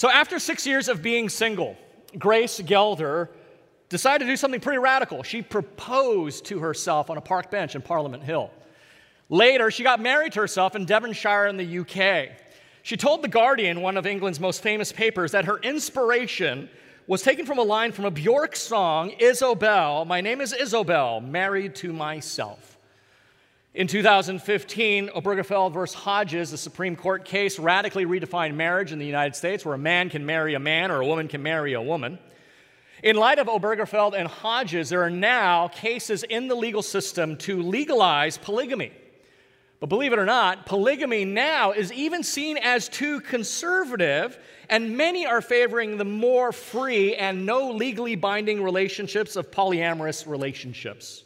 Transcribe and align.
So, 0.00 0.08
after 0.08 0.38
six 0.38 0.66
years 0.66 0.88
of 0.88 1.02
being 1.02 1.28
single, 1.28 1.76
Grace 2.18 2.58
Gelder 2.64 3.28
decided 3.90 4.24
to 4.24 4.30
do 4.30 4.36
something 4.38 4.58
pretty 4.58 4.78
radical. 4.78 5.22
She 5.22 5.42
proposed 5.42 6.46
to 6.46 6.58
herself 6.60 7.10
on 7.10 7.18
a 7.18 7.20
park 7.20 7.50
bench 7.50 7.74
in 7.74 7.82
Parliament 7.82 8.22
Hill. 8.22 8.50
Later, 9.28 9.70
she 9.70 9.82
got 9.82 10.00
married 10.00 10.32
to 10.32 10.40
herself 10.40 10.74
in 10.74 10.86
Devonshire 10.86 11.48
in 11.48 11.58
the 11.58 11.80
UK. 11.80 12.30
She 12.82 12.96
told 12.96 13.20
The 13.20 13.28
Guardian, 13.28 13.82
one 13.82 13.98
of 13.98 14.06
England's 14.06 14.40
most 14.40 14.62
famous 14.62 14.90
papers, 14.90 15.32
that 15.32 15.44
her 15.44 15.58
inspiration 15.58 16.70
was 17.06 17.20
taken 17.20 17.44
from 17.44 17.58
a 17.58 17.62
line 17.62 17.92
from 17.92 18.06
a 18.06 18.10
Bjork 18.10 18.56
song, 18.56 19.10
Isobel. 19.20 20.06
My 20.06 20.22
name 20.22 20.40
is 20.40 20.54
Isobel, 20.54 21.22
married 21.28 21.74
to 21.74 21.92
myself. 21.92 22.69
In 23.72 23.86
2015, 23.86 25.10
Obergefell 25.10 25.72
versus 25.72 25.94
Hodges, 25.94 26.50
the 26.50 26.58
Supreme 26.58 26.96
Court 26.96 27.24
case, 27.24 27.56
radically 27.56 28.04
redefined 28.04 28.54
marriage 28.54 28.90
in 28.90 28.98
the 28.98 29.06
United 29.06 29.36
States, 29.36 29.64
where 29.64 29.76
a 29.76 29.78
man 29.78 30.10
can 30.10 30.26
marry 30.26 30.54
a 30.54 30.58
man 30.58 30.90
or 30.90 31.00
a 31.00 31.06
woman 31.06 31.28
can 31.28 31.40
marry 31.40 31.74
a 31.74 31.80
woman. 31.80 32.18
In 33.04 33.14
light 33.14 33.38
of 33.38 33.46
Obergefell 33.46 34.18
and 34.18 34.26
Hodges, 34.26 34.88
there 34.88 35.04
are 35.04 35.10
now 35.10 35.68
cases 35.68 36.24
in 36.24 36.48
the 36.48 36.56
legal 36.56 36.82
system 36.82 37.36
to 37.38 37.62
legalize 37.62 38.38
polygamy. 38.38 38.90
But 39.78 39.88
believe 39.88 40.12
it 40.12 40.18
or 40.18 40.26
not, 40.26 40.66
polygamy 40.66 41.24
now 41.24 41.70
is 41.70 41.92
even 41.92 42.24
seen 42.24 42.56
as 42.56 42.88
too 42.88 43.20
conservative, 43.20 44.36
and 44.68 44.96
many 44.96 45.26
are 45.26 45.40
favoring 45.40 45.96
the 45.96 46.04
more 46.04 46.50
free 46.50 47.14
and 47.14 47.46
no 47.46 47.70
legally 47.70 48.16
binding 48.16 48.64
relationships 48.64 49.36
of 49.36 49.52
polyamorous 49.52 50.26
relationships. 50.26 51.22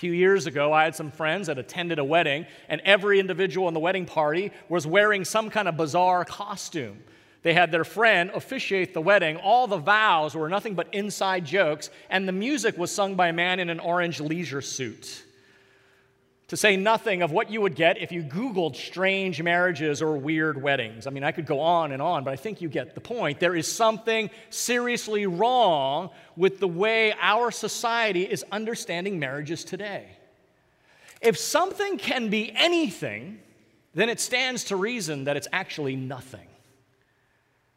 Few 0.00 0.12
years 0.12 0.46
ago, 0.46 0.72
I 0.72 0.84
had 0.84 0.96
some 0.96 1.10
friends 1.10 1.48
that 1.48 1.58
attended 1.58 1.98
a 1.98 2.04
wedding, 2.04 2.46
and 2.70 2.80
every 2.86 3.20
individual 3.20 3.68
in 3.68 3.74
the 3.74 3.80
wedding 3.80 4.06
party 4.06 4.50
was 4.70 4.86
wearing 4.86 5.26
some 5.26 5.50
kind 5.50 5.68
of 5.68 5.76
bizarre 5.76 6.24
costume. 6.24 7.02
They 7.42 7.52
had 7.52 7.70
their 7.70 7.84
friend 7.84 8.30
officiate 8.32 8.94
the 8.94 9.02
wedding. 9.02 9.36
All 9.36 9.66
the 9.66 9.76
vows 9.76 10.34
were 10.34 10.48
nothing 10.48 10.74
but 10.74 10.88
inside 10.94 11.44
jokes, 11.44 11.90
and 12.08 12.26
the 12.26 12.32
music 12.32 12.78
was 12.78 12.90
sung 12.90 13.14
by 13.14 13.28
a 13.28 13.34
man 13.34 13.60
in 13.60 13.68
an 13.68 13.78
orange 13.78 14.20
leisure 14.20 14.62
suit 14.62 15.22
to 16.50 16.56
say 16.56 16.76
nothing 16.76 17.22
of 17.22 17.30
what 17.30 17.48
you 17.48 17.60
would 17.60 17.76
get 17.76 17.98
if 17.98 18.10
you 18.10 18.24
Googled 18.24 18.74
strange 18.74 19.40
marriages 19.40 20.02
or 20.02 20.16
weird 20.16 20.60
weddings. 20.60 21.06
I 21.06 21.10
mean, 21.10 21.22
I 21.22 21.30
could 21.30 21.46
go 21.46 21.60
on 21.60 21.92
and 21.92 22.02
on, 22.02 22.24
but 22.24 22.32
I 22.32 22.36
think 22.36 22.60
you 22.60 22.68
get 22.68 22.96
the 22.96 23.00
point. 23.00 23.38
There 23.38 23.54
is 23.54 23.70
something 23.70 24.30
seriously 24.50 25.28
wrong 25.28 26.10
with 26.34 26.58
the 26.58 26.66
way 26.66 27.14
our 27.20 27.52
society 27.52 28.24
is 28.24 28.44
understanding 28.50 29.20
marriages 29.20 29.62
today. 29.62 30.08
If 31.20 31.38
something 31.38 31.98
can 31.98 32.30
be 32.30 32.52
anything, 32.56 33.38
then 33.94 34.08
it 34.08 34.18
stands 34.18 34.64
to 34.64 34.76
reason 34.76 35.24
that 35.24 35.36
it's 35.36 35.48
actually 35.52 35.94
nothing. 35.94 36.48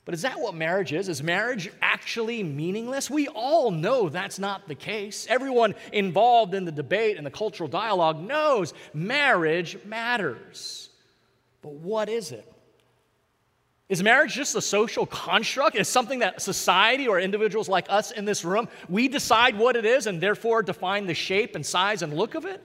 But 0.06 0.14
is 0.14 0.23
that 0.23 0.40
what 0.40 0.54
marriage 0.54 0.92
is? 0.92 1.08
Is 1.08 1.23
marriage 1.23 1.72
actually 1.82 2.44
meaningless? 2.44 3.10
We 3.10 3.30
all 3.30 3.72
know 3.72 4.10
that's 4.10 4.38
not 4.38 4.67
the 4.67 4.76
case. 4.76 5.26
Everyone 5.30 5.76
involved 5.94 6.54
in 6.54 6.66
the 6.66 6.73
debate 6.73 7.16
and 7.16 7.26
the 7.26 7.32
cultural 7.32 7.70
dialogue 7.70 8.20
knows 8.20 8.73
marriage 8.94 9.77
matters. 9.86 10.89
But 11.61 11.73
what 11.73 12.10
is 12.10 12.33
it? 12.33 12.50
Is 13.88 14.04
marriage 14.04 14.33
just 14.33 14.55
a 14.55 14.61
social 14.61 15.05
construct? 15.05 15.76
Is 15.76 15.88
something 15.88 16.20
that 16.20 16.42
society 16.42 17.08
or 17.08 17.20
individuals 17.20 17.70
like 17.70 17.86
us 17.89 18.11
in 18.11 18.26
this 18.26 18.44
room, 18.44 18.67
we 18.89 19.08
decide 19.08 19.58
what 19.58 19.76
it 19.76 19.86
is 19.86 20.08
and 20.08 20.20
therefore 20.20 20.64
define 20.64 21.06
the 21.06 21.14
shape 21.14 21.56
and 21.56 21.66
size 21.66 22.02
and 22.02 22.14
look 22.14 22.36
of 22.36 22.45
it? 22.45 22.61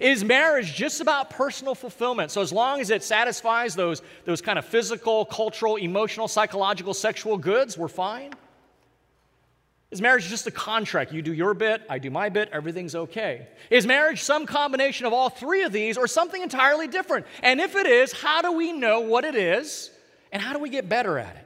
Is 0.00 0.24
marriage 0.24 0.74
just 0.74 1.00
about 1.00 1.30
personal 1.30 1.74
fulfillment? 1.74 2.30
So, 2.30 2.40
as 2.40 2.52
long 2.52 2.80
as 2.80 2.90
it 2.90 3.02
satisfies 3.02 3.74
those, 3.74 4.02
those 4.24 4.40
kind 4.40 4.58
of 4.58 4.64
physical, 4.64 5.24
cultural, 5.24 5.76
emotional, 5.76 6.26
psychological, 6.26 6.94
sexual 6.94 7.38
goods, 7.38 7.78
we're 7.78 7.88
fine? 7.88 8.32
Is 9.94 10.02
marriage 10.02 10.26
just 10.26 10.48
a 10.48 10.50
contract? 10.50 11.12
You 11.12 11.22
do 11.22 11.32
your 11.32 11.54
bit, 11.54 11.82
I 11.88 12.00
do 12.00 12.10
my 12.10 12.28
bit, 12.28 12.48
everything's 12.52 12.96
okay. 12.96 13.46
Is 13.70 13.86
marriage 13.86 14.20
some 14.20 14.44
combination 14.44 15.06
of 15.06 15.12
all 15.12 15.28
three 15.28 15.62
of 15.62 15.70
these 15.70 15.96
or 15.96 16.08
something 16.08 16.42
entirely 16.42 16.88
different? 16.88 17.26
And 17.44 17.60
if 17.60 17.76
it 17.76 17.86
is, 17.86 18.12
how 18.12 18.42
do 18.42 18.50
we 18.50 18.72
know 18.72 19.00
what 19.00 19.24
it 19.24 19.36
is 19.36 19.92
and 20.32 20.42
how 20.42 20.52
do 20.52 20.58
we 20.58 20.68
get 20.68 20.88
better 20.88 21.16
at 21.16 21.36
it? 21.36 21.43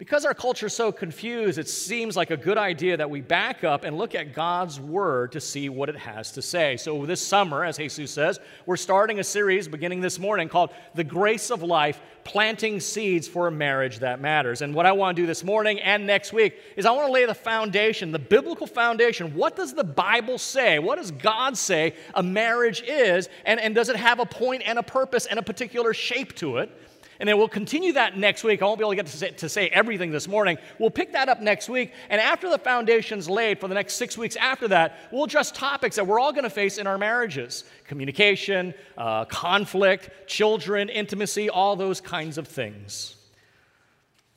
Because 0.00 0.24
our 0.24 0.32
culture 0.32 0.68
is 0.68 0.72
so 0.72 0.90
confused, 0.92 1.58
it 1.58 1.68
seems 1.68 2.16
like 2.16 2.30
a 2.30 2.36
good 2.38 2.56
idea 2.56 2.96
that 2.96 3.10
we 3.10 3.20
back 3.20 3.64
up 3.64 3.84
and 3.84 3.98
look 3.98 4.14
at 4.14 4.32
God's 4.32 4.80
Word 4.80 5.32
to 5.32 5.42
see 5.42 5.68
what 5.68 5.90
it 5.90 5.96
has 5.96 6.32
to 6.32 6.40
say. 6.40 6.78
So, 6.78 7.04
this 7.04 7.20
summer, 7.20 7.66
as 7.66 7.76
Jesus 7.76 8.10
says, 8.10 8.40
we're 8.64 8.78
starting 8.78 9.18
a 9.18 9.24
series 9.24 9.68
beginning 9.68 10.00
this 10.00 10.18
morning 10.18 10.48
called 10.48 10.70
The 10.94 11.04
Grace 11.04 11.50
of 11.50 11.62
Life 11.62 12.00
Planting 12.24 12.80
Seeds 12.80 13.28
for 13.28 13.46
a 13.46 13.50
Marriage 13.50 13.98
That 13.98 14.22
Matters. 14.22 14.62
And 14.62 14.74
what 14.74 14.86
I 14.86 14.92
want 14.92 15.16
to 15.16 15.22
do 15.22 15.26
this 15.26 15.44
morning 15.44 15.78
and 15.80 16.06
next 16.06 16.32
week 16.32 16.56
is 16.76 16.86
I 16.86 16.92
want 16.92 17.06
to 17.06 17.12
lay 17.12 17.26
the 17.26 17.34
foundation, 17.34 18.10
the 18.10 18.18
biblical 18.18 18.66
foundation. 18.66 19.34
What 19.34 19.54
does 19.54 19.74
the 19.74 19.84
Bible 19.84 20.38
say? 20.38 20.78
What 20.78 20.96
does 20.96 21.10
God 21.10 21.58
say 21.58 21.94
a 22.14 22.22
marriage 22.22 22.80
is? 22.80 23.28
And, 23.44 23.60
and 23.60 23.74
does 23.74 23.90
it 23.90 23.96
have 23.96 24.18
a 24.18 24.24
point 24.24 24.62
and 24.64 24.78
a 24.78 24.82
purpose 24.82 25.26
and 25.26 25.38
a 25.38 25.42
particular 25.42 25.92
shape 25.92 26.34
to 26.36 26.56
it? 26.56 26.74
And 27.20 27.28
then 27.28 27.36
we'll 27.36 27.48
continue 27.48 27.92
that 27.92 28.16
next 28.16 28.44
week. 28.44 28.62
I 28.62 28.64
won't 28.64 28.78
be 28.78 28.82
able 28.82 28.92
to 28.92 28.96
get 28.96 29.06
to 29.06 29.16
say, 29.16 29.30
to 29.30 29.48
say 29.48 29.68
everything 29.68 30.10
this 30.10 30.26
morning. 30.26 30.56
We'll 30.78 30.90
pick 30.90 31.12
that 31.12 31.28
up 31.28 31.42
next 31.42 31.68
week. 31.68 31.92
And 32.08 32.18
after 32.18 32.48
the 32.48 32.56
foundation's 32.56 33.28
laid 33.28 33.60
for 33.60 33.68
the 33.68 33.74
next 33.74 33.94
six 33.94 34.16
weeks 34.16 34.36
after 34.36 34.66
that, 34.68 34.96
we'll 35.12 35.24
address 35.24 35.52
topics 35.52 35.96
that 35.96 36.06
we're 36.06 36.18
all 36.18 36.32
going 36.32 36.44
to 36.44 36.50
face 36.50 36.78
in 36.78 36.86
our 36.86 36.96
marriages 36.96 37.64
communication, 37.86 38.72
uh, 38.96 39.26
conflict, 39.26 40.08
children, 40.26 40.88
intimacy, 40.88 41.50
all 41.50 41.76
those 41.76 42.00
kinds 42.00 42.38
of 42.38 42.48
things. 42.48 43.16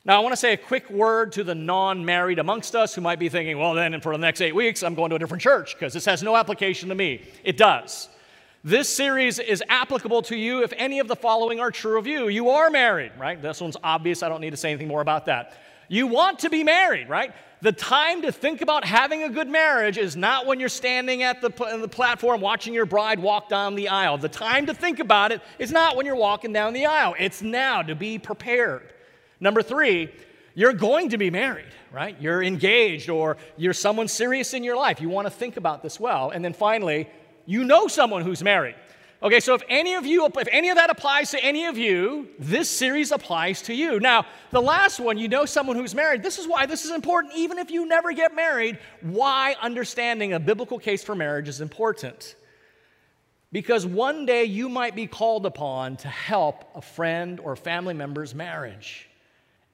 Now, 0.04 0.18
I 0.18 0.22
want 0.22 0.34
to 0.34 0.36
say 0.36 0.52
a 0.52 0.58
quick 0.58 0.90
word 0.90 1.32
to 1.32 1.44
the 1.44 1.54
non 1.54 2.04
married 2.04 2.38
amongst 2.38 2.76
us 2.76 2.94
who 2.94 3.00
might 3.00 3.18
be 3.18 3.30
thinking, 3.30 3.56
well, 3.56 3.72
then 3.72 3.98
for 4.02 4.12
the 4.12 4.18
next 4.18 4.42
eight 4.42 4.54
weeks, 4.54 4.82
I'm 4.82 4.94
going 4.94 5.08
to 5.08 5.16
a 5.16 5.18
different 5.18 5.42
church 5.42 5.74
because 5.74 5.94
this 5.94 6.04
has 6.04 6.22
no 6.22 6.36
application 6.36 6.90
to 6.90 6.94
me. 6.94 7.22
It 7.44 7.56
does. 7.56 8.10
This 8.66 8.88
series 8.88 9.38
is 9.38 9.62
applicable 9.68 10.22
to 10.22 10.36
you 10.36 10.62
if 10.62 10.72
any 10.78 10.98
of 10.98 11.06
the 11.06 11.14
following 11.14 11.60
are 11.60 11.70
true 11.70 11.98
of 11.98 12.06
you. 12.06 12.28
You 12.28 12.48
are 12.48 12.70
married, 12.70 13.12
right? 13.18 13.40
This 13.40 13.60
one's 13.60 13.76
obvious. 13.84 14.22
I 14.22 14.30
don't 14.30 14.40
need 14.40 14.52
to 14.52 14.56
say 14.56 14.70
anything 14.70 14.88
more 14.88 15.02
about 15.02 15.26
that. 15.26 15.52
You 15.88 16.06
want 16.06 16.38
to 16.40 16.48
be 16.48 16.64
married, 16.64 17.10
right? 17.10 17.34
The 17.60 17.72
time 17.72 18.22
to 18.22 18.32
think 18.32 18.62
about 18.62 18.86
having 18.86 19.22
a 19.22 19.28
good 19.28 19.48
marriage 19.48 19.98
is 19.98 20.16
not 20.16 20.46
when 20.46 20.60
you're 20.60 20.70
standing 20.70 21.22
at 21.22 21.42
the, 21.42 21.50
the 21.78 21.88
platform 21.88 22.40
watching 22.40 22.72
your 22.72 22.86
bride 22.86 23.18
walk 23.18 23.50
down 23.50 23.74
the 23.74 23.88
aisle. 23.88 24.16
The 24.16 24.30
time 24.30 24.64
to 24.64 24.72
think 24.72 24.98
about 24.98 25.30
it 25.30 25.42
is 25.58 25.70
not 25.70 25.94
when 25.94 26.06
you're 26.06 26.16
walking 26.16 26.54
down 26.54 26.72
the 26.72 26.86
aisle. 26.86 27.14
It's 27.18 27.42
now 27.42 27.82
to 27.82 27.94
be 27.94 28.18
prepared. 28.18 28.94
Number 29.40 29.60
three, 29.60 30.10
you're 30.54 30.72
going 30.72 31.10
to 31.10 31.18
be 31.18 31.28
married, 31.28 31.72
right? 31.92 32.16
You're 32.18 32.42
engaged 32.42 33.10
or 33.10 33.36
you're 33.58 33.74
someone 33.74 34.08
serious 34.08 34.54
in 34.54 34.64
your 34.64 34.76
life. 34.76 35.02
You 35.02 35.10
want 35.10 35.26
to 35.26 35.30
think 35.30 35.58
about 35.58 35.82
this 35.82 36.00
well. 36.00 36.30
And 36.30 36.42
then 36.42 36.54
finally, 36.54 37.10
you 37.46 37.64
know 37.64 37.88
someone 37.88 38.22
who's 38.22 38.42
married. 38.42 38.76
Okay, 39.22 39.40
so 39.40 39.54
if 39.54 39.62
any 39.70 39.94
of 39.94 40.04
you, 40.04 40.26
if 40.26 40.48
any 40.52 40.68
of 40.68 40.76
that 40.76 40.90
applies 40.90 41.30
to 41.30 41.42
any 41.42 41.64
of 41.64 41.78
you, 41.78 42.28
this 42.38 42.68
series 42.68 43.10
applies 43.10 43.62
to 43.62 43.74
you. 43.74 43.98
Now, 43.98 44.26
the 44.50 44.60
last 44.60 45.00
one, 45.00 45.16
you 45.16 45.28
know 45.28 45.46
someone 45.46 45.76
who's 45.76 45.94
married. 45.94 46.22
This 46.22 46.38
is 46.38 46.46
why 46.46 46.66
this 46.66 46.84
is 46.84 46.90
important, 46.90 47.32
even 47.34 47.58
if 47.58 47.70
you 47.70 47.86
never 47.86 48.12
get 48.12 48.34
married, 48.34 48.78
why 49.00 49.56
understanding 49.62 50.34
a 50.34 50.40
biblical 50.40 50.78
case 50.78 51.02
for 51.02 51.14
marriage 51.14 51.48
is 51.48 51.62
important. 51.62 52.36
Because 53.50 53.86
one 53.86 54.26
day 54.26 54.44
you 54.44 54.68
might 54.68 54.94
be 54.94 55.06
called 55.06 55.46
upon 55.46 55.96
to 55.98 56.08
help 56.08 56.70
a 56.74 56.82
friend 56.82 57.40
or 57.40 57.56
family 57.56 57.94
member's 57.94 58.34
marriage. 58.34 59.08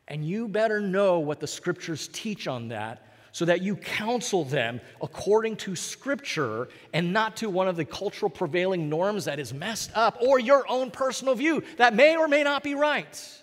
And 0.06 0.24
you 0.24 0.46
better 0.46 0.80
know 0.80 1.18
what 1.18 1.40
the 1.40 1.48
scriptures 1.48 2.08
teach 2.12 2.46
on 2.46 2.68
that 2.68 3.09
so 3.32 3.44
that 3.44 3.62
you 3.62 3.76
counsel 3.76 4.44
them 4.44 4.80
according 5.00 5.56
to 5.56 5.76
Scripture 5.76 6.68
and 6.92 7.12
not 7.12 7.36
to 7.38 7.48
one 7.48 7.68
of 7.68 7.76
the 7.76 7.84
cultural 7.84 8.30
prevailing 8.30 8.88
norms 8.88 9.24
that 9.26 9.38
is 9.38 9.54
messed 9.54 9.90
up 9.94 10.18
or 10.20 10.38
your 10.38 10.68
own 10.68 10.90
personal 10.90 11.34
view 11.34 11.62
that 11.76 11.94
may 11.94 12.16
or 12.16 12.28
may 12.28 12.42
not 12.42 12.62
be 12.62 12.74
right. 12.74 13.42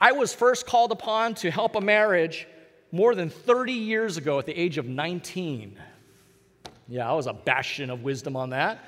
I 0.00 0.12
was 0.12 0.32
first 0.32 0.66
called 0.66 0.92
upon 0.92 1.34
to 1.36 1.50
help 1.50 1.74
a 1.74 1.80
marriage 1.80 2.46
more 2.92 3.14
than 3.14 3.30
30 3.30 3.72
years 3.72 4.16
ago 4.16 4.38
at 4.38 4.46
the 4.46 4.58
age 4.58 4.78
of 4.78 4.86
19. 4.86 5.78
Yeah, 6.88 7.10
I 7.10 7.12
was 7.14 7.26
a 7.26 7.32
bastion 7.32 7.90
of 7.90 8.02
wisdom 8.02 8.36
on 8.36 8.50
that. 8.50 8.78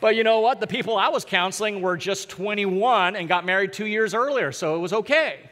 But 0.00 0.16
you 0.16 0.24
know 0.24 0.40
what? 0.40 0.60
The 0.60 0.66
people 0.66 0.96
I 0.96 1.08
was 1.08 1.26
counseling 1.26 1.82
were 1.82 1.98
just 1.98 2.30
21 2.30 3.16
and 3.16 3.28
got 3.28 3.44
married 3.44 3.74
two 3.74 3.86
years 3.86 4.14
earlier, 4.14 4.50
so 4.50 4.76
it 4.76 4.78
was 4.78 4.94
okay. 4.94 5.49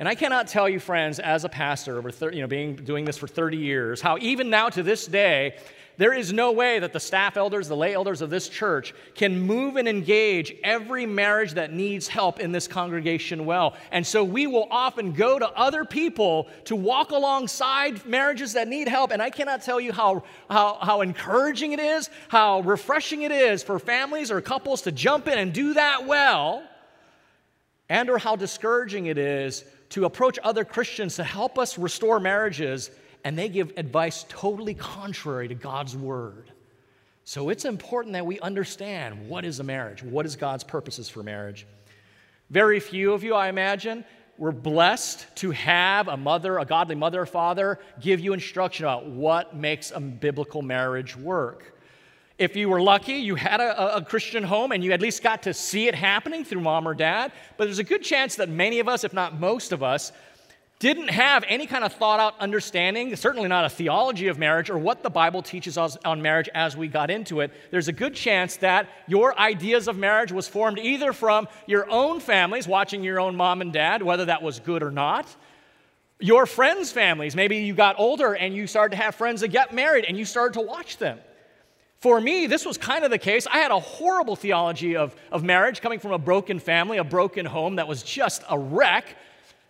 And 0.00 0.08
I 0.08 0.14
cannot 0.14 0.48
tell 0.48 0.66
you, 0.66 0.80
friends, 0.80 1.18
as 1.18 1.44
a 1.44 1.48
pastor, 1.50 1.98
over 1.98 2.10
30, 2.10 2.34
you 2.34 2.42
know, 2.42 2.48
being 2.48 2.74
doing 2.74 3.04
this 3.04 3.18
for 3.18 3.28
30 3.28 3.58
years, 3.58 4.00
how 4.00 4.16
even 4.18 4.48
now 4.48 4.70
to 4.70 4.82
this 4.82 5.06
day, 5.06 5.58
there 5.98 6.14
is 6.14 6.32
no 6.32 6.52
way 6.52 6.78
that 6.78 6.94
the 6.94 6.98
staff 6.98 7.36
elders, 7.36 7.68
the 7.68 7.76
lay 7.76 7.92
elders 7.92 8.22
of 8.22 8.30
this 8.30 8.48
church, 8.48 8.94
can 9.14 9.38
move 9.38 9.76
and 9.76 9.86
engage 9.86 10.54
every 10.64 11.04
marriage 11.04 11.52
that 11.52 11.74
needs 11.74 12.08
help 12.08 12.40
in 12.40 12.50
this 12.50 12.66
congregation 12.66 13.44
well. 13.44 13.76
And 13.92 14.06
so 14.06 14.24
we 14.24 14.46
will 14.46 14.68
often 14.70 15.12
go 15.12 15.38
to 15.38 15.50
other 15.50 15.84
people 15.84 16.48
to 16.64 16.74
walk 16.74 17.10
alongside 17.10 18.06
marriages 18.06 18.54
that 18.54 18.68
need 18.68 18.88
help. 18.88 19.10
And 19.10 19.20
I 19.20 19.28
cannot 19.28 19.60
tell 19.60 19.78
you 19.78 19.92
how, 19.92 20.22
how, 20.48 20.78
how 20.80 21.02
encouraging 21.02 21.72
it 21.72 21.80
is, 21.80 22.08
how 22.28 22.60
refreshing 22.60 23.20
it 23.20 23.32
is 23.32 23.62
for 23.62 23.78
families 23.78 24.30
or 24.30 24.40
couples 24.40 24.80
to 24.82 24.92
jump 24.92 25.28
in 25.28 25.38
and 25.38 25.52
do 25.52 25.74
that 25.74 26.06
well 26.06 26.62
and 27.90 28.08
or 28.08 28.16
how 28.16 28.36
discouraging 28.36 29.04
it 29.04 29.18
is 29.18 29.62
to 29.90 30.04
approach 30.04 30.38
other 30.42 30.64
Christians 30.64 31.16
to 31.16 31.24
help 31.24 31.58
us 31.58 31.78
restore 31.78 32.20
marriages 32.20 32.90
and 33.24 33.36
they 33.36 33.48
give 33.48 33.72
advice 33.76 34.24
totally 34.28 34.74
contrary 34.74 35.48
to 35.48 35.54
God's 35.54 35.96
word. 35.96 36.50
So 37.24 37.50
it's 37.50 37.64
important 37.64 38.14
that 38.14 38.24
we 38.24 38.40
understand 38.40 39.28
what 39.28 39.44
is 39.44 39.60
a 39.60 39.64
marriage, 39.64 40.02
what 40.02 40.26
is 40.26 40.36
God's 40.36 40.64
purposes 40.64 41.08
for 41.08 41.22
marriage. 41.22 41.66
Very 42.48 42.80
few 42.80 43.12
of 43.12 43.22
you, 43.22 43.34
I 43.34 43.48
imagine, 43.48 44.04
were 44.38 44.52
blessed 44.52 45.26
to 45.36 45.50
have 45.50 46.08
a 46.08 46.16
mother, 46.16 46.58
a 46.58 46.64
godly 46.64 46.94
mother 46.94 47.20
or 47.20 47.26
father, 47.26 47.78
give 48.00 48.20
you 48.20 48.32
instruction 48.32 48.86
about 48.86 49.06
what 49.06 49.54
makes 49.54 49.90
a 49.90 50.00
biblical 50.00 50.62
marriage 50.62 51.14
work. 51.14 51.78
If 52.40 52.56
you 52.56 52.70
were 52.70 52.80
lucky, 52.80 53.16
you 53.16 53.34
had 53.34 53.60
a, 53.60 53.96
a, 53.96 54.02
Christian 54.02 54.42
home 54.42 54.72
and 54.72 54.82
you 54.82 54.92
at 54.92 55.02
least 55.02 55.22
got 55.22 55.42
to 55.42 55.52
see 55.52 55.88
it 55.88 55.94
happening 55.94 56.42
through 56.42 56.62
mom 56.62 56.88
or 56.88 56.94
dad. 56.94 57.32
But 57.58 57.66
there's 57.66 57.80
a 57.80 57.84
good 57.84 58.02
chance 58.02 58.36
that 58.36 58.48
many 58.48 58.78
of 58.78 58.88
us, 58.88 59.04
if 59.04 59.12
not 59.12 59.38
most 59.38 59.72
of 59.72 59.82
us, 59.82 60.10
didn't 60.78 61.08
have 61.08 61.44
any 61.48 61.66
kind 61.66 61.84
of 61.84 61.92
thought 61.92 62.18
out 62.18 62.40
understanding, 62.40 63.14
certainly 63.14 63.46
not 63.46 63.66
a 63.66 63.68
theology 63.68 64.28
of 64.28 64.38
marriage 64.38 64.70
or 64.70 64.78
what 64.78 65.02
the 65.02 65.10
Bible 65.10 65.42
teaches 65.42 65.76
us 65.76 65.98
on 66.02 66.22
marriage 66.22 66.48
as 66.54 66.74
we 66.74 66.88
got 66.88 67.10
into 67.10 67.40
it, 67.40 67.52
there's 67.70 67.88
a 67.88 67.92
good 67.92 68.14
chance 68.14 68.56
that 68.56 68.88
your 69.06 69.38
ideas 69.38 69.86
of 69.86 69.98
marriage 69.98 70.32
was 70.32 70.48
formed 70.48 70.78
either 70.78 71.12
from 71.12 71.46
your 71.66 71.90
own 71.90 72.20
families, 72.20 72.66
watching 72.66 73.04
your 73.04 73.20
own 73.20 73.36
mom 73.36 73.60
and 73.60 73.74
dad, 73.74 74.02
whether 74.02 74.24
that 74.24 74.42
was 74.42 74.60
good 74.60 74.82
or 74.82 74.90
not, 74.90 75.26
your 76.18 76.46
friends' 76.46 76.90
families. 76.90 77.36
Maybe 77.36 77.58
you 77.58 77.74
got 77.74 77.96
older 77.98 78.34
and 78.34 78.54
you 78.54 78.66
started 78.66 78.96
to 78.96 79.02
have 79.02 79.14
friends 79.14 79.42
that 79.42 79.48
get 79.48 79.74
married 79.74 80.06
and 80.06 80.16
you 80.16 80.24
started 80.24 80.54
to 80.54 80.66
watch 80.66 80.96
them. 80.96 81.18
For 82.00 82.18
me, 82.18 82.46
this 82.46 82.64
was 82.64 82.78
kind 82.78 83.04
of 83.04 83.10
the 83.10 83.18
case. 83.18 83.46
I 83.46 83.58
had 83.58 83.70
a 83.70 83.78
horrible 83.78 84.34
theology 84.34 84.96
of, 84.96 85.14
of 85.30 85.44
marriage 85.44 85.82
coming 85.82 85.98
from 85.98 86.12
a 86.12 86.18
broken 86.18 86.58
family, 86.58 86.96
a 86.96 87.04
broken 87.04 87.44
home 87.44 87.76
that 87.76 87.86
was 87.86 88.02
just 88.02 88.42
a 88.48 88.58
wreck. 88.58 89.16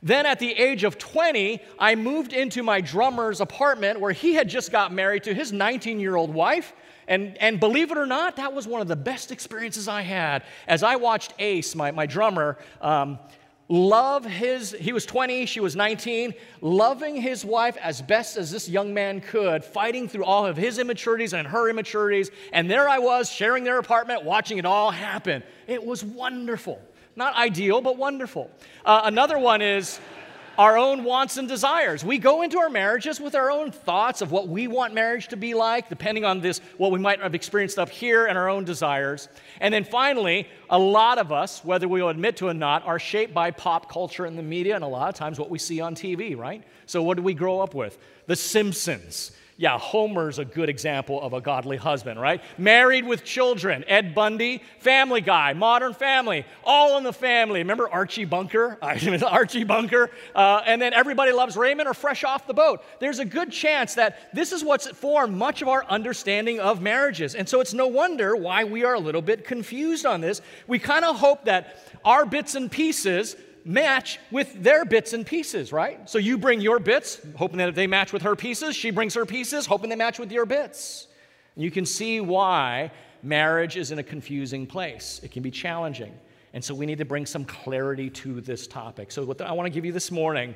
Then 0.01 0.27
at 0.27 0.39
the 0.39 0.53
age 0.53 0.85
of 0.85 0.97
20, 0.97 1.61
I 1.77 1.97
moved 1.97 2.33
into 2.33 2.63
my 2.63 2.81
drummer's 2.81 3.41
apartment 3.41 3.99
where 3.99 4.13
he 4.13 4.35
had 4.35 4.49
just 4.49 4.71
got 4.71 4.93
married 4.93 5.25
to 5.25 5.35
his 5.35 5.53
19 5.53 5.99
year 5.99 6.15
old 6.15 6.33
wife. 6.33 6.73
And, 7.09 7.37
and 7.39 7.59
believe 7.59 7.91
it 7.91 7.99
or 7.99 8.07
not, 8.07 8.37
that 8.37 8.53
was 8.53 8.69
one 8.69 8.81
of 8.81 8.87
the 8.87 8.95
best 8.95 9.33
experiences 9.33 9.89
I 9.89 10.03
had 10.03 10.45
as 10.69 10.85
I 10.85 10.95
watched 10.95 11.35
Ace, 11.41 11.75
my, 11.75 11.91
my 11.91 12.07
drummer, 12.07 12.59
um, 12.81 13.19
love 13.71 14.25
his, 14.25 14.73
he 14.73 14.93
was 14.93 15.07
20, 15.07 15.47
she 15.47 15.61
was 15.61 15.77
19, 15.77 16.35
loving 16.61 17.17
his 17.17 17.45
wife 17.45 17.77
as 17.81 18.03
best 18.03 18.37
as 18.37 18.51
this 18.51 18.69
young 18.69 18.93
man 18.93 19.21
could, 19.21 19.65
fighting 19.65 20.09
through 20.09 20.25
all 20.25 20.45
of 20.45 20.57
his 20.57 20.79
immaturities 20.79 21.33
and 21.33 21.47
her 21.47 21.71
immaturities. 21.71 22.31
And 22.53 22.69
there 22.69 22.89
I 22.89 22.99
was, 22.99 23.31
sharing 23.31 23.63
their 23.63 23.79
apartment, 23.79 24.25
watching 24.25 24.59
it 24.59 24.67
all 24.67 24.91
happen. 24.91 25.45
It 25.69 25.83
was 25.87 26.05
wonderful. 26.05 26.83
Not 27.15 27.37
ideal, 27.37 27.81
but 27.81 27.97
wonderful. 27.97 28.51
Uh, 28.85 29.03
another 29.05 29.39
one 29.39 29.63
is 29.63 30.01
our 30.61 30.77
own 30.77 31.05
wants 31.05 31.39
and 31.39 31.49
desires. 31.49 32.05
We 32.05 32.19
go 32.19 32.43
into 32.43 32.59
our 32.59 32.69
marriages 32.69 33.19
with 33.19 33.35
our 33.35 33.51
own 33.51 33.73
thoughts 33.73 34.21
of 34.21 34.31
what 34.31 34.47
we 34.47 34.69
want 34.69 34.93
marriage 34.93 35.29
to 35.29 35.37
be 35.39 35.55
like, 35.55 35.89
depending 35.89 36.27
on 36.27 36.43
this, 36.43 36.61
what 36.77 36.93
we 36.93 36.99
might 36.99 37.19
have 37.23 37.35
experienced 37.35 37.79
up 37.79 37.89
here 37.89 38.27
and 38.27 38.37
our 38.37 38.51
own 38.51 38.67
desires. 38.67 39.31
And 39.63 39.73
then 39.73 39.85
finally, 39.85 40.47
a 40.69 40.79
lot 40.79 41.17
of 41.17 41.33
us, 41.33 41.65
whether 41.65 41.89
we 41.89 42.03
will 42.03 42.11
admit 42.11 42.37
to 42.37 42.49
it 42.49 42.51
or 42.51 42.55
not, 42.55 42.85
are 42.85 42.99
shaped 42.99 43.33
by 43.33 43.53
pop 43.53 43.91
culture 43.91 44.27
and 44.27 44.37
the 44.37 44.43
media, 44.43 44.75
and 44.75 44.85
a 44.85 44.87
lot 44.87 45.09
of 45.09 45.15
times 45.15 45.39
what 45.39 45.49
we 45.49 45.59
see 45.59 45.81
on 45.81 45.95
TV, 45.95 46.37
right? 46.37 46.63
So, 46.85 47.03
what 47.03 47.17
do 47.17 47.23
we 47.23 47.33
grow 47.33 47.61
up 47.61 47.75
with? 47.75 47.97
The 48.27 48.37
Simpsons 48.37 49.33
yeah, 49.61 49.77
Homer's 49.77 50.39
a 50.39 50.45
good 50.47 50.71
example 50.71 51.21
of 51.21 51.35
a 51.35 51.41
godly 51.43 51.77
husband, 51.77 52.19
right? 52.19 52.43
Married 52.57 53.05
with 53.05 53.25
children. 53.25 53.85
Ed 53.87 54.15
Bundy, 54.15 54.63
Family 54.79 55.21
Guy, 55.21 55.53
Modern 55.53 55.93
Family, 55.93 56.47
all 56.65 56.97
in 56.97 57.05
the 57.05 57.13
family. 57.13 57.59
Remember 57.59 57.87
Archie 57.87 58.25
Bunker? 58.25 58.79
Archie 58.83 59.65
Bunker. 59.65 60.09
Uh, 60.35 60.63
and 60.65 60.81
then 60.81 60.95
Everybody 60.95 61.33
Loves 61.33 61.59
Raymond 61.59 61.91
or 61.91 61.93
Fresh 61.93 62.25
Off 62.25 62.47
the 62.47 62.55
Boat. 62.55 62.83
There's 63.01 63.19
a 63.19 63.25
good 63.27 63.53
chance 63.53 63.97
that 63.97 64.35
this 64.35 64.53
is 64.53 64.65
what's 64.65 64.89
formed 64.89 65.37
much 65.37 65.61
of 65.61 65.69
our 65.69 65.85
understanding 65.91 66.59
of 66.59 66.81
marriages. 66.81 67.35
And 67.35 67.47
so 67.47 67.61
it's 67.61 67.75
no 67.75 67.87
wonder 67.87 68.35
why 68.35 68.65
we 68.65 68.85
are 68.85 68.95
a 68.95 68.99
little 68.99 69.21
bit 69.21 69.45
confused 69.45 70.07
on 70.07 70.23
this. 70.23 70.41
We 70.69 70.79
kind 70.79 71.05
of 71.05 71.19
hope 71.19 71.45
that 71.45 71.77
our 72.03 72.25
bits 72.25 72.55
and 72.55 72.73
pieces 72.73 73.37
match 73.65 74.19
with 74.31 74.63
their 74.63 74.85
bits 74.85 75.13
and 75.13 75.27
pieces, 75.27 75.73
right? 75.73 76.09
So 76.09 76.19
you 76.19 76.39
bring 76.39 76.61
your 76.61 76.79
bits, 76.79 77.21
hoping 77.37 77.59
that 77.59 77.69
if 77.69 77.75
they 77.75 77.87
match 77.87 78.13
with 78.13 78.23
her 78.23 78.37
pieces. 78.37 78.77
She 78.77 78.91
brings 78.91 79.15
her 79.15 79.27
pieces, 79.27 79.67
hoping 79.67 79.91
they 79.91 79.97
match 79.97 80.19
with 80.19 80.33
your 80.33 80.47
bits. 80.47 81.09
You 81.57 81.71
can 81.71 81.85
see 81.85 82.21
why 82.21 82.91
marriage 83.23 83.77
is 83.77 83.91
in 83.91 83.99
a 83.99 84.03
confusing 84.03 84.67
place. 84.67 85.21
It 85.23 85.31
can 85.31 85.43
be 85.43 85.51
challenging. 85.51 86.13
And 86.53 86.65
so 86.65 86.75
we 86.75 86.87
need 86.87 86.99
to 86.99 87.05
bring 87.05 87.27
some 87.27 87.45
clarity 87.45 88.11
to 88.11 88.41
this 88.41 88.67
topic. 88.67 89.13
So, 89.13 89.25
what 89.25 89.41
I 89.41 89.53
want 89.53 89.67
to 89.67 89.71
give 89.71 89.85
you 89.85 89.93
this 89.93 90.11
morning 90.11 90.55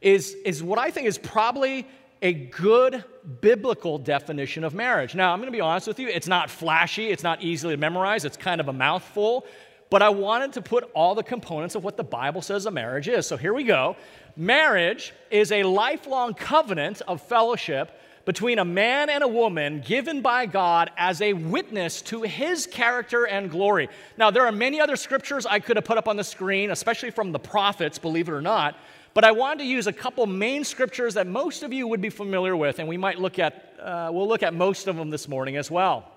is, 0.00 0.36
is 0.44 0.62
what 0.62 0.78
I 0.78 0.90
think 0.90 1.08
is 1.08 1.18
probably 1.18 1.86
a 2.22 2.32
good 2.32 3.04
biblical 3.40 3.98
definition 3.98 4.64
of 4.64 4.74
marriage. 4.74 5.14
Now, 5.14 5.32
I'm 5.32 5.40
going 5.40 5.50
to 5.50 5.56
be 5.56 5.60
honest 5.60 5.86
with 5.86 5.98
you, 5.98 6.08
it's 6.08 6.28
not 6.28 6.50
flashy, 6.50 7.10
it's 7.10 7.22
not 7.22 7.42
easily 7.42 7.74
to 7.74 7.80
memorize, 7.80 8.24
it's 8.24 8.36
kind 8.36 8.60
of 8.60 8.68
a 8.68 8.72
mouthful, 8.72 9.44
but 9.90 10.02
I 10.02 10.08
wanted 10.08 10.52
to 10.54 10.62
put 10.62 10.90
all 10.94 11.14
the 11.14 11.22
components 11.22 11.74
of 11.74 11.84
what 11.84 11.96
the 11.96 12.04
Bible 12.04 12.42
says 12.42 12.66
a 12.66 12.70
marriage 12.70 13.08
is. 13.08 13.26
So 13.26 13.36
here 13.36 13.54
we 13.54 13.64
go. 13.64 13.96
Marriage 14.36 15.12
is 15.30 15.52
a 15.52 15.62
lifelong 15.62 16.34
covenant 16.34 17.02
of 17.06 17.22
fellowship 17.22 18.00
between 18.24 18.58
a 18.58 18.64
man 18.64 19.10
and 19.10 19.22
a 19.22 19.28
woman 19.28 19.82
given 19.86 20.22
by 20.22 20.46
God 20.46 20.90
as 20.96 21.20
a 21.20 21.32
witness 21.34 22.00
to 22.02 22.22
his 22.22 22.66
character 22.66 23.26
and 23.26 23.50
glory. 23.50 23.88
Now, 24.16 24.30
there 24.30 24.46
are 24.46 24.52
many 24.52 24.80
other 24.80 24.96
scriptures 24.96 25.46
I 25.46 25.60
could 25.60 25.76
have 25.76 25.84
put 25.84 25.98
up 25.98 26.08
on 26.08 26.16
the 26.16 26.24
screen, 26.24 26.70
especially 26.70 27.10
from 27.10 27.32
the 27.32 27.38
prophets, 27.38 27.98
believe 27.98 28.28
it 28.28 28.32
or 28.32 28.40
not, 28.40 28.76
but 29.12 29.24
I 29.24 29.32
wanted 29.32 29.58
to 29.60 29.66
use 29.66 29.86
a 29.86 29.92
couple 29.92 30.26
main 30.26 30.64
scriptures 30.64 31.14
that 31.14 31.26
most 31.26 31.62
of 31.62 31.72
you 31.72 31.86
would 31.86 32.00
be 32.00 32.10
familiar 32.10 32.56
with, 32.56 32.78
and 32.78 32.88
we 32.88 32.96
might 32.96 33.20
look 33.20 33.38
at, 33.38 33.74
uh, 33.80 34.10
we'll 34.12 34.26
look 34.26 34.42
at 34.42 34.54
most 34.54 34.88
of 34.88 34.96
them 34.96 35.10
this 35.10 35.28
morning 35.28 35.56
as 35.56 35.70
well. 35.70 36.10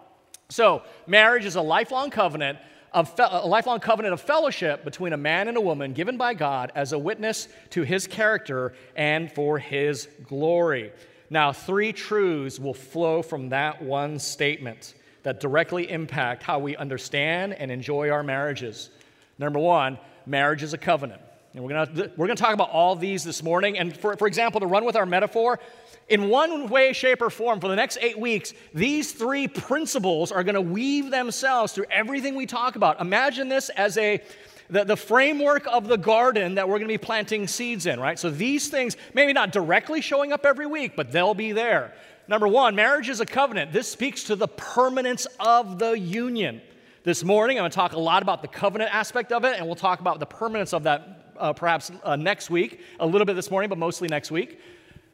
So, 0.50 0.84
marriage 1.06 1.46
is 1.46 1.56
a 1.56 1.62
lifelong 1.62 2.10
covenant 2.10 2.58
a 2.94 3.48
lifelong 3.48 3.80
covenant 3.80 4.14
of 4.14 4.22
fellowship 4.22 4.84
between 4.84 5.14
a 5.14 5.18
man 5.18 5.48
and 5.48 5.58
a 5.58 5.62
woman 5.62 5.94
given 5.94 6.18
by 6.18 6.34
God 6.34 6.72
as 6.76 6.94
a 6.94 6.98
witness 6.98 7.48
to 7.72 7.84
his 7.84 8.08
character 8.08 8.74
and 8.96 9.32
for 9.32 9.60
his 9.60 10.08
glory. 10.26 10.92
Now, 11.30 11.52
three 11.52 11.94
truths 11.94 12.60
will 12.60 12.74
flow 12.74 13.22
from 13.22 13.50
that 13.50 13.82
one 13.82 14.20
statement 14.20 14.94
that 15.24 15.40
directly 15.42 15.92
impact 15.92 16.44
how 16.44 16.60
we 16.60 16.78
understand 16.78 17.54
and 17.54 17.70
enjoy 17.70 18.10
our 18.10 18.24
marriages. 18.24 18.90
Number 19.38 19.60
one, 19.60 19.98
marriage 20.26 20.64
is 20.64 20.74
a 20.74 20.78
covenant. 20.78 21.22
And 21.54 21.64
we're 21.64 21.72
going 21.72 21.88
to, 21.88 22.12
we're 22.16 22.28
going 22.28 22.38
to 22.38 22.44
talk 22.44 22.54
about 22.54 22.70
all 22.70 22.96
these 22.96 23.24
this 23.24 23.44
morning. 23.44 23.78
And 23.78 23.96
for, 23.96 24.16
for 24.16 24.28
example, 24.28 24.62
to 24.62 24.68
run 24.68 24.86
with 24.86 24.96
our 24.96 25.06
metaphor, 25.06 25.60
in 26.10 26.30
one 26.30 26.70
way, 26.70 26.94
shape, 26.94 27.22
or 27.22 27.30
form, 27.30 27.60
for 27.60 27.68
the 27.68 27.76
next 27.76 27.98
eight 28.02 28.18
weeks, 28.18 28.54
these 28.74 29.12
three 29.12 29.48
principles 29.48 30.32
are 30.32 30.44
going 30.44 30.56
to 30.56 30.62
weave 30.62 31.12
themselves 31.12 31.74
through 31.74 31.86
everything 31.92 32.36
we 32.36 32.46
talk 32.46 32.76
about. 32.76 33.02
Imagine 33.02 33.50
this 33.50 33.70
as 33.70 33.98
a 33.98 34.22
the, 34.70 34.84
the 34.84 34.98
framework 34.98 35.66
of 35.68 35.88
the 35.88 35.98
garden 35.98 36.56
that 36.56 36.68
we're 36.68 36.78
going 36.78 36.90
to 36.90 36.94
be 36.94 36.98
planting 36.98 37.48
seeds 37.48 37.86
in, 37.86 38.00
right? 38.00 38.20
So 38.20 38.30
these 38.30 38.68
things, 38.68 38.98
maybe 39.14 39.32
not 39.32 39.52
directly 39.52 40.02
showing 40.02 40.34
up 40.34 40.46
every 40.46 40.66
week, 40.66 40.96
but 40.96 41.12
they'll 41.12 41.34
be 41.34 41.54
there. 41.54 41.94
Number 42.28 42.48
one, 42.50 42.76
marriage 42.76 43.08
is 43.08 43.22
a 43.22 43.26
covenant. 43.26 43.72
This 43.72 43.90
speaks 43.90 44.26
to 44.26 44.36
the 44.36 44.50
permanence 44.50 45.26
of 45.40 45.80
the 45.80 45.98
union. 45.98 46.62
This 47.04 47.24
morning, 47.24 47.58
I'm 47.58 47.62
going 47.62 47.72
to 47.72 47.76
talk 47.76 47.94
a 47.94 48.00
lot 48.00 48.22
about 48.22 48.42
the 48.42 48.50
covenant 48.50 48.94
aspect 48.94 49.32
of 49.32 49.46
it, 49.46 49.58
and 49.58 49.66
we'll 49.66 49.76
talk 49.76 50.02
about 50.02 50.20
the 50.20 50.26
permanence 50.26 50.74
of 50.74 50.84
that 50.84 51.34
uh, 51.38 51.54
perhaps 51.54 51.90
uh, 52.04 52.18
next 52.18 52.50
week, 52.50 52.82
a 53.00 53.08
little 53.08 53.26
bit 53.26 53.36
this 53.36 53.50
morning, 53.50 53.70
but 53.70 53.78
mostly 53.78 54.10
next 54.10 54.32
week. 54.32 54.60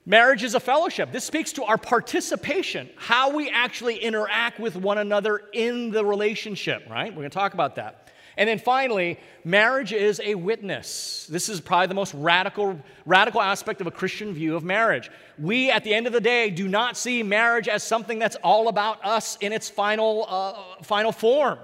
Marriage 0.06 0.44
is 0.44 0.54
a 0.54 0.60
fellowship. 0.60 1.14
This 1.14 1.24
speaks 1.24 1.54
to 1.54 1.64
our 1.64 1.78
participation, 1.78 2.90
how 2.98 3.34
we 3.34 3.50
actually 3.50 3.96
interact 3.96 4.60
with 4.60 4.76
one 4.76 4.98
another 4.98 5.42
in 5.54 5.92
the 5.92 6.04
relationship, 6.04 6.84
right? 6.90 7.10
We're 7.10 7.22
going 7.22 7.30
to 7.30 7.34
talk 7.34 7.54
about 7.54 7.76
that. 7.76 8.12
And 8.36 8.50
then 8.50 8.60
finally, 8.60 9.20
marriage 9.46 9.94
is 9.94 10.20
a 10.24 10.36
witness. 10.36 11.28
This 11.30 11.48
is 11.48 11.62
probably 11.62 11.88
the 11.88 11.94
most 11.94 12.14
radical, 12.16 12.82
radical 13.06 13.42
aspect 13.42 13.80
of 13.80 13.88
a 13.88 13.92
Christian 13.92 14.34
view 14.34 14.56
of 14.56 14.64
marriage. 14.64 15.10
We, 15.38 15.70
at 15.70 15.84
the 15.84 15.94
end 15.94 16.08
of 16.08 16.14
the 16.14 16.22
day, 16.22 16.50
do 16.50 16.68
not 16.68 16.98
see 16.98 17.24
marriage 17.24 17.68
as 17.70 17.84
something 17.84 18.20
that's 18.20 18.36
all 18.44 18.68
about 18.68 19.06
us 19.06 19.38
in 19.40 19.54
its 19.54 19.70
final, 19.70 20.26
uh, 20.28 20.84
final 20.84 21.12
form, 21.12 21.60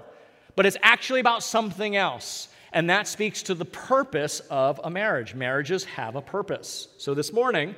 but 0.54 0.64
it's 0.64 0.76
actually 0.82 1.20
about 1.20 1.42
something 1.42 1.96
else. 1.96 2.48
And 2.72 2.88
that 2.88 3.08
speaks 3.08 3.42
to 3.44 3.54
the 3.54 3.64
purpose 3.64 4.40
of 4.48 4.80
a 4.84 4.90
marriage. 4.90 5.34
Marriages 5.34 5.84
have 5.84 6.14
a 6.14 6.22
purpose. 6.22 6.86
So 6.98 7.14
this 7.14 7.32
morning, 7.32 7.74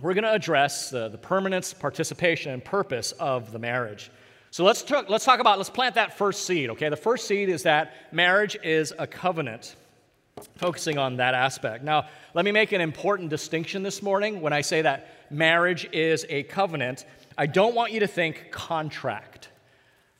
we're 0.00 0.14
going 0.14 0.24
to 0.24 0.32
address 0.32 0.90
the, 0.90 1.08
the 1.08 1.18
permanence, 1.18 1.72
participation, 1.72 2.52
and 2.52 2.64
purpose 2.64 3.12
of 3.12 3.52
the 3.52 3.58
marriage. 3.58 4.10
So 4.50 4.64
let's 4.64 4.82
talk, 4.82 5.08
let's 5.08 5.24
talk 5.24 5.40
about, 5.40 5.58
let's 5.58 5.70
plant 5.70 5.96
that 5.96 6.16
first 6.16 6.46
seed, 6.46 6.70
okay? 6.70 6.88
The 6.88 6.96
first 6.96 7.26
seed 7.26 7.48
is 7.48 7.64
that 7.64 8.12
marriage 8.12 8.56
is 8.62 8.92
a 8.98 9.06
covenant, 9.06 9.76
focusing 10.56 10.98
on 10.98 11.16
that 11.16 11.34
aspect. 11.34 11.84
Now, 11.84 12.06
let 12.34 12.44
me 12.44 12.52
make 12.52 12.72
an 12.72 12.80
important 12.80 13.30
distinction 13.30 13.82
this 13.82 14.02
morning 14.02 14.40
when 14.40 14.52
I 14.52 14.60
say 14.60 14.82
that 14.82 15.08
marriage 15.30 15.88
is 15.92 16.26
a 16.28 16.44
covenant. 16.44 17.04
I 17.36 17.46
don't 17.46 17.74
want 17.74 17.92
you 17.92 18.00
to 18.00 18.06
think 18.06 18.50
contract. 18.50 19.48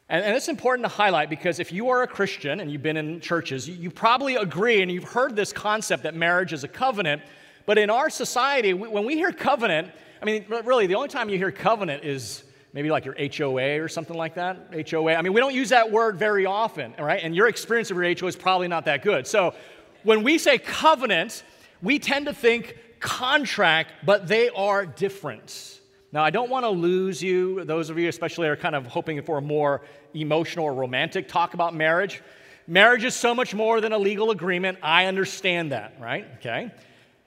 And, 0.08 0.24
and 0.24 0.36
it's 0.36 0.48
important 0.48 0.84
to 0.84 0.94
highlight 0.94 1.30
because 1.30 1.60
if 1.60 1.72
you 1.72 1.90
are 1.90 2.02
a 2.02 2.06
Christian 2.06 2.60
and 2.60 2.70
you've 2.70 2.82
been 2.82 2.96
in 2.96 3.20
churches, 3.20 3.68
you, 3.68 3.74
you 3.74 3.90
probably 3.90 4.36
agree 4.36 4.82
and 4.82 4.90
you've 4.90 5.04
heard 5.04 5.34
this 5.36 5.52
concept 5.52 6.02
that 6.02 6.14
marriage 6.14 6.52
is 6.52 6.64
a 6.64 6.68
covenant. 6.68 7.22
But 7.66 7.78
in 7.78 7.90
our 7.90 8.10
society, 8.10 8.74
when 8.74 9.04
we 9.04 9.14
hear 9.14 9.32
covenant, 9.32 9.90
I 10.20 10.24
mean, 10.24 10.44
really, 10.48 10.86
the 10.86 10.94
only 10.94 11.08
time 11.08 11.28
you 11.28 11.38
hear 11.38 11.50
covenant 11.50 12.04
is 12.04 12.44
maybe 12.72 12.90
like 12.90 13.04
your 13.04 13.14
HOA 13.14 13.80
or 13.80 13.88
something 13.88 14.16
like 14.16 14.34
that. 14.34 14.88
HOA. 14.90 15.14
I 15.14 15.22
mean, 15.22 15.32
we 15.32 15.40
don't 15.40 15.54
use 15.54 15.70
that 15.70 15.90
word 15.90 16.18
very 16.18 16.44
often, 16.44 16.94
right? 16.98 17.22
And 17.22 17.34
your 17.34 17.46
experience 17.46 17.90
of 17.90 17.96
your 17.96 18.04
HOA 18.04 18.28
is 18.28 18.36
probably 18.36 18.68
not 18.68 18.84
that 18.86 19.02
good. 19.02 19.26
So 19.26 19.54
when 20.02 20.22
we 20.22 20.38
say 20.38 20.58
covenant, 20.58 21.44
we 21.82 21.98
tend 21.98 22.26
to 22.26 22.34
think 22.34 22.76
contract, 23.00 23.92
but 24.04 24.26
they 24.26 24.48
are 24.50 24.84
different. 24.84 25.80
Now, 26.12 26.22
I 26.22 26.30
don't 26.30 26.50
want 26.50 26.64
to 26.64 26.70
lose 26.70 27.22
you, 27.22 27.64
those 27.64 27.90
of 27.90 27.98
you 27.98 28.08
especially 28.08 28.48
are 28.48 28.56
kind 28.56 28.74
of 28.74 28.86
hoping 28.86 29.20
for 29.22 29.38
a 29.38 29.42
more 29.42 29.82
emotional 30.14 30.64
or 30.64 30.72
romantic 30.72 31.28
talk 31.28 31.54
about 31.54 31.74
marriage. 31.74 32.22
Marriage 32.66 33.04
is 33.04 33.14
so 33.14 33.34
much 33.34 33.54
more 33.54 33.80
than 33.80 33.92
a 33.92 33.98
legal 33.98 34.30
agreement. 34.30 34.78
I 34.82 35.06
understand 35.06 35.72
that, 35.72 35.94
right? 36.00 36.26
Okay. 36.36 36.70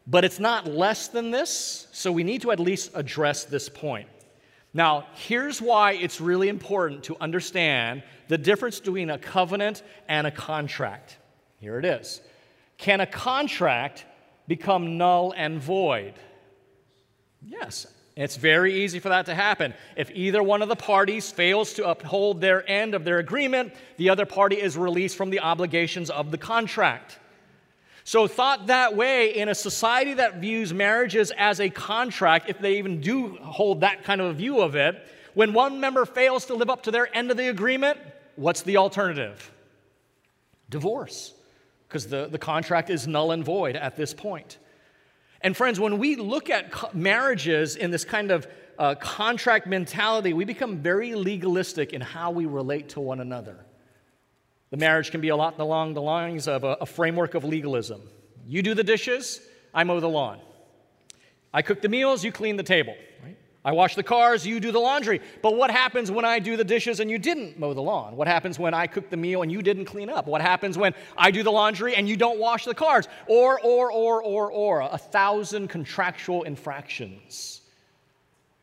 But 0.07 0.23
it's 0.23 0.39
not 0.39 0.67
less 0.67 1.09
than 1.09 1.31
this, 1.31 1.87
so 1.91 2.11
we 2.11 2.23
need 2.23 2.41
to 2.43 2.51
at 2.51 2.59
least 2.59 2.91
address 2.95 3.43
this 3.43 3.67
point. 3.67 4.07
Now, 4.73 5.07
here's 5.15 5.61
why 5.61 5.93
it's 5.93 6.21
really 6.21 6.47
important 6.47 7.03
to 7.05 7.17
understand 7.19 8.03
the 8.29 8.37
difference 8.37 8.79
between 8.79 9.09
a 9.09 9.17
covenant 9.17 9.83
and 10.07 10.25
a 10.25 10.31
contract. 10.31 11.17
Here 11.59 11.77
it 11.77 11.85
is. 11.85 12.21
Can 12.77 13.01
a 13.01 13.05
contract 13.05 14.05
become 14.47 14.97
null 14.97 15.33
and 15.35 15.61
void? 15.61 16.13
Yes, 17.41 17.87
it's 18.15 18.35
very 18.35 18.83
easy 18.83 18.99
for 18.99 19.09
that 19.09 19.25
to 19.25 19.35
happen. 19.35 19.73
If 19.95 20.09
either 20.11 20.41
one 20.41 20.61
of 20.61 20.69
the 20.69 20.75
parties 20.75 21.31
fails 21.31 21.73
to 21.73 21.89
uphold 21.89 22.39
their 22.39 22.69
end 22.69 22.95
of 22.95 23.03
their 23.03 23.19
agreement, 23.19 23.73
the 23.97 24.09
other 24.09 24.25
party 24.25 24.55
is 24.55 24.77
released 24.77 25.17
from 25.17 25.31
the 25.31 25.39
obligations 25.39 26.09
of 26.09 26.31
the 26.31 26.37
contract. 26.37 27.19
So, 28.07 28.25
thought 28.25 28.67
that 28.67 28.95
way 28.95 29.35
in 29.35 29.49
a 29.49 29.53
society 29.53 30.13
that 30.13 30.37
views 30.37 30.73
marriages 30.73 31.33
as 31.37 31.59
a 31.59 31.69
contract, 31.69 32.47
if 32.47 32.57
they 32.57 32.77
even 32.77 33.01
do 33.01 33.35
hold 33.41 33.81
that 33.81 34.05
kind 34.05 34.21
of 34.21 34.27
a 34.27 34.33
view 34.33 34.61
of 34.61 34.77
it, 34.77 35.05
when 35.33 35.51
one 35.51 35.81
member 35.81 36.05
fails 36.05 36.45
to 36.45 36.53
live 36.53 36.69
up 36.69 36.83
to 36.83 36.91
their 36.91 37.13
end 37.13 37.31
of 37.31 37.35
the 37.35 37.49
agreement, 37.49 37.99
what's 38.37 38.61
the 38.61 38.77
alternative? 38.77 39.51
Divorce, 40.69 41.33
because 41.89 42.07
the, 42.07 42.27
the 42.31 42.37
contract 42.37 42.89
is 42.89 43.07
null 43.07 43.31
and 43.31 43.43
void 43.43 43.75
at 43.75 43.97
this 43.97 44.13
point. 44.13 44.57
And 45.41 45.57
friends, 45.57 45.77
when 45.77 45.97
we 45.97 46.15
look 46.15 46.49
at 46.49 46.95
marriages 46.95 47.75
in 47.75 47.91
this 47.91 48.05
kind 48.05 48.31
of 48.31 48.47
uh, 48.79 48.95
contract 48.95 49.67
mentality, 49.67 50.31
we 50.31 50.45
become 50.45 50.77
very 50.77 51.13
legalistic 51.13 51.91
in 51.91 51.99
how 51.99 52.31
we 52.31 52.45
relate 52.45 52.87
to 52.91 53.01
one 53.01 53.19
another. 53.19 53.66
The 54.69 54.77
marriage 54.77 55.12
can 55.12 55.21
be 55.21 55.29
a 55.29 55.36
lot 55.36 55.59
along 55.59 55.93
the 55.93 56.01
lines 56.01 56.47
of 56.47 56.63
a, 56.63 56.77
a 56.81 56.86
framework 56.86 57.36
of 57.36 57.43
legalism. 57.43 58.01
You 58.45 58.62
do 58.62 58.74
the 58.74 58.83
dishes, 58.83 59.41
I 59.74 59.83
mow 59.83 60.00
the 60.00 60.09
lawn. 60.09 60.39
I 61.53 61.62
cook 61.62 61.81
the 61.81 61.89
meals, 61.89 62.24
you 62.24 62.31
clean 62.31 62.57
the 62.57 62.63
table. 62.63 62.95
I 63.67 63.74
wash 63.74 63.95
the 63.95 64.03
cars, 64.03 64.47
you 64.47 64.62
do 64.62 64.71
the 64.71 64.79
laundry. 64.79 65.19
But 65.41 65.57
what 65.57 65.69
happens 65.69 66.09
when 66.09 66.24
I 66.24 66.39
do 66.39 66.55
the 66.55 66.63
dishes 66.63 67.01
and 67.01 67.12
you 67.12 67.17
didn't 67.17 67.59
mow 67.59 67.74
the 67.74 67.81
lawn? 67.81 68.15
What 68.15 68.29
happens 68.29 68.57
when 68.57 68.74
I 68.74 68.88
cook 68.88 69.09
the 69.09 69.17
meal 69.17 69.41
and 69.41 69.51
you 69.51 69.62
didn't 69.62 69.83
clean 69.83 70.09
up? 70.09 70.25
What 70.25 70.39
happens 70.39 70.77
when 70.77 70.93
I 71.17 71.31
do 71.31 71.43
the 71.43 71.51
laundry 71.51 71.93
and 71.93 72.07
you 72.07 72.15
don't 72.15 72.39
wash 72.39 72.63
the 72.63 72.74
cars? 72.74 73.09
Or, 73.27 73.59
or, 73.59 73.91
or, 73.91 74.24
or, 74.24 74.50
or, 74.50 74.79
a 74.79 74.97
thousand 74.97 75.67
contractual 75.67 76.43
infractions. 76.43 77.59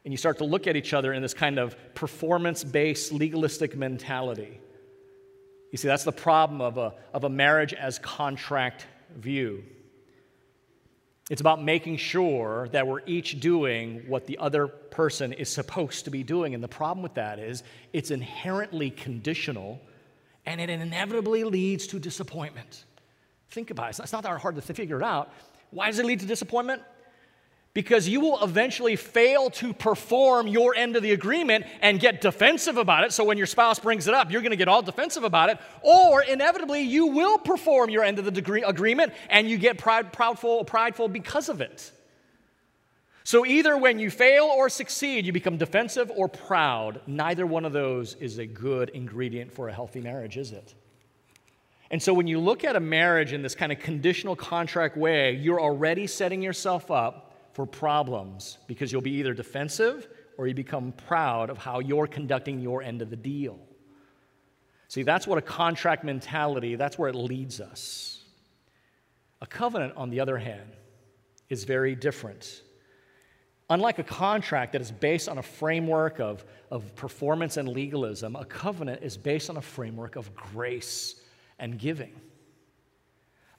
And 0.06 0.12
you 0.12 0.16
start 0.16 0.38
to 0.38 0.44
look 0.44 0.66
at 0.66 0.75
each 0.75 0.94
other 0.94 1.12
in 1.12 1.20
this 1.20 1.34
kind 1.34 1.58
of 1.58 1.76
performance 1.94 2.64
based, 2.64 3.12
legalistic 3.12 3.76
mentality. 3.76 4.58
You 5.75 5.78
see, 5.78 5.88
that's 5.88 6.04
the 6.04 6.12
problem 6.12 6.61
of 6.61 6.78
a, 6.78 6.95
of 7.12 7.25
a 7.25 7.28
marriage 7.28 7.75
as 7.75 7.99
contract 7.99 8.87
view. 9.16 9.64
It's 11.31 11.40
about 11.40 11.61
making 11.61 11.97
sure 11.97 12.69
that 12.71 12.87
we're 12.87 13.00
each 13.07 13.40
doing 13.40 14.04
what 14.07 14.28
the 14.28 14.38
other 14.38 14.69
person 14.69 15.33
is 15.33 15.49
supposed 15.49 16.04
to 16.04 16.12
be 16.12 16.23
doing. 16.23 16.54
And 16.54 16.62
the 16.62 16.69
problem 16.69 17.02
with 17.02 17.14
that 17.14 17.40
is 17.40 17.64
it's 17.93 18.12
inherently 18.12 18.88
conditional 18.88 19.81
and 20.47 20.61
it 20.61 20.71
inevitably 20.71 21.43
leads 21.43 21.88
to 21.88 21.99
disappointment. 21.99 22.85
Think 23.49 23.73
about 23.73 23.90
it. 23.90 23.99
It's 23.99 24.12
not 24.12 24.23
that 24.23 24.40
hard 24.40 24.54
to 24.54 24.62
figure 24.62 24.99
it 24.99 25.04
out. 25.04 25.33
Why 25.73 25.88
does 25.88 25.99
it 25.99 26.07
lead 26.07 26.21
to 26.21 26.26
disappointment? 26.26 26.83
Because 27.75 28.09
you 28.09 28.21
will 28.21 28.43
eventually 28.43 28.95
fail 28.95 29.50
to 29.50 29.75
perform 29.75 30.47
your 30.47 30.76
end 30.76 30.95
of 30.95 31.02
the 31.02 31.11
agreement 31.11 31.66
and 31.83 31.99
get 31.99 32.21
defensive 32.21 32.76
about 32.76 33.02
it. 33.02 33.12
So 33.12 33.25
when 33.25 33.37
your 33.37 33.49
spouse 33.49 33.81
brings 33.81 34.07
it 34.07 34.14
up, 34.14 34.31
you're 34.31 34.43
going 34.43 34.52
to 34.52 34.57
get 34.57 34.69
all 34.69 34.81
defensive 34.81 35.25
about 35.25 35.50
it. 35.50 35.59
Or 35.83 36.23
inevitably, 36.23 36.83
you 36.83 37.07
will 37.07 37.37
perform 37.37 37.90
your 37.90 38.04
end 38.04 38.21
of 38.21 38.25
the 38.25 38.31
degree, 38.31 38.62
agreement 38.62 39.12
and 39.28 39.50
you 39.50 39.59
get 39.59 39.76
proud, 39.76 40.12
proudful, 40.12 40.64
prideful 40.64 41.09
because 41.09 41.49
of 41.49 41.61
it. 41.61 41.90
So 43.25 43.45
either 43.45 43.76
when 43.76 43.99
you 43.99 44.11
fail 44.11 44.45
or 44.45 44.69
succeed, 44.69 45.26
you 45.26 45.33
become 45.33 45.57
defensive 45.57 46.12
or 46.14 46.28
proud. 46.28 47.00
Neither 47.07 47.47
one 47.47 47.64
of 47.64 47.73
those 47.73 48.14
is 48.14 48.38
a 48.38 48.47
good 48.47 48.90
ingredient 48.90 49.50
for 49.50 49.69
a 49.69 49.73
healthy 49.73 50.00
marriage, 50.00 50.37
is 50.37 50.52
it? 50.52 50.75
And 51.90 52.02
so 52.02 52.12
when 52.12 52.26
you 52.26 52.38
look 52.38 52.64
at 52.64 52.76
a 52.76 52.81
marriage 52.81 53.33
in 53.33 53.43
this 53.43 53.54
kind 53.54 53.73
of 53.73 53.78
conditional 53.81 54.37
contract 54.37 54.97
way, 54.97 55.33
you're 55.33 55.61
already 55.61 56.07
setting 56.07 56.43
yourself 56.43 56.90
up 56.90 57.24
for 57.54 57.64
problems 57.64 58.58
because 58.66 58.92
you'll 58.92 59.00
be 59.00 59.12
either 59.12 59.32
defensive 59.32 60.08
or 60.37 60.46
you 60.46 60.54
become 60.54 60.92
proud 60.92 61.49
of 61.49 61.56
how 61.56 61.78
you're 61.78 62.06
conducting 62.06 62.61
your 62.61 62.82
end 62.82 63.00
of 63.00 63.11
the 63.11 63.16
deal. 63.16 63.58
See, 64.88 65.02
that's 65.02 65.26
what 65.26 65.38
a 65.38 65.42
contract 65.42 66.04
mentality, 66.04 66.75
that's 66.75 66.99
where 66.99 67.08
it 67.08 67.14
leads 67.14 67.61
us. 67.61 68.23
A 69.40 69.46
covenant, 69.46 69.94
on 69.96 70.11
the 70.11 70.20
other 70.20 70.37
hand, 70.37 70.70
is 71.49 71.64
very 71.64 71.94
different. 71.94 72.62
Unlike 73.70 73.99
a 74.00 74.04
contract 74.04 74.73
that 74.73 74.82
is 74.82 74.90
based 74.90 75.28
on 75.28 75.38
a 75.38 75.42
framework 75.42 76.20
of, 76.20 76.44
of 76.70 76.94
performance 76.96 77.56
and 77.56 77.68
legalism, 77.68 78.37
a 78.37 78.44
covenant 78.44 79.02
is 79.02 79.16
based 79.16 79.49
on 79.49 79.56
a 79.56 79.62
framework 79.62 80.16
of 80.16 80.34
grace 80.34 81.20
and 81.58 81.78
giving. 81.78 82.12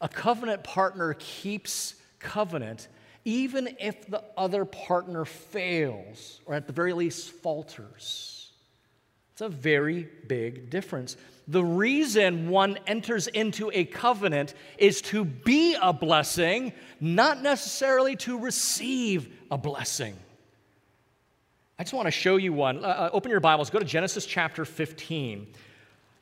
A 0.02 0.10
covenant 0.10 0.64
partner 0.64 1.16
keeps 1.18 1.96
covenant 2.20 2.88
even 3.26 3.76
if 3.80 4.08
the 4.08 4.24
other 4.38 4.64
partner 4.64 5.26
fails, 5.26 6.40
or 6.46 6.54
at 6.54 6.68
the 6.68 6.74
very 6.74 6.94
least 6.94 7.32
falters. 7.32 8.52
It's 9.34 9.42
a 9.42 9.50
very 9.50 10.08
big 10.28 10.70
difference. 10.70 11.18
The 11.48 11.64
reason 11.64 12.48
one 12.48 12.78
enters 12.88 13.28
into 13.28 13.70
a 13.74 13.84
covenant 13.84 14.54
is 14.78 15.02
to 15.04 15.26
be 15.26 15.76
a 15.82 15.92
blessing, 15.92 16.72
not 17.02 17.42
necessarily 17.42 18.16
to 18.18 18.40
receive 18.40 19.28
a 19.52 19.58
blessing. 19.58 20.16
I 21.78 21.84
just 21.84 21.94
want 21.94 22.06
to 22.06 22.12
show 22.12 22.38
you 22.38 22.54
one. 22.54 22.86
Uh, 22.86 22.88
uh 22.88 23.10
open 23.12 23.30
your 23.30 23.42
Bibles, 23.42 23.70
go 23.70 23.80
to 23.80 23.86
Genesis 23.86 24.26
chapter 24.26 24.64
15. 24.64 25.48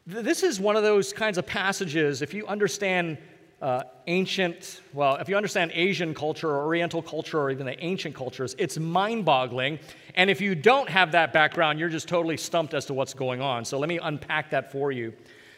This 0.08 0.42
is 0.42 0.60
one 0.60 0.76
of 0.76 0.84
those 0.84 1.14
kinds 1.14 1.38
of 1.38 1.46
passages, 1.46 2.22
if 2.22 2.34
you 2.34 2.48
understand 2.48 3.18
uh, 3.64 3.84
ancient, 4.08 4.82
well, 4.92 5.16
if 5.16 5.30
you 5.30 5.38
understand 5.38 5.72
Asian 5.74 6.14
culture 6.14 6.50
or 6.50 6.66
Oriental 6.66 7.02
culture 7.02 7.40
or 7.40 7.50
even 7.50 7.66
the 7.66 7.82
ancient 7.82 8.14
cultures, 8.14 8.56
it's 8.58 8.78
mind 8.78 9.24
boggling. 9.24 9.80
And 10.16 10.30
if 10.30 10.42
you 10.42 10.54
don't 10.54 10.90
have 10.90 11.14
that 11.14 11.32
background, 11.32 11.80
you're 11.80 11.88
just 11.88 12.10
totally 12.10 12.36
stumped 12.36 12.74
as 12.74 12.86
to 12.88 12.94
what's 12.94 13.14
going 13.14 13.40
on. 13.40 13.64
So 13.64 13.80
let 13.80 13.88
me 13.88 14.00
unpack 14.00 14.50
that 14.50 14.70
for 14.70 14.92
you. 14.92 15.14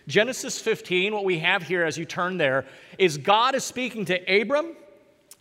Genesis 0.08 0.62
15, 0.62 1.14
what 1.14 1.26
we 1.26 1.40
have 1.40 1.64
here 1.64 1.84
as 1.84 1.98
you 1.98 2.06
turn 2.06 2.38
there, 2.38 2.66
is 3.00 3.18
God 3.18 3.56
is 3.56 3.64
speaking 3.64 4.06
to 4.06 4.42
Abram, 4.42 4.76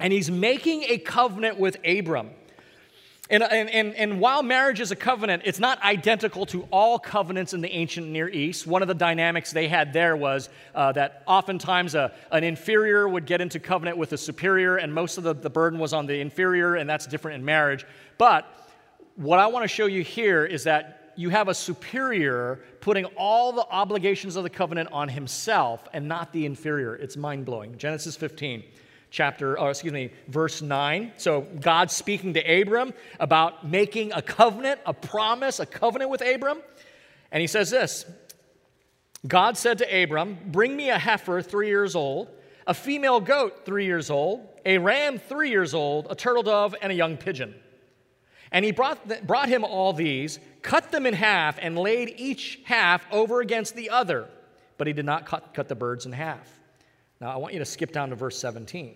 and 0.00 0.10
he's 0.10 0.30
making 0.30 0.84
a 0.84 0.96
covenant 0.96 1.58
with 1.58 1.76
Abram. 1.84 2.30
And, 3.30 3.42
and, 3.42 3.94
and, 3.94 4.20
while 4.20 4.42
marriage 4.42 4.80
is 4.80 4.90
a 4.90 4.96
covenant, 4.96 5.44
it's 5.46 5.58
not 5.58 5.82
identical 5.82 6.44
to 6.46 6.68
all 6.70 6.98
covenants 6.98 7.54
in 7.54 7.62
the 7.62 7.72
ancient 7.72 8.06
Near 8.06 8.28
East. 8.28 8.66
One 8.66 8.82
of 8.82 8.88
the 8.88 8.94
dynamics 8.94 9.50
they 9.50 9.66
had 9.66 9.94
there 9.94 10.14
was 10.14 10.50
uh, 10.74 10.92
that 10.92 11.22
oftentimes 11.26 11.94
a, 11.94 12.12
an 12.30 12.44
inferior 12.44 13.08
would 13.08 13.24
get 13.24 13.40
into 13.40 13.58
covenant 13.58 13.96
with 13.96 14.12
a 14.12 14.18
superior, 14.18 14.76
and 14.76 14.92
most 14.92 15.16
of 15.16 15.24
the, 15.24 15.32
the 15.32 15.48
burden 15.48 15.78
was 15.78 15.94
on 15.94 16.04
the 16.04 16.20
inferior, 16.20 16.74
and 16.74 16.88
that's 16.88 17.06
different 17.06 17.36
in 17.36 17.44
marriage. 17.46 17.86
But 18.18 18.46
what 19.16 19.38
I 19.38 19.46
want 19.46 19.64
to 19.64 19.68
show 19.68 19.86
you 19.86 20.02
here 20.02 20.44
is 20.44 20.64
that 20.64 21.14
you 21.16 21.30
have 21.30 21.48
a 21.48 21.54
superior 21.54 22.60
putting 22.80 23.06
all 23.16 23.52
the 23.52 23.66
obligations 23.70 24.36
of 24.36 24.42
the 24.42 24.50
covenant 24.50 24.90
on 24.92 25.08
himself 25.08 25.88
and 25.94 26.08
not 26.08 26.30
the 26.32 26.44
inferior. 26.44 26.94
It's 26.94 27.16
mind 27.16 27.46
blowing. 27.46 27.78
Genesis 27.78 28.16
15 28.16 28.64
chapter, 29.14 29.58
or 29.58 29.70
excuse 29.70 29.92
me, 29.92 30.10
verse 30.28 30.60
9. 30.60 31.12
So 31.16 31.42
God 31.60 31.90
speaking 31.90 32.34
to 32.34 32.40
Abram 32.40 32.92
about 33.20 33.66
making 33.66 34.12
a 34.12 34.20
covenant, 34.20 34.80
a 34.84 34.92
promise, 34.92 35.60
a 35.60 35.66
covenant 35.66 36.10
with 36.10 36.20
Abram. 36.20 36.58
And 37.30 37.40
he 37.40 37.46
says 37.46 37.70
this 37.70 38.04
God 39.26 39.56
said 39.56 39.78
to 39.78 40.02
Abram, 40.02 40.36
Bring 40.46 40.76
me 40.76 40.90
a 40.90 40.98
heifer 40.98 41.40
three 41.40 41.68
years 41.68 41.94
old, 41.94 42.28
a 42.66 42.74
female 42.74 43.20
goat 43.20 43.64
three 43.64 43.86
years 43.86 44.10
old, 44.10 44.46
a 44.66 44.78
ram 44.78 45.18
three 45.18 45.50
years 45.50 45.74
old, 45.74 46.08
a 46.10 46.16
turtle 46.16 46.42
dove, 46.42 46.74
and 46.82 46.90
a 46.90 46.94
young 46.94 47.16
pigeon. 47.16 47.54
And 48.50 48.64
he 48.64 48.72
brought, 48.72 49.26
brought 49.26 49.48
him 49.48 49.64
all 49.64 49.92
these, 49.92 50.38
cut 50.62 50.90
them 50.90 51.06
in 51.06 51.14
half, 51.14 51.58
and 51.60 51.78
laid 51.78 52.14
each 52.16 52.60
half 52.64 53.06
over 53.12 53.40
against 53.40 53.76
the 53.76 53.90
other. 53.90 54.28
But 54.76 54.88
he 54.88 54.92
did 54.92 55.04
not 55.04 55.24
cut, 55.24 55.54
cut 55.54 55.68
the 55.68 55.74
birds 55.74 56.04
in 56.04 56.12
half. 56.12 56.50
Now, 57.20 57.30
I 57.30 57.36
want 57.36 57.52
you 57.54 57.60
to 57.60 57.64
skip 57.64 57.92
down 57.92 58.10
to 58.10 58.16
verse 58.16 58.38
17. 58.38 58.94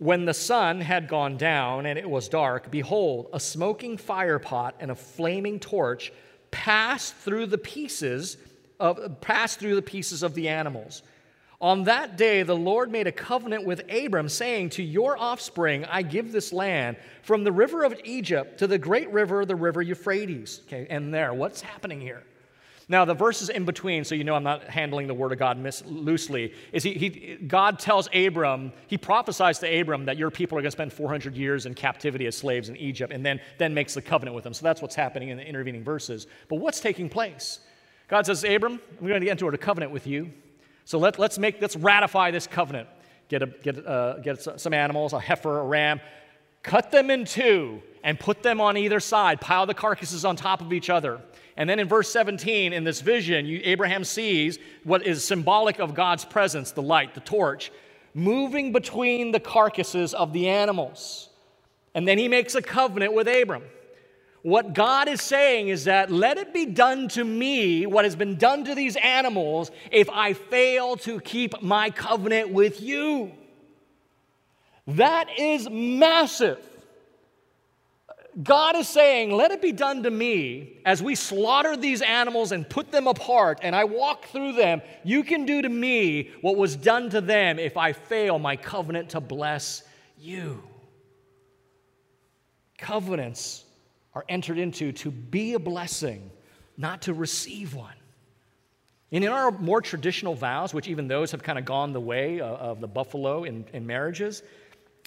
When 0.00 0.24
the 0.24 0.32
sun 0.32 0.80
had 0.80 1.08
gone 1.08 1.36
down 1.36 1.84
and 1.84 1.98
it 1.98 2.08
was 2.08 2.26
dark, 2.30 2.70
behold, 2.70 3.28
a 3.34 3.38
smoking 3.38 3.98
firepot 3.98 4.72
and 4.80 4.90
a 4.90 4.94
flaming 4.94 5.60
torch 5.60 6.10
passed 6.50 7.14
through 7.16 7.48
the 7.48 7.58
pieces 7.58 8.38
of, 8.80 9.20
passed 9.20 9.58
through 9.58 9.74
the 9.74 9.82
pieces 9.82 10.22
of 10.22 10.32
the 10.32 10.48
animals. 10.48 11.02
On 11.60 11.84
that 11.84 12.16
day, 12.16 12.42
the 12.42 12.56
Lord 12.56 12.90
made 12.90 13.08
a 13.08 13.12
covenant 13.12 13.66
with 13.66 13.82
Abram, 13.92 14.30
saying, 14.30 14.70
To 14.70 14.82
your 14.82 15.18
offspring 15.18 15.84
I 15.84 16.00
give 16.00 16.32
this 16.32 16.50
land, 16.50 16.96
from 17.20 17.44
the 17.44 17.52
river 17.52 17.84
of 17.84 17.94
Egypt 18.02 18.58
to 18.60 18.66
the 18.66 18.78
great 18.78 19.12
river, 19.12 19.44
the 19.44 19.54
river 19.54 19.82
Euphrates. 19.82 20.62
Okay, 20.66 20.86
and 20.88 21.12
there, 21.12 21.34
what's 21.34 21.60
happening 21.60 22.00
here? 22.00 22.22
Now, 22.90 23.04
the 23.04 23.14
verses 23.14 23.50
in 23.50 23.64
between, 23.64 24.02
so 24.02 24.16
you 24.16 24.24
know 24.24 24.34
I'm 24.34 24.42
not 24.42 24.64
handling 24.64 25.06
the 25.06 25.14
word 25.14 25.30
of 25.30 25.38
God 25.38 25.56
mis- 25.56 25.84
loosely, 25.86 26.52
is 26.72 26.82
he, 26.82 26.94
he, 26.94 27.36
God 27.36 27.78
tells 27.78 28.08
Abram, 28.12 28.72
he 28.88 28.98
prophesies 28.98 29.60
to 29.60 29.80
Abram 29.80 30.06
that 30.06 30.16
your 30.16 30.28
people 30.32 30.58
are 30.58 30.60
going 30.60 30.72
to 30.72 30.72
spend 30.72 30.92
400 30.92 31.36
years 31.36 31.66
in 31.66 31.74
captivity 31.74 32.26
as 32.26 32.36
slaves 32.36 32.68
in 32.68 32.76
Egypt, 32.76 33.12
and 33.12 33.24
then, 33.24 33.40
then 33.58 33.74
makes 33.74 33.94
the 33.94 34.02
covenant 34.02 34.34
with 34.34 34.42
them. 34.42 34.52
So 34.52 34.64
that's 34.64 34.82
what's 34.82 34.96
happening 34.96 35.28
in 35.28 35.36
the 35.36 35.46
intervening 35.46 35.84
verses. 35.84 36.26
But 36.48 36.56
what's 36.56 36.80
taking 36.80 37.08
place? 37.08 37.60
God 38.08 38.26
says, 38.26 38.42
Abram, 38.42 38.80
I'm 39.00 39.06
going 39.06 39.20
to 39.20 39.30
enter 39.30 39.46
into 39.46 39.54
a 39.54 39.56
covenant 39.56 39.92
with 39.92 40.08
you. 40.08 40.32
So 40.84 40.98
let, 40.98 41.16
let's 41.16 41.38
make, 41.38 41.60
let's 41.60 41.76
ratify 41.76 42.32
this 42.32 42.48
covenant. 42.48 42.88
Get, 43.28 43.42
a, 43.42 43.46
get, 43.46 43.86
uh, 43.86 44.18
get 44.18 44.42
some 44.60 44.74
animals, 44.74 45.12
a 45.12 45.20
heifer, 45.20 45.60
a 45.60 45.64
ram, 45.64 46.00
cut 46.64 46.90
them 46.90 47.08
in 47.08 47.24
two 47.24 47.82
and 48.02 48.18
put 48.18 48.42
them 48.42 48.60
on 48.60 48.76
either 48.76 48.98
side, 48.98 49.40
pile 49.40 49.66
the 49.66 49.74
carcasses 49.74 50.24
on 50.24 50.34
top 50.34 50.60
of 50.60 50.72
each 50.72 50.90
other. 50.90 51.20
And 51.60 51.68
then 51.68 51.78
in 51.78 51.88
verse 51.88 52.10
17, 52.10 52.72
in 52.72 52.84
this 52.84 53.02
vision, 53.02 53.44
you, 53.44 53.60
Abraham 53.64 54.02
sees 54.02 54.58
what 54.82 55.06
is 55.06 55.22
symbolic 55.22 55.78
of 55.78 55.94
God's 55.94 56.24
presence 56.24 56.70
the 56.70 56.80
light, 56.80 57.12
the 57.12 57.20
torch, 57.20 57.70
moving 58.14 58.72
between 58.72 59.30
the 59.30 59.40
carcasses 59.40 60.14
of 60.14 60.32
the 60.32 60.48
animals. 60.48 61.28
And 61.94 62.08
then 62.08 62.16
he 62.16 62.28
makes 62.28 62.54
a 62.54 62.62
covenant 62.62 63.12
with 63.12 63.28
Abram. 63.28 63.62
What 64.40 64.72
God 64.72 65.06
is 65.06 65.20
saying 65.20 65.68
is 65.68 65.84
that 65.84 66.10
let 66.10 66.38
it 66.38 66.54
be 66.54 66.64
done 66.64 67.08
to 67.08 67.22
me 67.22 67.84
what 67.84 68.06
has 68.06 68.16
been 68.16 68.36
done 68.36 68.64
to 68.64 68.74
these 68.74 68.96
animals 68.96 69.70
if 69.92 70.08
I 70.08 70.32
fail 70.32 70.96
to 70.96 71.20
keep 71.20 71.60
my 71.60 71.90
covenant 71.90 72.54
with 72.54 72.80
you. 72.80 73.32
That 74.86 75.28
is 75.38 75.68
massive. 75.68 76.66
God 78.42 78.76
is 78.76 78.88
saying, 78.88 79.32
let 79.32 79.50
it 79.50 79.60
be 79.60 79.72
done 79.72 80.04
to 80.04 80.10
me 80.10 80.80
as 80.84 81.02
we 81.02 81.14
slaughter 81.14 81.76
these 81.76 82.00
animals 82.00 82.52
and 82.52 82.68
put 82.68 82.92
them 82.92 83.06
apart 83.06 83.58
and 83.62 83.74
I 83.74 83.84
walk 83.84 84.26
through 84.26 84.52
them. 84.52 84.82
You 85.02 85.24
can 85.24 85.46
do 85.46 85.62
to 85.62 85.68
me 85.68 86.30
what 86.40 86.56
was 86.56 86.76
done 86.76 87.10
to 87.10 87.20
them 87.20 87.58
if 87.58 87.76
I 87.76 87.92
fail 87.92 88.38
my 88.38 88.54
covenant 88.54 89.10
to 89.10 89.20
bless 89.20 89.82
you. 90.18 90.62
Covenants 92.78 93.64
are 94.14 94.24
entered 94.28 94.58
into 94.58 94.92
to 94.92 95.10
be 95.10 95.54
a 95.54 95.58
blessing, 95.58 96.30
not 96.76 97.02
to 97.02 97.14
receive 97.14 97.74
one. 97.74 97.94
And 99.12 99.24
in 99.24 99.30
our 99.30 99.50
more 99.50 99.80
traditional 99.80 100.34
vows, 100.34 100.72
which 100.72 100.86
even 100.86 101.08
those 101.08 101.32
have 101.32 101.42
kind 101.42 101.58
of 101.58 101.64
gone 101.64 101.92
the 101.92 102.00
way 102.00 102.40
of 102.40 102.80
the 102.80 102.86
buffalo 102.86 103.42
in, 103.44 103.64
in 103.72 103.86
marriages, 103.86 104.42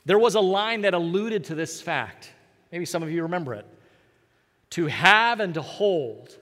there 0.05 0.19
was 0.19 0.35
a 0.35 0.41
line 0.41 0.81
that 0.81 0.93
alluded 0.93 1.45
to 1.45 1.55
this 1.55 1.81
fact. 1.81 2.29
Maybe 2.73 2.85
some 2.85 3.03
of 3.03 3.11
you 3.11 3.21
remember 3.21 3.53
it. 3.53 3.67
To 4.71 4.87
have 4.87 5.39
and 5.39 5.53
to 5.53 5.61
hold 5.61 6.35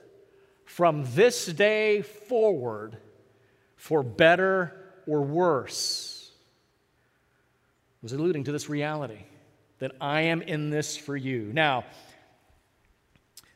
from 0.64 1.04
this 1.14 1.44
day 1.44 2.00
forward 2.00 2.96
for 3.76 4.02
better 4.02 4.74
or 5.06 5.20
worse 5.20 6.30
was 8.00 8.14
alluding 8.14 8.44
to 8.44 8.52
this 8.52 8.70
reality 8.70 9.18
that 9.78 9.92
I 10.00 10.22
am 10.22 10.40
in 10.40 10.70
this 10.70 10.96
for 10.96 11.14
you. 11.14 11.50
Now, 11.52 11.84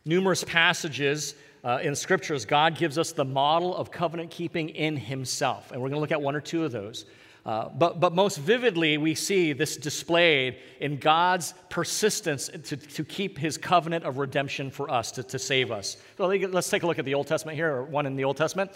numerous 0.04 0.44
passages 0.44 1.34
uh, 1.64 1.78
in 1.82 1.96
scriptures, 1.96 2.44
God 2.44 2.76
gives 2.76 2.98
us 2.98 3.12
the 3.12 3.24
model 3.24 3.74
of 3.74 3.90
covenant 3.90 4.30
keeping 4.30 4.68
in 4.68 4.98
Himself. 4.98 5.72
And 5.72 5.80
we're 5.80 5.88
going 5.88 5.96
to 5.96 6.00
look 6.00 6.12
at 6.12 6.20
one 6.20 6.36
or 6.36 6.42
two 6.42 6.66
of 6.66 6.72
those. 6.72 7.06
Uh, 7.46 7.68
but, 7.68 8.00
but 8.00 8.12
most 8.12 8.38
vividly, 8.38 8.98
we 8.98 9.14
see 9.14 9.52
this 9.52 9.76
displayed 9.76 10.56
in 10.80 10.96
God's 10.96 11.54
persistence 11.68 12.48
to, 12.48 12.76
to 12.76 13.04
keep 13.04 13.38
his 13.38 13.56
covenant 13.56 14.04
of 14.04 14.18
redemption 14.18 14.68
for 14.68 14.90
us, 14.90 15.12
to, 15.12 15.22
to 15.22 15.38
save 15.38 15.70
us. 15.70 15.96
So 16.16 16.26
let's 16.26 16.68
take 16.68 16.82
a 16.82 16.88
look 16.88 16.98
at 16.98 17.04
the 17.04 17.14
Old 17.14 17.28
Testament 17.28 17.56
here, 17.56 17.72
or 17.72 17.84
one 17.84 18.04
in 18.04 18.16
the 18.16 18.24
Old 18.24 18.36
Testament. 18.36 18.72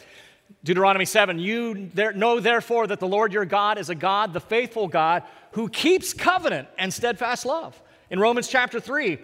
Deuteronomy 0.63 1.05
7 1.05 1.41
You 1.41 1.91
there, 1.95 2.13
know 2.13 2.39
therefore 2.39 2.87
that 2.87 3.01
the 3.01 3.09
Lord 3.09 3.33
your 3.33 3.45
God 3.45 3.77
is 3.77 3.91
a 3.91 3.95
God, 3.97 4.33
the 4.33 4.41
faithful 4.41 4.87
God, 4.87 5.25
who 5.53 5.69
keeps 5.69 6.15
covenant 6.15 6.69
and 6.79 6.95
steadfast 6.95 7.45
love. 7.45 7.81
In 8.09 8.21
Romans 8.21 8.47
chapter 8.47 8.79
3, 8.79 9.19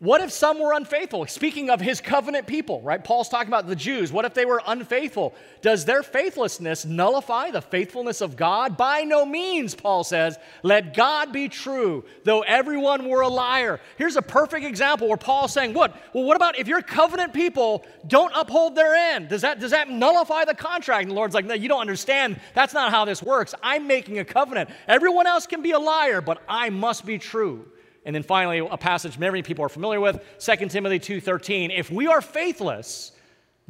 what 0.00 0.20
if 0.20 0.32
some 0.32 0.60
were 0.60 0.72
unfaithful? 0.72 1.26
Speaking 1.26 1.70
of 1.70 1.80
his 1.80 2.00
covenant 2.00 2.46
people, 2.46 2.82
right? 2.82 3.02
Paul's 3.02 3.28
talking 3.28 3.48
about 3.48 3.68
the 3.68 3.76
Jews. 3.76 4.12
What 4.12 4.24
if 4.24 4.34
they 4.34 4.44
were 4.44 4.60
unfaithful? 4.66 5.34
Does 5.62 5.84
their 5.84 6.02
faithlessness 6.02 6.84
nullify 6.84 7.52
the 7.52 7.62
faithfulness 7.62 8.20
of 8.20 8.36
God? 8.36 8.76
By 8.76 9.02
no 9.02 9.24
means, 9.24 9.74
Paul 9.74 10.02
says. 10.02 10.36
Let 10.62 10.94
God 10.94 11.32
be 11.32 11.48
true, 11.48 12.04
though 12.24 12.40
everyone 12.42 13.08
were 13.08 13.20
a 13.20 13.28
liar. 13.28 13.80
Here's 13.96 14.16
a 14.16 14.22
perfect 14.22 14.66
example 14.66 15.06
where 15.06 15.16
Paul's 15.16 15.52
saying, 15.52 15.74
What? 15.74 15.96
Well, 16.12 16.24
what 16.24 16.36
about 16.36 16.58
if 16.58 16.66
your 16.66 16.82
covenant 16.82 17.32
people 17.32 17.86
don't 18.06 18.32
uphold 18.34 18.74
their 18.74 18.94
end? 18.94 19.28
Does 19.28 19.42
that, 19.42 19.60
does 19.60 19.70
that 19.70 19.88
nullify 19.88 20.44
the 20.44 20.54
contract? 20.54 21.02
And 21.02 21.12
the 21.12 21.16
Lord's 21.16 21.34
like, 21.34 21.46
No, 21.46 21.54
you 21.54 21.68
don't 21.68 21.80
understand. 21.80 22.40
That's 22.52 22.74
not 22.74 22.90
how 22.90 23.04
this 23.04 23.22
works. 23.22 23.54
I'm 23.62 23.86
making 23.86 24.18
a 24.18 24.24
covenant. 24.24 24.70
Everyone 24.88 25.26
else 25.26 25.46
can 25.46 25.62
be 25.62 25.70
a 25.70 25.78
liar, 25.78 26.20
but 26.20 26.42
I 26.48 26.70
must 26.70 27.06
be 27.06 27.18
true. 27.18 27.66
And 28.04 28.14
then 28.14 28.22
finally, 28.22 28.58
a 28.58 28.76
passage 28.76 29.18
many 29.18 29.42
people 29.42 29.64
are 29.64 29.68
familiar 29.68 30.00
with, 30.00 30.22
2 30.38 30.70
Timothy 30.70 30.98
2:13. 30.98 31.70
If 31.70 31.90
we 31.90 32.06
are 32.06 32.20
faithless, 32.20 33.12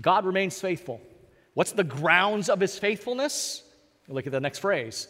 God 0.00 0.24
remains 0.24 0.60
faithful. 0.60 1.00
What's 1.54 1.72
the 1.72 1.84
grounds 1.84 2.48
of 2.48 2.60
his 2.60 2.78
faithfulness? 2.78 3.62
Look 4.08 4.26
at 4.26 4.32
the 4.32 4.40
next 4.40 4.58
phrase. 4.58 5.08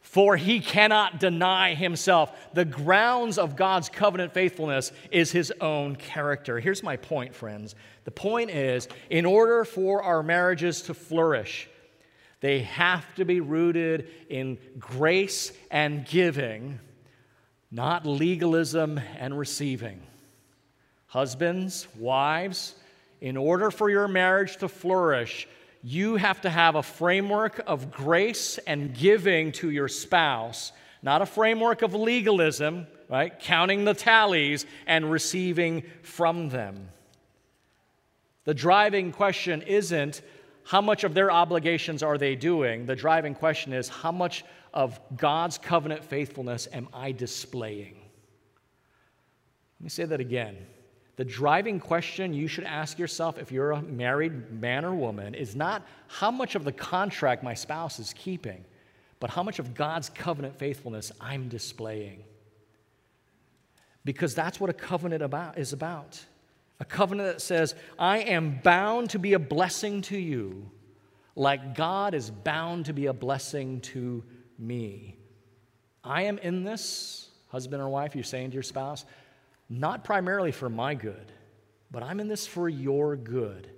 For 0.00 0.36
he 0.36 0.60
cannot 0.60 1.20
deny 1.20 1.74
himself. 1.74 2.36
The 2.54 2.64
grounds 2.64 3.38
of 3.38 3.56
God's 3.56 3.88
covenant 3.88 4.32
faithfulness 4.32 4.92
is 5.10 5.30
his 5.30 5.52
own 5.60 5.96
character. 5.96 6.58
Here's 6.58 6.82
my 6.82 6.96
point, 6.96 7.34
friends. 7.34 7.74
The 8.04 8.10
point 8.10 8.50
is 8.50 8.88
in 9.10 9.24
order 9.24 9.64
for 9.64 10.02
our 10.02 10.22
marriages 10.22 10.82
to 10.82 10.94
flourish, 10.94 11.68
they 12.40 12.60
have 12.60 13.14
to 13.14 13.24
be 13.24 13.40
rooted 13.40 14.08
in 14.28 14.58
grace 14.78 15.52
and 15.70 16.04
giving 16.04 16.80
not 17.72 18.04
legalism 18.04 19.00
and 19.18 19.36
receiving. 19.36 20.00
Husbands, 21.06 21.88
wives, 21.98 22.74
in 23.22 23.38
order 23.38 23.70
for 23.70 23.88
your 23.88 24.06
marriage 24.06 24.58
to 24.58 24.68
flourish, 24.68 25.48
you 25.82 26.16
have 26.16 26.42
to 26.42 26.50
have 26.50 26.74
a 26.74 26.82
framework 26.82 27.62
of 27.66 27.90
grace 27.90 28.58
and 28.66 28.94
giving 28.94 29.52
to 29.52 29.70
your 29.70 29.88
spouse, 29.88 30.72
not 31.02 31.22
a 31.22 31.26
framework 31.26 31.82
of 31.82 31.94
legalism, 31.94 32.86
right? 33.08 33.40
Counting 33.40 33.84
the 33.84 33.94
tallies 33.94 34.66
and 34.86 35.10
receiving 35.10 35.82
from 36.02 36.50
them. 36.50 36.88
The 38.44 38.54
driving 38.54 39.12
question 39.12 39.62
isn't 39.62 40.20
how 40.64 40.80
much 40.80 41.04
of 41.04 41.14
their 41.14 41.30
obligations 41.30 42.02
are 42.02 42.18
they 42.18 42.36
doing? 42.36 42.86
The 42.86 42.96
driving 42.96 43.34
question 43.34 43.72
is 43.72 43.88
how 43.88 44.12
much 44.12 44.44
of 44.72 45.00
God's 45.16 45.58
covenant 45.58 46.04
faithfulness 46.04 46.68
am 46.72 46.88
I 46.92 47.12
displaying? 47.12 47.94
Let 49.78 49.84
me 49.84 49.88
say 49.88 50.04
that 50.04 50.20
again. 50.20 50.56
The 51.16 51.24
driving 51.24 51.78
question 51.78 52.32
you 52.32 52.48
should 52.48 52.64
ask 52.64 52.98
yourself 52.98 53.38
if 53.38 53.52
you're 53.52 53.72
a 53.72 53.82
married 53.82 54.50
man 54.50 54.84
or 54.84 54.94
woman 54.94 55.34
is 55.34 55.54
not 55.54 55.86
how 56.08 56.30
much 56.30 56.54
of 56.54 56.64
the 56.64 56.72
contract 56.72 57.42
my 57.42 57.54
spouse 57.54 57.98
is 57.98 58.14
keeping, 58.14 58.64
but 59.20 59.30
how 59.30 59.42
much 59.42 59.58
of 59.58 59.74
God's 59.74 60.08
covenant 60.08 60.58
faithfulness 60.58 61.12
I'm 61.20 61.48
displaying. 61.48 62.24
Because 64.04 64.34
that's 64.34 64.58
what 64.58 64.70
a 64.70 64.72
covenant 64.72 65.22
about, 65.22 65.58
is 65.58 65.72
about. 65.72 66.24
A 66.80 66.84
covenant 66.84 67.28
that 67.28 67.40
says, 67.42 67.74
I 67.98 68.18
am 68.20 68.60
bound 68.64 69.10
to 69.10 69.18
be 69.18 69.34
a 69.34 69.38
blessing 69.38 70.02
to 70.02 70.18
you, 70.18 70.70
like 71.36 71.76
God 71.76 72.14
is 72.14 72.30
bound 72.30 72.86
to 72.86 72.92
be 72.92 73.06
a 73.06 73.12
blessing 73.12 73.80
to 73.82 74.24
me. 74.62 75.16
I 76.04 76.22
am 76.22 76.38
in 76.38 76.64
this, 76.64 77.28
husband 77.48 77.82
or 77.82 77.88
wife, 77.88 78.14
you're 78.14 78.24
saying 78.24 78.50
to 78.50 78.54
your 78.54 78.62
spouse, 78.62 79.04
not 79.68 80.04
primarily 80.04 80.52
for 80.52 80.68
my 80.68 80.94
good, 80.94 81.32
but 81.90 82.02
I'm 82.02 82.20
in 82.20 82.28
this 82.28 82.46
for 82.46 82.68
your 82.68 83.16
good, 83.16 83.68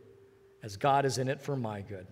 as 0.63 0.77
God 0.77 1.05
is 1.05 1.19
in 1.19 1.29
it 1.29 1.41
for 1.41 1.57
my 1.57 1.81
good. 1.81 2.07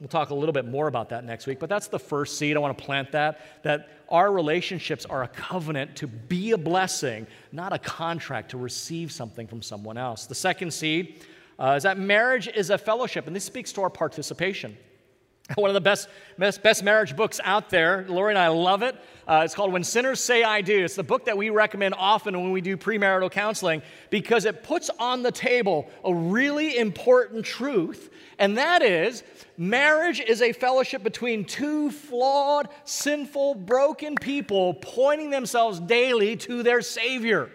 We'll 0.00 0.08
talk 0.08 0.30
a 0.30 0.34
little 0.34 0.52
bit 0.52 0.64
more 0.64 0.86
about 0.86 1.08
that 1.08 1.24
next 1.24 1.46
week, 1.48 1.58
but 1.58 1.68
that's 1.68 1.88
the 1.88 1.98
first 1.98 2.38
seed. 2.38 2.56
I 2.56 2.60
want 2.60 2.78
to 2.78 2.84
plant 2.84 3.10
that, 3.12 3.40
that 3.64 3.88
our 4.08 4.32
relationships 4.32 5.04
are 5.04 5.24
a 5.24 5.28
covenant 5.28 5.96
to 5.96 6.06
be 6.06 6.52
a 6.52 6.58
blessing, 6.58 7.26
not 7.50 7.72
a 7.72 7.78
contract 7.78 8.52
to 8.52 8.58
receive 8.58 9.10
something 9.10 9.48
from 9.48 9.60
someone 9.60 9.98
else. 9.98 10.26
The 10.26 10.36
second 10.36 10.72
seed 10.72 11.24
uh, 11.58 11.74
is 11.76 11.82
that 11.82 11.98
marriage 11.98 12.46
is 12.46 12.70
a 12.70 12.78
fellowship, 12.78 13.26
and 13.26 13.34
this 13.34 13.44
speaks 13.44 13.72
to 13.72 13.82
our 13.82 13.90
participation. 13.90 14.76
One 15.54 15.70
of 15.70 15.74
the 15.74 15.80
best, 15.80 16.08
best, 16.36 16.62
best 16.62 16.82
marriage 16.82 17.16
books 17.16 17.40
out 17.42 17.70
there. 17.70 18.04
Lori 18.06 18.32
and 18.32 18.38
I 18.38 18.48
love 18.48 18.82
it. 18.82 18.94
Uh, 19.26 19.42
it's 19.44 19.54
called 19.54 19.72
When 19.72 19.82
Sinners 19.82 20.20
Say 20.20 20.42
I 20.42 20.60
Do. 20.60 20.84
It's 20.84 20.94
the 20.94 21.02
book 21.02 21.24
that 21.24 21.38
we 21.38 21.48
recommend 21.48 21.94
often 21.96 22.38
when 22.38 22.52
we 22.52 22.60
do 22.60 22.76
premarital 22.76 23.30
counseling 23.30 23.80
because 24.10 24.44
it 24.44 24.62
puts 24.62 24.90
on 24.98 25.22
the 25.22 25.32
table 25.32 25.88
a 26.04 26.14
really 26.14 26.76
important 26.76 27.46
truth, 27.46 28.10
and 28.38 28.58
that 28.58 28.82
is 28.82 29.22
marriage 29.56 30.20
is 30.20 30.42
a 30.42 30.52
fellowship 30.52 31.02
between 31.02 31.46
two 31.46 31.90
flawed, 31.90 32.68
sinful, 32.84 33.54
broken 33.54 34.16
people 34.16 34.74
pointing 34.74 35.30
themselves 35.30 35.80
daily 35.80 36.36
to 36.36 36.62
their 36.62 36.82
Savior. 36.82 37.50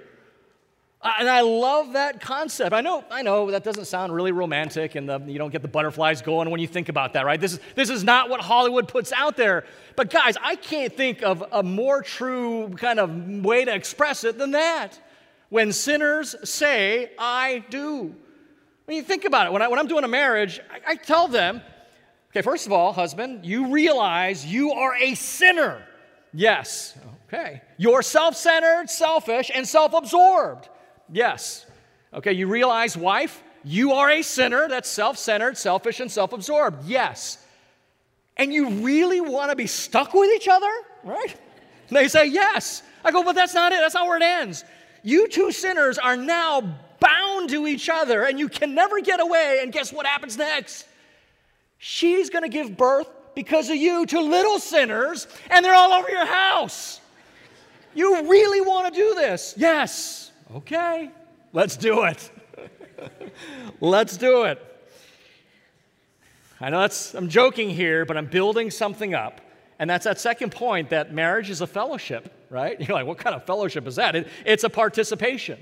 Uh, 1.03 1.11
and 1.19 1.29
I 1.29 1.41
love 1.41 1.93
that 1.93 2.21
concept. 2.21 2.73
I 2.73 2.79
know, 2.79 3.03
I 3.11 3.23
know 3.23 3.51
that 3.51 3.65
doesn't 3.65 3.85
sound 3.85 4.15
really 4.15 4.31
romantic 4.31 4.95
and 4.95 5.07
the, 5.07 5.19
you 5.19 5.37
don't 5.37 5.51
get 5.51 5.61
the 5.61 5.67
butterflies 5.67 6.21
going 6.21 6.49
when 6.49 6.61
you 6.61 6.67
think 6.67 6.87
about 6.87 7.11
that, 7.13 7.25
right? 7.25 7.39
This 7.39 7.53
is, 7.53 7.59
this 7.75 7.89
is 7.89 8.05
not 8.05 8.29
what 8.29 8.39
Hollywood 8.39 8.87
puts 8.87 9.11
out 9.11 9.35
there. 9.35 9.65
But 9.97 10.09
guys, 10.09 10.37
I 10.41 10.55
can't 10.55 10.95
think 10.95 11.21
of 11.21 11.43
a 11.51 11.61
more 11.61 12.01
true 12.01 12.69
kind 12.77 13.01
of 13.01 13.43
way 13.43 13.65
to 13.65 13.75
express 13.75 14.23
it 14.23 14.37
than 14.37 14.51
that. 14.51 14.97
When 15.49 15.73
sinners 15.73 16.35
say, 16.45 17.11
I 17.19 17.65
do. 17.69 18.15
When 18.85 18.95
you 18.95 19.03
think 19.03 19.25
about 19.25 19.47
it, 19.47 19.53
when, 19.53 19.61
I, 19.61 19.67
when 19.67 19.79
I'm 19.79 19.87
doing 19.87 20.05
a 20.05 20.09
marriage, 20.09 20.61
I, 20.71 20.93
I 20.93 20.95
tell 20.95 21.27
them, 21.27 21.61
okay, 22.29 22.41
first 22.41 22.65
of 22.65 22.71
all, 22.71 22.93
husband, 22.93 23.45
you 23.45 23.73
realize 23.73 24.45
you 24.45 24.71
are 24.71 24.95
a 24.95 25.15
sinner. 25.15 25.83
Yes, 26.33 26.97
okay. 27.27 27.61
You're 27.77 28.01
self 28.01 28.37
centered, 28.37 28.89
selfish, 28.89 29.51
and 29.53 29.67
self 29.67 29.93
absorbed. 29.93 30.69
Yes. 31.11 31.65
Okay, 32.13 32.33
you 32.33 32.47
realize, 32.47 32.95
wife, 32.95 33.43
you 33.63 33.93
are 33.93 34.09
a 34.09 34.21
sinner 34.21 34.67
that's 34.67 34.89
self 34.89 35.17
centered, 35.17 35.57
selfish, 35.57 35.99
and 35.99 36.11
self 36.11 36.33
absorbed. 36.33 36.85
Yes. 36.85 37.37
And 38.37 38.53
you 38.53 38.69
really 38.69 39.21
want 39.21 39.51
to 39.51 39.55
be 39.55 39.67
stuck 39.67 40.13
with 40.13 40.31
each 40.35 40.47
other, 40.47 40.69
right? 41.03 41.35
They 41.89 42.07
say, 42.07 42.27
yes. 42.27 42.81
I 43.05 43.11
go, 43.11 43.23
but 43.23 43.35
that's 43.35 43.53
not 43.53 43.71
it. 43.71 43.79
That's 43.79 43.93
not 43.93 44.07
where 44.07 44.17
it 44.17 44.23
ends. 44.23 44.63
You 45.03 45.27
two 45.27 45.51
sinners 45.51 45.97
are 45.97 46.17
now 46.17 46.61
bound 46.99 47.49
to 47.49 47.67
each 47.67 47.89
other, 47.89 48.23
and 48.23 48.39
you 48.39 48.49
can 48.49 48.73
never 48.73 49.01
get 49.01 49.19
away. 49.19 49.59
And 49.61 49.71
guess 49.71 49.91
what 49.93 50.05
happens 50.05 50.37
next? 50.37 50.87
She's 51.77 52.29
going 52.29 52.43
to 52.43 52.49
give 52.49 52.77
birth 52.77 53.07
because 53.35 53.69
of 53.69 53.75
you 53.75 54.05
to 54.05 54.21
little 54.21 54.59
sinners, 54.59 55.27
and 55.49 55.63
they're 55.63 55.75
all 55.75 55.91
over 55.91 56.09
your 56.09 56.25
house. 56.25 57.01
You 57.93 58.29
really 58.29 58.61
want 58.61 58.93
to 58.93 58.99
do 58.99 59.13
this? 59.15 59.53
Yes. 59.57 60.31
Okay, 60.55 61.09
let's 61.51 61.75
do 61.75 62.03
it. 62.03 62.31
let's 63.81 64.17
do 64.17 64.43
it. 64.43 64.61
I 66.61 66.69
know 66.69 66.81
that's, 66.81 67.15
I'm 67.15 67.27
joking 67.27 67.71
here, 67.71 68.05
but 68.05 68.17
I'm 68.17 68.27
building 68.27 68.69
something 68.69 69.15
up. 69.15 69.41
And 69.79 69.89
that's 69.89 70.05
that 70.05 70.19
second 70.19 70.51
point 70.51 70.91
that 70.91 71.11
marriage 71.11 71.49
is 71.49 71.61
a 71.61 71.67
fellowship, 71.67 72.31
right? 72.51 72.79
You're 72.87 72.95
like, 72.95 73.07
what 73.07 73.17
kind 73.17 73.35
of 73.35 73.45
fellowship 73.45 73.87
is 73.87 73.95
that? 73.95 74.15
It, 74.15 74.27
it's 74.45 74.63
a 74.63 74.69
participation. 74.69 75.57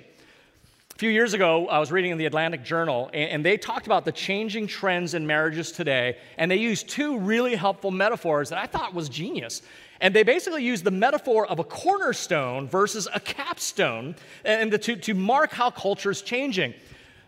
A 0.93 0.97
few 0.97 1.10
years 1.10 1.34
ago, 1.34 1.69
I 1.69 1.80
was 1.80 1.89
reading 1.89 2.12
in 2.12 2.17
the 2.17 2.25
Atlantic 2.25 2.62
Journal, 2.62 3.10
and, 3.13 3.30
and 3.30 3.45
they 3.45 3.56
talked 3.56 3.86
about 3.86 4.04
the 4.04 4.12
changing 4.12 4.67
trends 4.67 5.13
in 5.13 5.25
marriages 5.25 5.71
today, 5.71 6.17
and 6.38 6.51
they 6.51 6.58
used 6.58 6.89
two 6.89 7.17
really 7.17 7.56
helpful 7.56 7.91
metaphors 7.91 8.49
that 8.49 8.60
I 8.60 8.67
thought 8.67 8.93
was 8.93 9.08
genius. 9.08 9.62
And 10.01 10.15
they 10.15 10.23
basically 10.23 10.63
use 10.63 10.81
the 10.81 10.91
metaphor 10.91 11.45
of 11.45 11.59
a 11.59 11.63
cornerstone 11.63 12.67
versus 12.67 13.07
a 13.13 13.19
capstone 13.19 14.15
and 14.43 14.71
to, 14.81 14.95
to 14.95 15.13
mark 15.13 15.51
how 15.51 15.69
culture 15.69 16.09
is 16.09 16.23
changing. 16.23 16.73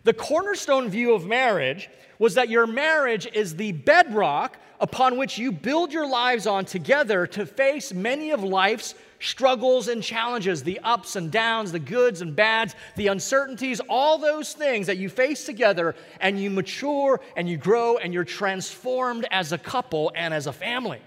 The 0.03 0.13
cornerstone 0.13 0.89
view 0.89 1.13
of 1.13 1.25
marriage 1.25 1.89
was 2.17 2.33
that 2.33 2.49
your 2.49 2.65
marriage 2.65 3.27
is 3.31 3.55
the 3.55 3.71
bedrock 3.71 4.57
upon 4.79 5.17
which 5.17 5.37
you 5.37 5.51
build 5.51 5.93
your 5.93 6.07
lives 6.07 6.47
on 6.47 6.65
together 6.65 7.27
to 7.27 7.45
face 7.45 7.93
many 7.93 8.31
of 8.31 8.43
life's 8.43 8.95
struggles 9.19 9.87
and 9.87 10.03
challenges, 10.03 10.63
the 10.63 10.79
ups 10.79 11.15
and 11.15 11.31
downs, 11.31 11.71
the 11.71 11.79
goods 11.79 12.21
and 12.21 12.35
bads, 12.35 12.75
the 12.97 13.07
uncertainties, 13.07 13.79
all 13.87 14.17
those 14.17 14.53
things 14.53 14.87
that 14.87 14.97
you 14.97 15.09
face 15.09 15.45
together, 15.45 15.95
and 16.19 16.41
you 16.41 16.49
mature 16.49 17.21
and 17.37 17.47
you 17.47 17.55
grow 17.55 17.97
and 17.97 18.13
you're 18.13 18.25
transformed 18.25 19.25
as 19.31 19.51
a 19.53 19.57
couple 19.57 20.11
and 20.15 20.33
as 20.33 20.47
a 20.47 20.53
family. 20.53 20.99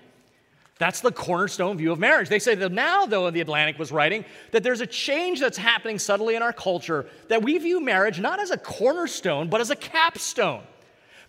That's 0.79 1.01
the 1.01 1.11
cornerstone 1.11 1.79
view 1.79 1.91
of 1.91 1.99
marriage. 1.99 2.29
They 2.29 2.39
say 2.39 2.55
that 2.55 2.71
now, 2.71 3.07
though, 3.07 3.31
the 3.31 3.41
Atlantic 3.41 3.79
was 3.79 3.91
writing, 3.91 4.27
that 4.51 4.63
there's 4.63 4.83
a 4.83 4.87
change 4.87 5.41
that's 5.41 5.57
happening 5.57 5.99
subtly 5.99 6.35
in 6.35 6.43
our 6.43 6.53
culture, 6.53 7.07
that 7.29 7.43
we 7.43 7.57
view 7.57 7.81
marriage 7.81 8.21
not 8.21 8.41
as 8.41 8.51
a 8.51 8.59
cornerstone, 8.59 9.49
but 9.49 9.63
as 9.63 9.71
a 9.71 9.77
capstone. 9.77 10.63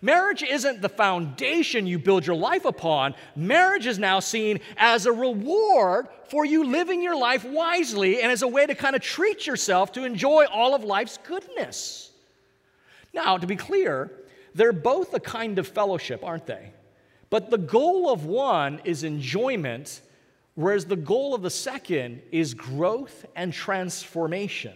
Marriage 0.02 0.44
isn't 0.44 0.82
the 0.82 0.90
foundation 0.90 1.88
you 1.88 1.98
build 1.98 2.28
your 2.28 2.36
life 2.36 2.66
upon. 2.66 3.16
Marriage 3.36 3.88
is 3.88 3.98
now 3.98 4.20
seen 4.20 4.60
as 4.76 5.06
a 5.06 5.12
reward 5.12 6.08
for 6.30 6.46
you 6.46 6.66
living 6.66 7.02
your 7.02 7.18
life 7.18 7.44
wisely 7.46 8.22
and 8.22 8.32
as 8.32 8.42
a 8.42 8.48
way 8.48 8.66
to 8.66 8.76
kind 8.76 8.96
of 8.96 9.02
treat 9.02 9.48
yourself 9.48 9.94
to 9.94 10.04
enjoy 10.04 10.46
all 10.46 10.76
of 10.76 10.84
life's 10.84 11.18
goodness. 11.26 12.12
Now, 13.14 13.38
to 13.38 13.48
be 13.48 13.56
clear, 13.56 14.12
they're 14.54 14.74
both 14.74 15.14
a 15.14 15.20
kind 15.20 15.58
of 15.58 15.68
fellowship, 15.68 16.24
aren't 16.24 16.46
they? 16.46 16.74
But 17.30 17.50
the 17.50 17.58
goal 17.58 18.10
of 18.10 18.26
one 18.26 18.82
is 18.84 19.04
enjoyment, 19.04 20.02
whereas 20.56 20.86
the 20.86 20.96
goal 20.96 21.34
of 21.34 21.42
the 21.42 21.50
second 21.50 22.22
is 22.32 22.54
growth 22.54 23.26
and 23.36 23.54
transformation. 23.54 24.76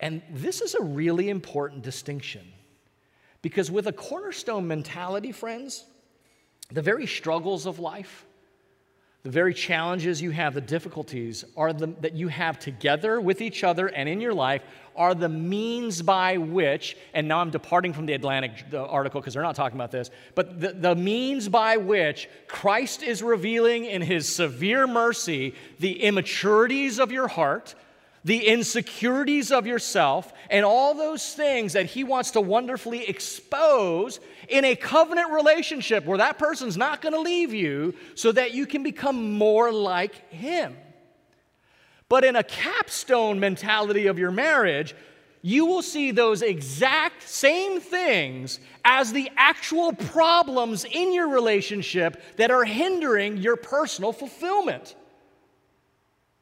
And 0.00 0.22
this 0.30 0.60
is 0.60 0.74
a 0.74 0.82
really 0.82 1.28
important 1.28 1.82
distinction 1.82 2.46
because 3.42 3.70
with 3.70 3.86
a 3.86 3.92
cornerstone 3.92 4.66
mentality, 4.66 5.32
friends, 5.32 5.84
the 6.70 6.82
very 6.82 7.06
struggles 7.06 7.66
of 7.66 7.78
life, 7.78 8.25
the 9.26 9.32
very 9.32 9.52
challenges 9.52 10.22
you 10.22 10.30
have, 10.30 10.54
the 10.54 10.60
difficulties 10.60 11.44
are 11.56 11.72
the, 11.72 11.88
that 12.00 12.12
you 12.12 12.28
have 12.28 12.60
together 12.60 13.20
with 13.20 13.40
each 13.40 13.64
other 13.64 13.88
and 13.88 14.08
in 14.08 14.20
your 14.20 14.32
life 14.32 14.62
are 14.94 15.16
the 15.16 15.28
means 15.28 16.00
by 16.00 16.36
which, 16.36 16.96
and 17.12 17.26
now 17.26 17.40
I'm 17.40 17.50
departing 17.50 17.92
from 17.92 18.06
the 18.06 18.12
Atlantic 18.12 18.52
article 18.72 19.20
because 19.20 19.34
they're 19.34 19.42
not 19.42 19.56
talking 19.56 19.76
about 19.76 19.90
this, 19.90 20.12
but 20.36 20.60
the, 20.60 20.74
the 20.74 20.94
means 20.94 21.48
by 21.48 21.76
which 21.76 22.28
Christ 22.46 23.02
is 23.02 23.20
revealing 23.20 23.86
in 23.86 24.00
his 24.00 24.32
severe 24.32 24.86
mercy 24.86 25.56
the 25.80 26.04
immaturities 26.04 27.00
of 27.00 27.10
your 27.10 27.26
heart, 27.26 27.74
the 28.26 28.44
insecurities 28.48 29.52
of 29.52 29.68
yourself, 29.68 30.32
and 30.50 30.64
all 30.64 30.94
those 30.94 31.32
things 31.34 31.74
that 31.74 31.86
he 31.86 32.02
wants 32.02 32.32
to 32.32 32.40
wonderfully 32.40 33.08
expose 33.08 34.18
in 34.48 34.64
a 34.64 34.74
covenant 34.74 35.30
relationship 35.30 36.04
where 36.04 36.18
that 36.18 36.36
person's 36.36 36.76
not 36.76 37.00
going 37.00 37.12
to 37.12 37.20
leave 37.20 37.54
you 37.54 37.94
so 38.16 38.32
that 38.32 38.52
you 38.52 38.66
can 38.66 38.82
become 38.82 39.34
more 39.34 39.70
like 39.70 40.28
him. 40.32 40.76
But 42.08 42.24
in 42.24 42.34
a 42.34 42.42
capstone 42.42 43.38
mentality 43.38 44.08
of 44.08 44.18
your 44.18 44.32
marriage, 44.32 44.96
you 45.40 45.64
will 45.64 45.82
see 45.82 46.10
those 46.10 46.42
exact 46.42 47.22
same 47.22 47.80
things 47.80 48.58
as 48.84 49.12
the 49.12 49.30
actual 49.36 49.92
problems 49.92 50.84
in 50.84 51.12
your 51.12 51.28
relationship 51.28 52.20
that 52.38 52.50
are 52.50 52.64
hindering 52.64 53.36
your 53.36 53.54
personal 53.54 54.12
fulfillment. 54.12 54.96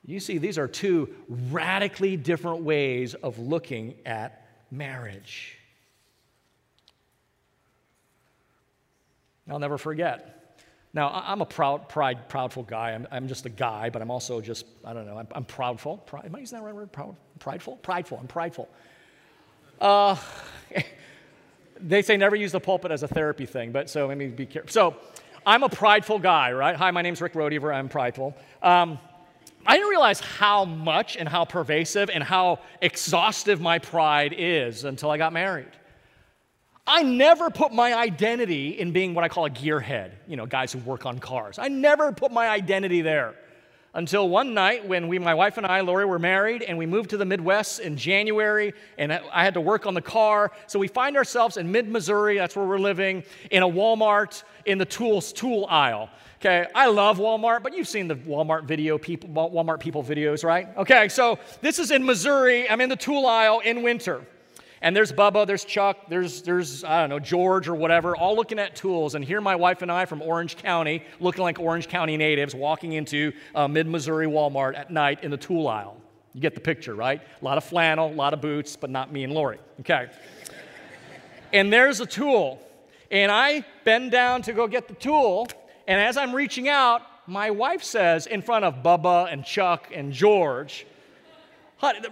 You 0.07 0.21
see, 0.21 0.39
these 0.39 0.59
are 0.59 0.69
two 0.69 1.15
radically 1.29 2.17
different 2.17 2.63
ways 2.63 3.15
of 3.15 3.39
looking 3.39 3.95
at 4.05 4.47
marriage. 4.71 5.59
I'll 9.49 9.59
never 9.59 9.79
forget 9.79 10.35
now, 10.95 11.11
I'm 11.13 11.41
a 11.41 11.47
proud, 11.47 11.89
pride, 11.89 12.29
proudful 12.29 12.65
guy. 12.65 12.93
I'm, 12.93 13.09
I'm, 13.11 13.27
just 13.27 13.47
a 13.47 13.49
guy, 13.49 13.91
but 13.91 14.01
I'm 14.01 14.13
also 14.13 14.41
just, 14.41 14.65
I 14.85 14.93
don't 14.93 15.07
know, 15.07 15.19
I'm, 15.19 15.27
I'm 15.33 15.45
proudful. 15.45 16.07
Pride, 16.07 16.27
am 16.27 16.37
I 16.37 16.39
using 16.39 16.57
that 16.57 16.65
right 16.65 16.75
word? 16.75 16.93
Proud, 16.93 17.17
prideful? 17.41 17.77
Prideful. 17.79 18.19
I'm 18.21 18.29
prideful. 18.29 18.69
Uh, 19.81 20.17
they 21.81 22.01
say 22.01 22.17
never 22.17 22.37
use 22.37 22.53
the 22.53 22.61
pulpit 22.61 22.93
as 22.93 23.03
a 23.03 23.09
therapy 23.09 23.45
thing, 23.45 23.73
but 23.73 23.91
so 23.91 24.07
let 24.07 24.17
me 24.17 24.29
be 24.29 24.47
careful. 24.47 24.71
So 24.71 24.97
I'm 25.45 25.65
a 25.65 25.69
prideful 25.69 26.21
guy, 26.21 26.53
right? 26.53 26.77
Hi, 26.77 26.93
my 26.93 27.03
name's 27.03 27.21
Rick 27.21 27.33
Rodever. 27.33 27.75
I'm 27.75 27.89
prideful. 27.89 28.37
Um, 28.63 29.01
I 29.67 29.77
didn't 29.77 29.91
realize 29.91 30.21
how 30.21 30.65
much 30.65 31.17
and 31.17 31.29
how 31.29 31.45
pervasive 31.45 32.11
and 32.11 32.23
how 32.23 32.61
exhaustive 32.83 33.61
my 33.61 33.79
pride 33.79 34.35
is 34.37 34.85
until 34.85 35.11
I 35.11 35.19
got 35.19 35.33
married. 35.33 35.71
I 36.87 37.03
never 37.03 37.49
put 37.49 37.73
my 37.73 37.95
identity 37.95 38.79
in 38.79 38.93
being 38.93 39.15
what 39.15 39.25
I 39.25 39.29
call 39.29 39.47
a 39.47 39.51
gearhead, 39.51 40.11
you 40.29 40.37
know, 40.37 40.45
guys 40.45 40.71
who 40.71 40.81
work 40.81 41.07
on 41.07 41.19
cars. 41.19 41.59
I 41.59 41.69
never 41.69 42.13
put 42.13 42.31
my 42.31 42.49
identity 42.49 43.01
there. 43.01 43.35
until 43.95 44.29
one 44.29 44.55
night 44.55 44.87
when 44.87 45.07
we, 45.07 45.19
my 45.19 45.35
wife 45.35 45.57
and 45.57 45.65
I, 45.65 45.81
Lori, 45.81 46.05
were 46.05 46.19
married 46.19 46.63
and 46.63 46.77
we 46.77 46.85
moved 46.85 47.11
to 47.11 47.17
the 47.17 47.25
Midwest 47.25 47.79
in 47.79 47.97
January 47.97 48.75
and 48.99 49.13
I 49.13 49.45
had 49.45 49.55
to 49.55 49.61
work 49.61 49.87
on 49.87 49.95
the 49.95 50.03
car. 50.03 50.51
So 50.67 50.79
we 50.79 50.89
find 50.89 51.17
ourselves 51.17 51.57
in 51.57 51.71
mid 51.71 51.89
Missouri, 51.89 52.37
that's 52.37 52.57
where 52.57 52.67
we're 52.67 52.79
living, 52.79 53.23
in 53.53 53.63
a 53.63 53.69
Walmart 53.69 54.43
in 54.67 54.79
the 54.79 54.85
tools 54.85 55.33
tool 55.33 55.67
aisle. 55.71 56.11
Okay, 56.45 56.69
I 56.75 56.89
love 56.89 57.17
Walmart, 57.17 57.63
but 57.63 57.75
you've 57.75 57.89
seen 57.89 58.07
the 58.07 58.17
Walmart 58.17 58.65
video 58.65 58.99
people, 58.99 59.31
Walmart 59.31 59.81
people 59.81 60.05
videos, 60.05 60.45
right? 60.45 60.69
Okay, 60.77 61.09
so 61.09 61.39
this 61.63 61.79
is 61.79 61.91
in 61.91 62.05
Missouri. 62.05 62.69
I'm 62.69 62.83
in 62.83 62.91
the 62.91 62.97
tool 62.97 63.25
aisle 63.25 63.61
in 63.61 63.83
winter. 63.83 64.21
And 64.83 64.95
there's 64.95 65.11
Bubba, 65.11 65.47
there's 65.47 65.65
Chuck, 65.65 66.11
there's, 66.11 66.43
there's, 66.43 66.85
I 66.85 67.01
don't 67.01 67.09
know, 67.09 67.19
George 67.19 67.67
or 67.67 67.75
whatever, 67.75 68.15
all 68.15 68.37
looking 68.37 68.59
at 68.59 68.77
tools. 68.77 69.15
And 69.15 69.25
here 69.25 69.41
my 69.41 69.57
wife 69.57 69.81
and 69.81 69.91
I 69.91 70.05
from 70.05 70.21
Orange 70.21 70.59
County, 70.59 71.03
looking 71.19 71.43
like 71.43 71.59
Orange 71.59 71.89
County 71.89 72.19
natives, 72.19 72.55
walking 72.55 72.93
into 72.93 73.33
uh, 73.57 73.61
a 73.61 73.69
mid 73.69 73.87
Missouri 73.87 74.27
Walmart 74.27 74.77
at 74.77 74.91
night 74.91 75.25
in 75.25 75.31
the 75.31 75.39
tool 75.39 75.67
aisle. 75.67 75.97
You 76.35 76.43
get 76.43 76.55
the 76.55 76.61
picture, 76.61 76.95
right? 76.95 77.23
A 77.41 77.43
lot 77.43 77.57
of 77.57 77.65
flannel, 77.65 78.13
a 78.13 78.13
lot 78.13 78.35
of 78.35 78.43
boots, 78.43 78.77
but 78.77 78.91
not 78.91 79.11
me 79.11 79.25
and 79.25 79.33
Lori. 79.33 79.61
Okay. 79.81 80.11
and 81.55 81.73
there's 81.73 82.01
a 82.01 82.07
tool. 82.07 82.61
And 83.11 83.33
I 83.33 83.65
bend 83.85 84.11
down 84.11 84.43
to 84.43 84.53
go 84.53 84.69
get 84.69 84.89
the 84.89 84.95
tool. 84.95 85.49
And 85.87 86.01
as 86.01 86.17
I'm 86.17 86.35
reaching 86.35 86.69
out, 86.69 87.03
my 87.27 87.51
wife 87.51 87.83
says 87.83 88.27
in 88.27 88.43
front 88.43 88.65
of 88.65 88.83
Bubba 88.83 89.33
and 89.33 89.45
Chuck 89.45 89.91
and 89.95 90.13
George, 90.13 90.87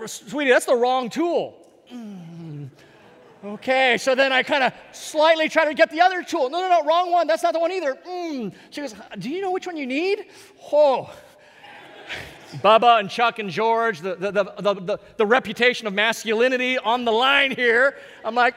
sweetie, 0.07 0.51
that's 0.51 0.67
the 0.67 0.77
wrong 0.77 1.09
tool. 1.09 1.57
Mm. 1.93 2.69
Okay, 3.45 3.99
so 3.99 4.15
then 4.15 4.33
I 4.33 4.45
kind 4.45 4.63
of 4.63 4.73
slightly 4.93 5.49
try 5.49 5.65
to 5.65 5.75
get 5.75 5.91
the 5.91 6.01
other 6.01 6.23
tool. 6.23 6.49
No, 6.49 6.61
no, 6.61 6.69
no, 6.69 6.85
wrong 6.85 7.11
one. 7.11 7.27
That's 7.27 7.43
not 7.43 7.53
the 7.53 7.59
one 7.59 7.73
either. 7.73 7.99
Mm. 8.07 8.55
She 8.71 8.81
goes, 8.81 8.95
Do 9.19 9.31
you 9.31 9.41
know 9.41 9.51
which 9.51 9.67
one 9.67 9.77
you 9.77 9.87
need? 9.87 10.27
Oh. 10.73 11.13
Bubba 12.59 13.01
and 13.01 13.09
Chuck 13.11 13.39
and 13.39 13.51
George, 13.51 14.01
the, 14.01 14.15
the, 14.15 14.31
the, 14.31 14.75
the, 14.75 15.01
the 15.17 15.27
reputation 15.27 15.87
of 15.87 15.95
masculinity 15.95 16.79
on 16.79 17.05
the 17.05 17.11
line 17.11 17.51
here. 17.51 17.97
I'm 18.25 18.35
like, 18.35 18.55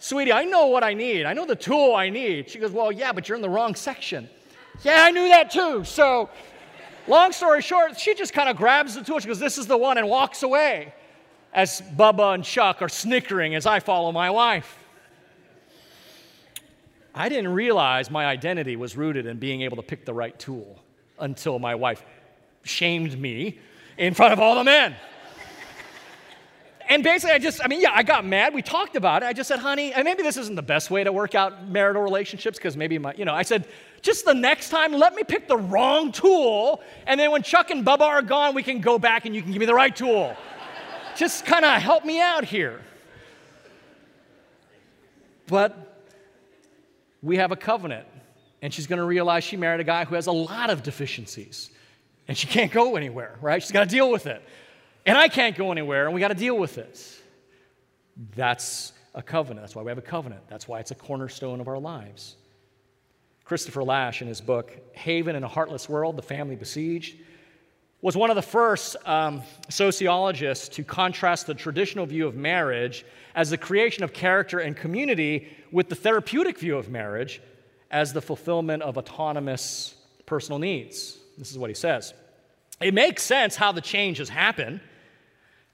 Sweetie, 0.00 0.32
I 0.32 0.44
know 0.46 0.66
what 0.66 0.82
I 0.82 0.94
need. 0.94 1.26
I 1.26 1.34
know 1.34 1.44
the 1.44 1.54
tool 1.54 1.94
I 1.94 2.08
need. 2.08 2.50
She 2.50 2.58
goes, 2.58 2.72
Well, 2.72 2.90
yeah, 2.90 3.12
but 3.12 3.28
you're 3.28 3.36
in 3.36 3.42
the 3.42 3.50
wrong 3.50 3.74
section. 3.74 4.28
Yeah, 4.82 5.04
I 5.04 5.10
knew 5.10 5.28
that 5.28 5.50
too. 5.50 5.84
So, 5.84 6.30
long 7.06 7.32
story 7.32 7.60
short, 7.60 8.00
she 8.00 8.14
just 8.14 8.32
kind 8.32 8.48
of 8.48 8.56
grabs 8.56 8.94
the 8.94 9.04
tool. 9.04 9.18
She 9.18 9.28
goes, 9.28 9.38
This 9.38 9.58
is 9.58 9.66
the 9.66 9.76
one, 9.76 9.98
and 9.98 10.08
walks 10.08 10.42
away 10.42 10.94
as 11.52 11.82
Bubba 11.96 12.34
and 12.34 12.42
Chuck 12.42 12.80
are 12.80 12.88
snickering 12.88 13.54
as 13.54 13.66
I 13.66 13.80
follow 13.80 14.10
my 14.10 14.30
wife. 14.30 14.78
I 17.14 17.28
didn't 17.28 17.52
realize 17.52 18.10
my 18.10 18.24
identity 18.24 18.76
was 18.76 18.96
rooted 18.96 19.26
in 19.26 19.38
being 19.38 19.62
able 19.62 19.76
to 19.76 19.82
pick 19.82 20.06
the 20.06 20.14
right 20.14 20.38
tool 20.38 20.78
until 21.18 21.58
my 21.58 21.74
wife 21.74 22.02
shamed 22.62 23.20
me 23.20 23.58
in 23.98 24.14
front 24.14 24.32
of 24.32 24.38
all 24.38 24.54
the 24.54 24.64
men. 24.64 24.96
And 26.90 27.04
basically, 27.04 27.36
I 27.36 27.38
just, 27.38 27.64
I 27.64 27.68
mean, 27.68 27.80
yeah, 27.80 27.92
I 27.94 28.02
got 28.02 28.26
mad. 28.26 28.52
We 28.52 28.62
talked 28.62 28.96
about 28.96 29.22
it. 29.22 29.26
I 29.26 29.32
just 29.32 29.46
said, 29.46 29.60
honey, 29.60 29.92
and 29.92 30.04
maybe 30.04 30.24
this 30.24 30.36
isn't 30.36 30.56
the 30.56 30.62
best 30.62 30.90
way 30.90 31.04
to 31.04 31.12
work 31.12 31.36
out 31.36 31.68
marital 31.68 32.02
relationships 32.02 32.58
because 32.58 32.76
maybe 32.76 32.98
my, 32.98 33.14
you 33.14 33.24
know, 33.24 33.32
I 33.32 33.42
said, 33.42 33.68
just 34.02 34.24
the 34.24 34.34
next 34.34 34.70
time, 34.70 34.92
let 34.94 35.14
me 35.14 35.22
pick 35.22 35.46
the 35.46 35.56
wrong 35.56 36.10
tool. 36.10 36.82
And 37.06 37.18
then 37.20 37.30
when 37.30 37.44
Chuck 37.44 37.70
and 37.70 37.86
Bubba 37.86 38.00
are 38.00 38.22
gone, 38.22 38.56
we 38.56 38.64
can 38.64 38.80
go 38.80 38.98
back 38.98 39.24
and 39.24 39.36
you 39.36 39.40
can 39.40 39.52
give 39.52 39.60
me 39.60 39.66
the 39.66 39.74
right 39.74 39.94
tool 39.94 40.36
just 41.16 41.46
kind 41.46 41.64
of 41.64 41.80
help 41.80 42.04
me 42.04 42.20
out 42.20 42.44
here. 42.44 42.80
But 45.46 46.04
we 47.22 47.36
have 47.36 47.52
a 47.52 47.56
covenant, 47.56 48.08
and 48.62 48.74
she's 48.74 48.88
going 48.88 48.98
to 48.98 49.04
realize 49.04 49.44
she 49.44 49.56
married 49.56 49.80
a 49.80 49.84
guy 49.84 50.04
who 50.04 50.16
has 50.16 50.26
a 50.26 50.32
lot 50.32 50.70
of 50.70 50.82
deficiencies, 50.82 51.70
and 52.26 52.36
she 52.36 52.48
can't 52.48 52.72
go 52.72 52.96
anywhere, 52.96 53.38
right? 53.40 53.62
She's 53.62 53.70
got 53.70 53.84
to 53.84 53.90
deal 53.90 54.10
with 54.10 54.26
it. 54.26 54.42
And 55.06 55.16
I 55.16 55.28
can't 55.28 55.56
go 55.56 55.72
anywhere, 55.72 56.06
and 56.06 56.14
we 56.14 56.20
got 56.20 56.28
to 56.28 56.34
deal 56.34 56.56
with 56.56 56.74
this. 56.74 57.20
That's 58.36 58.92
a 59.14 59.22
covenant. 59.22 59.62
That's 59.62 59.74
why 59.74 59.82
we 59.82 59.90
have 59.90 59.98
a 59.98 60.02
covenant. 60.02 60.42
That's 60.48 60.68
why 60.68 60.80
it's 60.80 60.90
a 60.90 60.94
cornerstone 60.94 61.60
of 61.60 61.68
our 61.68 61.78
lives. 61.78 62.36
Christopher 63.44 63.82
Lasch, 63.82 64.22
in 64.22 64.28
his 64.28 64.40
book, 64.40 64.70
Haven 64.92 65.34
in 65.34 65.42
a 65.42 65.48
Heartless 65.48 65.88
World, 65.88 66.16
The 66.16 66.22
Family 66.22 66.54
Besieged, 66.54 67.16
was 68.02 68.16
one 68.16 68.30
of 68.30 68.36
the 68.36 68.42
first 68.42 68.96
um, 69.04 69.42
sociologists 69.68 70.68
to 70.68 70.84
contrast 70.84 71.46
the 71.46 71.54
traditional 71.54 72.06
view 72.06 72.26
of 72.26 72.34
marriage 72.34 73.04
as 73.34 73.50
the 73.50 73.58
creation 73.58 74.04
of 74.04 74.12
character 74.12 74.58
and 74.58 74.76
community 74.76 75.48
with 75.70 75.88
the 75.88 75.94
therapeutic 75.94 76.58
view 76.58 76.76
of 76.76 76.88
marriage 76.88 77.42
as 77.90 78.12
the 78.12 78.22
fulfillment 78.22 78.82
of 78.82 78.96
autonomous 78.96 79.94
personal 80.24 80.58
needs. 80.58 81.18
This 81.36 81.50
is 81.50 81.58
what 81.58 81.70
he 81.70 81.74
says. 81.74 82.14
It 82.80 82.94
makes 82.94 83.22
sense 83.22 83.56
how 83.56 83.72
the 83.72 83.80
change 83.80 84.18
has 84.18 84.28
happened. 84.28 84.80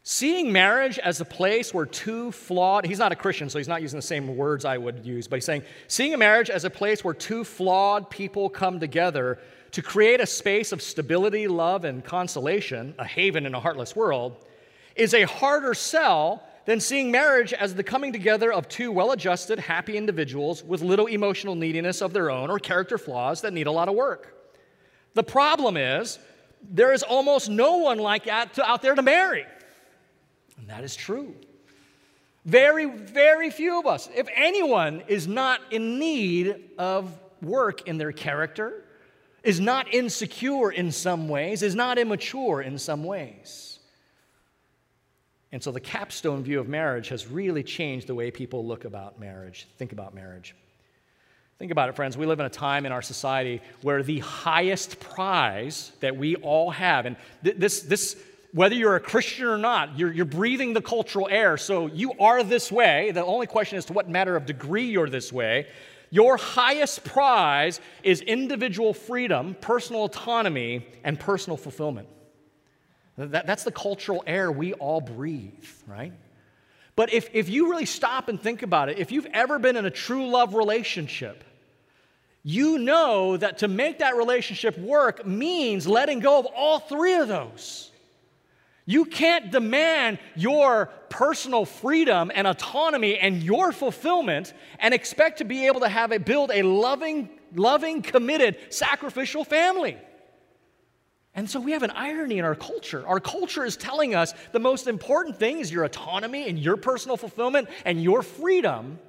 Seeing 0.08 0.52
marriage 0.52 1.00
as 1.00 1.20
a 1.20 1.24
place 1.24 1.74
where 1.74 1.84
two 1.84 2.30
flawed, 2.30 2.86
he's 2.86 3.00
not 3.00 3.10
a 3.10 3.16
Christian, 3.16 3.50
so 3.50 3.58
he's 3.58 3.66
not 3.66 3.82
using 3.82 3.98
the 3.98 4.06
same 4.06 4.36
words 4.36 4.64
I 4.64 4.78
would 4.78 5.04
use, 5.04 5.26
but 5.26 5.34
he's 5.34 5.44
saying, 5.44 5.64
seeing 5.88 6.14
a 6.14 6.16
marriage 6.16 6.48
as 6.48 6.64
a 6.64 6.70
place 6.70 7.02
where 7.02 7.12
two 7.12 7.42
flawed 7.42 8.08
people 8.08 8.48
come 8.48 8.78
together 8.78 9.40
to 9.72 9.82
create 9.82 10.20
a 10.20 10.26
space 10.26 10.70
of 10.70 10.80
stability, 10.80 11.48
love, 11.48 11.84
and 11.84 12.04
consolation, 12.04 12.94
a 13.00 13.04
haven 13.04 13.46
in 13.46 13.54
a 13.56 13.58
heartless 13.58 13.96
world, 13.96 14.36
is 14.94 15.12
a 15.12 15.24
harder 15.24 15.74
sell 15.74 16.40
than 16.66 16.78
seeing 16.78 17.10
marriage 17.10 17.52
as 17.52 17.74
the 17.74 17.82
coming 17.82 18.12
together 18.12 18.52
of 18.52 18.68
two 18.68 18.92
well 18.92 19.10
adjusted, 19.10 19.58
happy 19.58 19.96
individuals 19.96 20.62
with 20.62 20.82
little 20.82 21.06
emotional 21.06 21.56
neediness 21.56 22.00
of 22.00 22.12
their 22.12 22.30
own 22.30 22.48
or 22.48 22.60
character 22.60 22.96
flaws 22.96 23.40
that 23.40 23.52
need 23.52 23.66
a 23.66 23.72
lot 23.72 23.88
of 23.88 23.96
work. 23.96 24.52
The 25.14 25.24
problem 25.24 25.76
is, 25.76 26.20
there 26.62 26.92
is 26.92 27.02
almost 27.02 27.50
no 27.50 27.78
one 27.78 27.98
like 27.98 28.26
that 28.26 28.56
out 28.60 28.82
there 28.82 28.94
to 28.94 29.02
marry. 29.02 29.46
And 30.58 30.68
that 30.68 30.84
is 30.84 30.96
true. 30.96 31.34
Very, 32.44 32.86
very 32.86 33.50
few 33.50 33.80
of 33.80 33.86
us, 33.86 34.08
if 34.14 34.28
anyone, 34.34 35.02
is 35.08 35.26
not 35.26 35.60
in 35.70 35.98
need 35.98 36.70
of 36.78 37.12
work 37.42 37.88
in 37.88 37.98
their 37.98 38.12
character, 38.12 38.84
is 39.42 39.60
not 39.60 39.92
insecure 39.92 40.70
in 40.70 40.92
some 40.92 41.28
ways, 41.28 41.62
is 41.62 41.74
not 41.74 41.98
immature 41.98 42.62
in 42.62 42.78
some 42.78 43.04
ways. 43.04 43.78
And 45.52 45.62
so 45.62 45.72
the 45.72 45.80
capstone 45.80 46.42
view 46.42 46.60
of 46.60 46.68
marriage 46.68 47.08
has 47.08 47.26
really 47.26 47.62
changed 47.62 48.06
the 48.06 48.14
way 48.14 48.30
people 48.30 48.66
look 48.66 48.84
about 48.84 49.18
marriage, 49.18 49.66
think 49.78 49.92
about 49.92 50.14
marriage. 50.14 50.54
Think 51.58 51.72
about 51.72 51.88
it, 51.88 51.96
friends. 51.96 52.18
We 52.18 52.26
live 52.26 52.38
in 52.38 52.44
a 52.44 52.50
time 52.50 52.84
in 52.84 52.92
our 52.92 53.00
society 53.00 53.62
where 53.80 54.02
the 54.02 54.18
highest 54.18 55.00
prize 55.00 55.90
that 56.00 56.14
we 56.14 56.36
all 56.36 56.70
have, 56.70 57.06
and 57.06 57.16
th- 57.42 57.56
this, 57.56 57.80
this, 57.80 58.22
whether 58.56 58.74
you're 58.74 58.96
a 58.96 59.00
Christian 59.00 59.48
or 59.48 59.58
not, 59.58 59.98
you're, 59.98 60.10
you're 60.10 60.24
breathing 60.24 60.72
the 60.72 60.80
cultural 60.80 61.28
air. 61.30 61.58
So 61.58 61.88
you 61.88 62.14
are 62.18 62.42
this 62.42 62.72
way. 62.72 63.10
The 63.10 63.22
only 63.22 63.46
question 63.46 63.76
is 63.76 63.84
to 63.84 63.92
what 63.92 64.08
matter 64.08 64.34
of 64.34 64.46
degree 64.46 64.86
you're 64.86 65.10
this 65.10 65.30
way. 65.30 65.66
Your 66.08 66.38
highest 66.38 67.04
prize 67.04 67.82
is 68.02 68.22
individual 68.22 68.94
freedom, 68.94 69.56
personal 69.60 70.04
autonomy, 70.04 70.86
and 71.04 71.20
personal 71.20 71.58
fulfillment. 71.58 72.08
That, 73.18 73.46
that's 73.46 73.64
the 73.64 73.72
cultural 73.72 74.24
air 74.26 74.50
we 74.50 74.72
all 74.72 75.02
breathe, 75.02 75.66
right? 75.86 76.14
But 76.94 77.12
if, 77.12 77.28
if 77.34 77.50
you 77.50 77.68
really 77.68 77.84
stop 77.84 78.30
and 78.30 78.40
think 78.40 78.62
about 78.62 78.88
it, 78.88 78.98
if 78.98 79.12
you've 79.12 79.28
ever 79.34 79.58
been 79.58 79.76
in 79.76 79.84
a 79.84 79.90
true 79.90 80.28
love 80.30 80.54
relationship, 80.54 81.44
you 82.42 82.78
know 82.78 83.36
that 83.36 83.58
to 83.58 83.68
make 83.68 83.98
that 83.98 84.16
relationship 84.16 84.78
work 84.78 85.26
means 85.26 85.86
letting 85.86 86.20
go 86.20 86.38
of 86.38 86.46
all 86.56 86.78
three 86.78 87.16
of 87.16 87.28
those. 87.28 87.92
You 88.88 89.04
can't 89.04 89.50
demand 89.50 90.20
your 90.36 90.86
personal 91.08 91.64
freedom 91.64 92.30
and 92.32 92.46
autonomy 92.46 93.18
and 93.18 93.42
your 93.42 93.72
fulfillment 93.72 94.54
and 94.78 94.94
expect 94.94 95.38
to 95.38 95.44
be 95.44 95.66
able 95.66 95.80
to 95.80 95.88
have 95.88 96.12
a 96.12 96.20
build 96.20 96.52
a 96.54 96.62
loving, 96.62 97.28
loving, 97.54 98.00
committed, 98.00 98.56
sacrificial 98.70 99.44
family. 99.44 99.98
And 101.34 101.50
so 101.50 101.60
we 101.60 101.72
have 101.72 101.82
an 101.82 101.90
irony 101.90 102.38
in 102.38 102.44
our 102.44 102.54
culture. 102.54 103.06
Our 103.06 103.18
culture 103.18 103.64
is 103.64 103.76
telling 103.76 104.14
us 104.14 104.32
the 104.52 104.60
most 104.60 104.86
important 104.86 105.36
thing 105.36 105.58
is 105.58 105.70
your 105.70 105.84
autonomy 105.84 106.48
and 106.48 106.56
your 106.56 106.76
personal 106.76 107.16
fulfillment 107.16 107.68
and 107.84 108.02
your 108.02 108.22
freedom. 108.22 109.00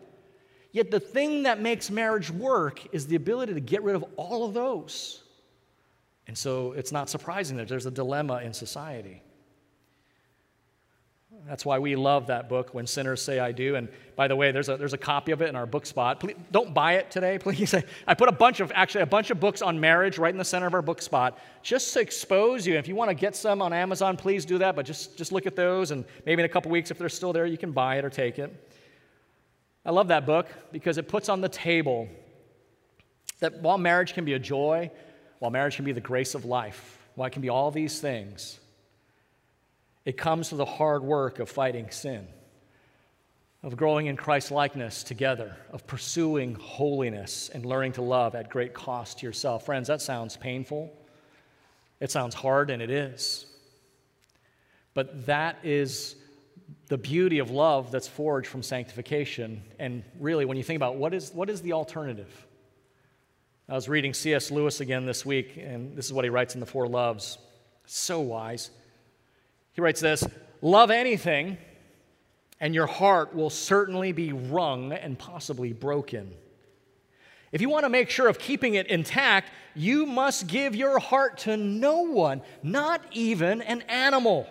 Yet 0.72 0.90
the 0.90 1.00
thing 1.00 1.44
that 1.44 1.62
makes 1.62 1.92
marriage 1.92 2.32
work 2.32 2.82
is 2.92 3.08
the 3.08 3.16
ability 3.16 3.54
to 3.54 3.62
get 3.62 3.84
rid 3.84 3.96
of 3.96 4.04
all 4.18 4.44
of 4.44 4.56
those. 4.56 5.24
And 6.26 6.38
so 6.38 6.74
it's 6.74 6.92
not 6.92 7.10
surprising 7.10 7.58
that 7.58 7.68
there's 7.68 7.86
a 7.86 7.92
dilemma 7.92 8.42
in 8.44 8.54
society. 8.54 9.22
That's 11.46 11.66
why 11.66 11.80
we 11.80 11.96
love 11.96 12.28
that 12.28 12.50
book, 12.50 12.74
When 12.74 12.88
Sinners 12.88 13.22
Say 13.22 13.40
I 13.40 13.52
Do. 13.52 13.76
And 13.76 13.90
by 14.16 14.28
the 14.28 14.36
way, 14.36 14.52
there's 14.52 14.70
a, 14.70 14.78
there's 14.78 14.94
a 14.94 14.98
copy 14.98 15.32
of 15.32 15.42
it 15.42 15.50
in 15.50 15.56
our 15.56 15.66
book 15.66 15.86
spot. 15.86 16.20
Please, 16.20 16.36
don't 16.52 16.74
buy 16.74 16.94
it 16.94 17.12
today, 17.12 17.38
please. 17.42 17.74
I 18.08 18.14
put 18.14 18.30
a 18.30 18.34
bunch 18.34 18.60
of, 18.60 18.72
actually, 18.76 19.02
a 19.02 19.08
bunch 19.08 19.30
of 19.30 19.40
books 19.40 19.62
on 19.62 19.80
marriage 19.80 20.18
right 20.18 20.34
in 20.34 20.38
the 20.38 20.46
center 20.46 20.68
of 20.68 20.74
our 20.74 20.82
book 20.82 21.02
spot 21.02 21.38
just 21.62 21.94
to 21.94 22.00
expose 22.00 22.66
you. 22.66 22.76
If 22.76 22.88
you 22.88 22.96
want 22.96 23.10
to 23.10 23.16
get 23.16 23.36
some 23.36 23.62
on 23.62 23.72
Amazon, 23.72 24.18
please 24.18 24.46
do 24.46 24.58
that. 24.58 24.76
But 24.76 24.86
just, 24.86 25.18
just 25.18 25.32
look 25.32 25.46
at 25.46 25.56
those, 25.56 25.92
and 25.92 26.06
maybe 26.26 26.42
in 26.42 26.46
a 26.46 26.50
couple 26.50 26.72
weeks, 26.72 26.92
if 26.92 26.98
they're 26.98 27.10
still 27.10 27.34
there, 27.34 27.46
you 27.46 27.58
can 27.58 27.72
buy 27.72 27.98
it 27.98 28.06
or 28.06 28.10
take 28.10 28.40
it. 28.40 28.54
I 29.86 29.92
love 29.92 30.10
that 30.10 30.26
book 30.26 30.48
because 30.72 30.98
it 30.98 31.08
puts 31.08 31.30
on 31.30 31.40
the 31.40 31.50
table 31.50 32.10
that 33.40 33.62
while 33.62 33.78
marriage 33.78 34.14
can 34.14 34.26
be 34.26 34.34
a 34.34 34.40
joy, 34.40 34.92
while 35.40 35.52
marriage 35.52 35.76
can 35.76 35.86
be 35.86 35.94
the 35.94 36.02
grace 36.02 36.36
of 36.36 36.44
life, 36.44 36.98
while 37.16 37.28
it 37.28 37.32
can 37.32 37.42
be 37.42 37.50
all 37.50 37.72
these 37.72 38.00
things, 38.02 38.60
it 40.08 40.16
comes 40.16 40.48
to 40.48 40.56
the 40.56 40.64
hard 40.64 41.04
work 41.04 41.40
of 41.40 41.50
fighting 41.50 41.92
sin, 41.92 42.26
of 43.62 43.76
growing 43.76 44.06
in 44.06 44.16
Christ 44.16 44.52
likeness 44.52 45.04
together, 45.04 45.58
of 45.70 45.86
pursuing 45.86 46.56
holiness 46.56 47.50
and 47.54 47.66
learning 47.66 47.92
to 47.92 48.02
love 48.02 48.34
at 48.34 48.50
great 48.50 48.74
cost 48.74 49.20
to 49.20 49.26
yourself. 49.26 49.66
Friends, 49.66 49.90
that 49.90 50.02
sounds 50.02 50.38
painful. 50.38 50.94
It 52.00 52.10
sounds 52.10 52.36
hard, 52.36 52.70
and 52.70 52.82
it 52.82 52.90
is. 52.90 53.48
But 54.94 55.26
that 55.26 55.58
is 55.62 56.16
the 56.88 56.98
beauty 56.98 57.40
of 57.40 57.52
love 57.52 57.92
that's 57.92 58.08
forged 58.08 58.48
from 58.48 58.64
sanctification. 58.64 59.62
And 59.78 60.06
really, 60.22 60.46
when 60.46 60.56
you 60.56 60.64
think 60.64 60.78
about 60.78 60.96
what 60.96 61.14
is, 61.14 61.34
what 61.34 61.50
is 61.50 61.62
the 61.62 61.74
alternative? 61.74 62.48
I 63.68 63.74
was 63.74 63.90
reading 63.90 64.14
C.S. 64.14 64.52
Lewis 64.52 64.80
again 64.80 65.06
this 65.06 65.26
week, 65.26 65.58
and 65.58 65.98
this 65.98 66.06
is 66.06 66.14
what 66.14 66.24
he 66.24 66.30
writes 66.30 66.54
in 66.54 66.62
The 66.62 66.66
Four 66.66 66.88
Loves. 66.88 67.40
So 67.86 68.22
wise. 68.22 68.70
He 69.78 69.82
writes 69.82 70.02
this 70.02 70.26
Love 70.62 70.90
anything, 70.90 71.58
and 72.60 72.74
your 72.74 72.88
heart 72.88 73.34
will 73.36 73.52
certainly 73.52 74.12
be 74.12 74.34
wrung 74.34 74.92
and 74.92 75.18
possibly 75.18 75.72
broken. 75.72 76.34
If 77.52 77.62
you 77.62 77.70
want 77.70 77.86
to 77.86 77.90
make 77.90 78.10
sure 78.10 78.28
of 78.28 78.40
keeping 78.40 78.74
it 78.74 78.88
intact, 78.88 79.52
you 79.76 80.06
must 80.06 80.48
give 80.48 80.76
your 80.76 81.00
heart 81.00 81.38
to 81.40 81.56
no 81.56 82.02
one, 82.02 82.42
not 82.64 83.02
even 83.12 83.62
an 83.62 83.84
animal. 83.84 84.50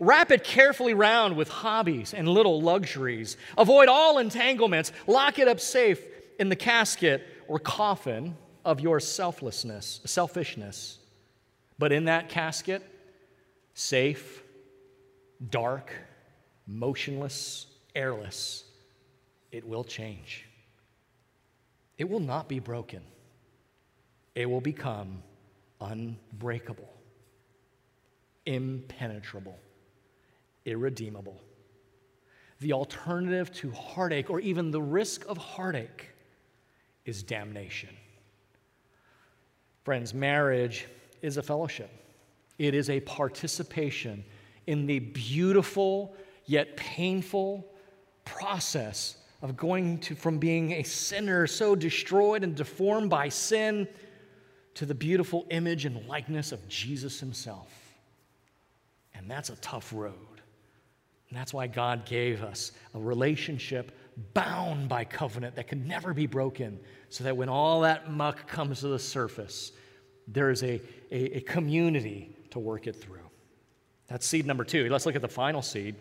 Wrap 0.00 0.32
it 0.32 0.42
carefully 0.42 0.94
round 0.94 1.36
with 1.36 1.48
hobbies 1.48 2.12
and 2.12 2.28
little 2.28 2.60
luxuries. 2.60 3.36
Avoid 3.56 3.88
all 3.88 4.18
entanglements. 4.18 4.90
Lock 5.06 5.38
it 5.38 5.46
up 5.46 5.60
safe 5.60 6.02
in 6.40 6.48
the 6.48 6.56
casket 6.56 7.24
or 7.46 7.60
coffin 7.60 8.36
of 8.64 8.80
your 8.80 8.98
selflessness, 8.98 10.00
selfishness. 10.04 10.98
But 11.78 11.92
in 11.92 12.06
that 12.06 12.28
casket, 12.28 12.82
safe, 13.74 14.42
dark, 15.50 15.92
motionless, 16.66 17.66
airless, 17.94 18.64
it 19.52 19.66
will 19.66 19.84
change. 19.84 20.46
It 21.98 22.08
will 22.08 22.20
not 22.20 22.48
be 22.48 22.58
broken. 22.58 23.02
It 24.34 24.46
will 24.50 24.60
become 24.60 25.22
unbreakable, 25.80 26.92
impenetrable, 28.46 29.58
irredeemable. 30.64 31.40
The 32.60 32.72
alternative 32.72 33.52
to 33.54 33.70
heartache 33.72 34.30
or 34.30 34.40
even 34.40 34.70
the 34.70 34.82
risk 34.82 35.24
of 35.28 35.36
heartache 35.36 36.08
is 37.04 37.22
damnation. 37.22 37.90
Friends, 39.84 40.14
marriage 40.14 40.86
is 41.20 41.36
a 41.36 41.42
fellowship, 41.42 41.90
it 42.58 42.74
is 42.74 42.90
a 42.90 43.00
participation 43.00 44.24
in 44.66 44.86
the 44.86 44.98
beautiful 44.98 46.14
yet 46.46 46.76
painful 46.76 47.66
process 48.24 49.16
of 49.42 49.56
going 49.56 49.98
to, 49.98 50.14
from 50.14 50.38
being 50.38 50.72
a 50.72 50.82
sinner 50.82 51.46
so 51.46 51.74
destroyed 51.74 52.42
and 52.42 52.54
deformed 52.54 53.10
by 53.10 53.28
sin 53.28 53.86
to 54.74 54.86
the 54.86 54.94
beautiful 54.94 55.46
image 55.50 55.84
and 55.84 56.06
likeness 56.06 56.52
of 56.52 56.66
Jesus 56.68 57.20
himself. 57.20 57.70
And 59.14 59.30
that's 59.30 59.50
a 59.50 59.56
tough 59.56 59.92
road. 59.94 60.14
And 61.28 61.38
that's 61.38 61.52
why 61.52 61.66
God 61.66 62.06
gave 62.06 62.42
us 62.42 62.72
a 62.94 62.98
relationship 62.98 63.92
bound 64.32 64.88
by 64.88 65.04
covenant 65.04 65.56
that 65.56 65.66
can 65.66 65.86
never 65.86 66.14
be 66.14 66.26
broken, 66.26 66.78
so 67.08 67.24
that 67.24 67.36
when 67.36 67.48
all 67.48 67.80
that 67.80 68.10
muck 68.10 68.46
comes 68.46 68.80
to 68.80 68.88
the 68.88 68.98
surface, 68.98 69.72
there 70.28 70.50
is 70.50 70.62
a, 70.62 70.80
a, 71.10 71.36
a 71.36 71.40
community 71.40 72.36
to 72.54 72.58
work 72.58 72.86
it 72.86 72.96
through. 72.96 73.18
That's 74.08 74.26
seed 74.26 74.46
number 74.46 74.64
two. 74.64 74.88
Let's 74.88 75.06
look 75.06 75.16
at 75.16 75.22
the 75.22 75.28
final 75.28 75.60
seed, 75.60 75.96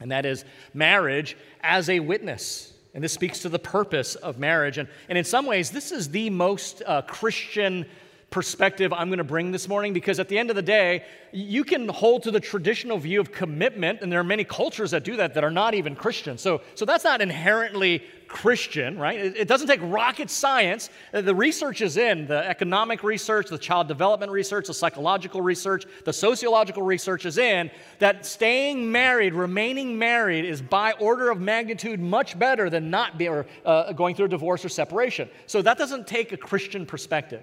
and 0.00 0.10
that 0.10 0.24
is 0.24 0.44
marriage 0.72 1.36
as 1.60 1.90
a 1.90 2.00
witness. 2.00 2.72
And 2.94 3.02
this 3.02 3.12
speaks 3.12 3.40
to 3.40 3.48
the 3.48 3.58
purpose 3.58 4.14
of 4.14 4.38
marriage. 4.38 4.78
And, 4.78 4.88
and 5.08 5.16
in 5.16 5.24
some 5.24 5.46
ways, 5.46 5.70
this 5.70 5.92
is 5.92 6.10
the 6.10 6.30
most 6.30 6.82
uh, 6.86 7.02
Christian 7.02 7.86
perspective 8.32 8.92
I'm 8.92 9.08
going 9.08 9.18
to 9.18 9.24
bring 9.24 9.52
this 9.52 9.68
morning 9.68 9.92
because 9.92 10.18
at 10.18 10.28
the 10.28 10.38
end 10.38 10.50
of 10.50 10.56
the 10.56 10.62
day, 10.62 11.04
you 11.30 11.62
can 11.62 11.88
hold 11.88 12.24
to 12.24 12.30
the 12.30 12.40
traditional 12.40 12.98
view 12.98 13.20
of 13.20 13.30
commitment, 13.30 14.00
and 14.00 14.10
there 14.10 14.18
are 14.18 14.24
many 14.24 14.42
cultures 14.42 14.90
that 14.90 15.04
do 15.04 15.16
that 15.16 15.34
that 15.34 15.44
are 15.44 15.50
not 15.50 15.74
even 15.74 15.94
Christian. 15.94 16.36
So, 16.36 16.62
so 16.74 16.84
that's 16.84 17.04
not 17.04 17.20
inherently 17.20 18.02
Christian, 18.26 18.98
right? 18.98 19.18
It, 19.18 19.36
it 19.36 19.48
doesn't 19.48 19.68
take 19.68 19.80
rocket 19.82 20.30
science. 20.30 20.88
The 21.12 21.34
research 21.34 21.82
is 21.82 21.98
in 21.98 22.26
the 22.26 22.38
economic 22.48 23.04
research, 23.04 23.48
the 23.48 23.58
child 23.58 23.88
development 23.88 24.32
research, 24.32 24.66
the 24.66 24.74
psychological 24.74 25.42
research, 25.42 25.84
the 26.04 26.12
sociological 26.12 26.82
research 26.82 27.26
is 27.26 27.38
in 27.38 27.70
that 27.98 28.24
staying 28.24 28.90
married, 28.90 29.34
remaining 29.34 29.98
married, 29.98 30.46
is 30.46 30.62
by 30.62 30.92
order 30.92 31.30
of 31.30 31.40
magnitude 31.40 32.00
much 32.00 32.38
better 32.38 32.70
than 32.70 32.90
not 32.90 33.18
be, 33.18 33.28
or, 33.28 33.46
uh, 33.66 33.92
going 33.92 34.14
through 34.14 34.26
a 34.26 34.30
divorce 34.30 34.64
or 34.64 34.70
separation. 34.70 35.28
So 35.46 35.60
that 35.62 35.76
doesn't 35.76 36.06
take 36.06 36.32
a 36.32 36.38
Christian 36.38 36.86
perspective. 36.86 37.42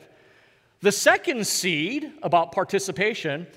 The 0.81 0.91
second 0.91 1.45
seed 1.45 2.13
about 2.23 2.53
participation, 2.53 3.47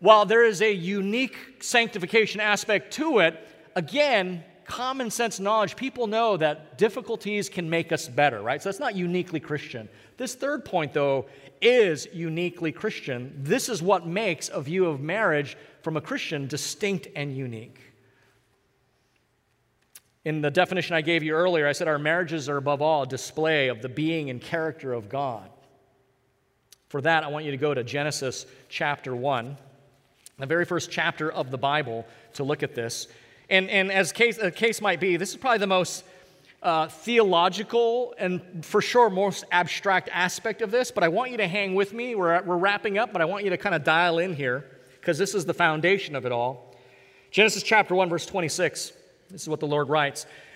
while 0.00 0.26
there 0.26 0.44
is 0.44 0.62
a 0.62 0.72
unique 0.72 1.36
sanctification 1.60 2.40
aspect 2.40 2.92
to 2.94 3.20
it, 3.20 3.38
again, 3.76 4.42
common 4.64 5.10
sense 5.10 5.38
knowledge, 5.38 5.76
people 5.76 6.08
know 6.08 6.36
that 6.36 6.78
difficulties 6.78 7.48
can 7.48 7.70
make 7.70 7.92
us 7.92 8.08
better, 8.08 8.42
right? 8.42 8.60
So 8.60 8.68
that's 8.68 8.80
not 8.80 8.96
uniquely 8.96 9.38
Christian. 9.38 9.88
This 10.16 10.34
third 10.34 10.64
point, 10.64 10.92
though, 10.92 11.26
is 11.60 12.08
uniquely 12.12 12.72
Christian. 12.72 13.32
This 13.38 13.68
is 13.68 13.80
what 13.80 14.06
makes 14.06 14.48
a 14.48 14.60
view 14.60 14.86
of 14.86 15.00
marriage 15.00 15.56
from 15.82 15.96
a 15.96 16.00
Christian 16.00 16.48
distinct 16.48 17.06
and 17.14 17.36
unique. 17.36 17.78
In 20.24 20.40
the 20.40 20.50
definition 20.50 20.96
I 20.96 21.00
gave 21.00 21.22
you 21.22 21.34
earlier, 21.34 21.66
I 21.66 21.72
said 21.72 21.86
our 21.86 21.98
marriages 21.98 22.48
are 22.48 22.56
above 22.56 22.82
all 22.82 23.02
a 23.02 23.06
display 23.06 23.68
of 23.68 23.82
the 23.82 23.88
being 23.88 24.30
and 24.30 24.40
character 24.40 24.92
of 24.92 25.08
God. 25.08 25.48
For 26.92 27.00
that, 27.00 27.24
I 27.24 27.28
want 27.28 27.46
you 27.46 27.52
to 27.52 27.56
go 27.56 27.72
to 27.72 27.82
Genesis 27.82 28.44
chapter 28.68 29.16
1, 29.16 29.56
the 30.38 30.44
very 30.44 30.66
first 30.66 30.90
chapter 30.90 31.32
of 31.32 31.50
the 31.50 31.56
Bible, 31.56 32.06
to 32.34 32.44
look 32.44 32.62
at 32.62 32.74
this. 32.74 33.08
And, 33.48 33.70
and 33.70 33.90
as 33.90 34.12
case, 34.12 34.36
a 34.36 34.50
case 34.50 34.82
might 34.82 35.00
be, 35.00 35.16
this 35.16 35.30
is 35.30 35.38
probably 35.38 35.56
the 35.56 35.66
most 35.66 36.04
uh, 36.62 36.88
theological 36.88 38.14
and 38.18 38.42
for 38.62 38.82
sure 38.82 39.08
most 39.08 39.46
abstract 39.50 40.10
aspect 40.12 40.60
of 40.60 40.70
this, 40.70 40.90
but 40.90 41.02
I 41.02 41.08
want 41.08 41.30
you 41.30 41.38
to 41.38 41.48
hang 41.48 41.74
with 41.74 41.94
me. 41.94 42.14
We're, 42.14 42.42
we're 42.42 42.58
wrapping 42.58 42.98
up, 42.98 43.10
but 43.10 43.22
I 43.22 43.24
want 43.24 43.44
you 43.44 43.50
to 43.50 43.56
kind 43.56 43.74
of 43.74 43.84
dial 43.84 44.18
in 44.18 44.36
here 44.36 44.66
because 45.00 45.16
this 45.16 45.34
is 45.34 45.46
the 45.46 45.54
foundation 45.54 46.14
of 46.14 46.26
it 46.26 46.30
all. 46.30 46.76
Genesis 47.30 47.62
chapter 47.62 47.94
1, 47.94 48.10
verse 48.10 48.26
26. 48.26 48.92
This 49.30 49.40
is 49.40 49.48
what 49.48 49.60
the 49.60 49.66
Lord 49.66 49.88
writes. 49.88 50.26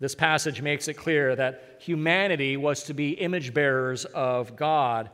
This 0.00 0.14
passage 0.14 0.62
makes 0.62 0.88
it 0.88 0.94
clear 0.94 1.36
that 1.36 1.76
humanity 1.78 2.56
was 2.56 2.84
to 2.84 2.94
be 2.94 3.10
image 3.10 3.52
bearers 3.52 4.06
of 4.06 4.56
God. 4.56 5.10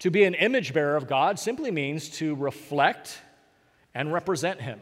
To 0.00 0.10
be 0.10 0.22
an 0.24 0.34
image 0.34 0.72
bearer 0.72 0.96
of 0.96 1.08
God 1.08 1.38
simply 1.38 1.72
means 1.72 2.08
to 2.18 2.36
reflect 2.36 3.20
and 3.92 4.12
represent 4.12 4.60
Him. 4.60 4.78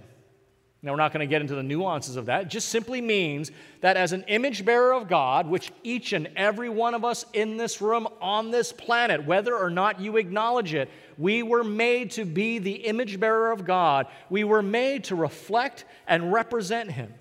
Now, 0.81 0.93
we're 0.93 0.99
not 0.99 1.13
going 1.13 1.27
to 1.27 1.31
get 1.31 1.41
into 1.41 1.57
the 1.57 1.63
nuances 1.63 2.15
of 2.15 2.27
that. 2.27 2.43
It 2.43 2.49
just 2.49 2.69
simply 2.69 3.01
means 3.01 3.51
that 3.81 3.97
as 3.97 4.13
an 4.13 4.23
image 4.29 4.65
bearer 4.65 4.93
of 4.93 5.09
God, 5.09 5.49
which 5.49 5.73
each 5.83 6.13
and 6.13 6.29
every 6.37 6.69
one 6.69 6.95
of 6.95 7.05
us 7.05 7.25
in 7.33 7.57
this 7.57 7.81
room 7.81 8.07
on 8.21 8.53
this 8.53 8.73
planet, 8.73 9.25
whether 9.25 9.57
or 9.57 9.71
not 9.71 9.99
you 9.99 10.19
acknowledge 10.19 10.75
it, 10.75 10.89
we 11.17 11.43
were 11.43 11.65
made 11.65 12.13
to 12.13 12.25
be 12.25 12.61
the 12.61 12.73
image 12.73 13.19
bearer 13.19 13.51
of 13.51 13.65
God. 13.65 14.07
We 14.31 14.45
were 14.45 14.63
made 14.63 15.05
to 15.05 15.17
reflect 15.17 15.85
and 16.07 16.33
represent 16.33 16.93
Him. 16.93 17.13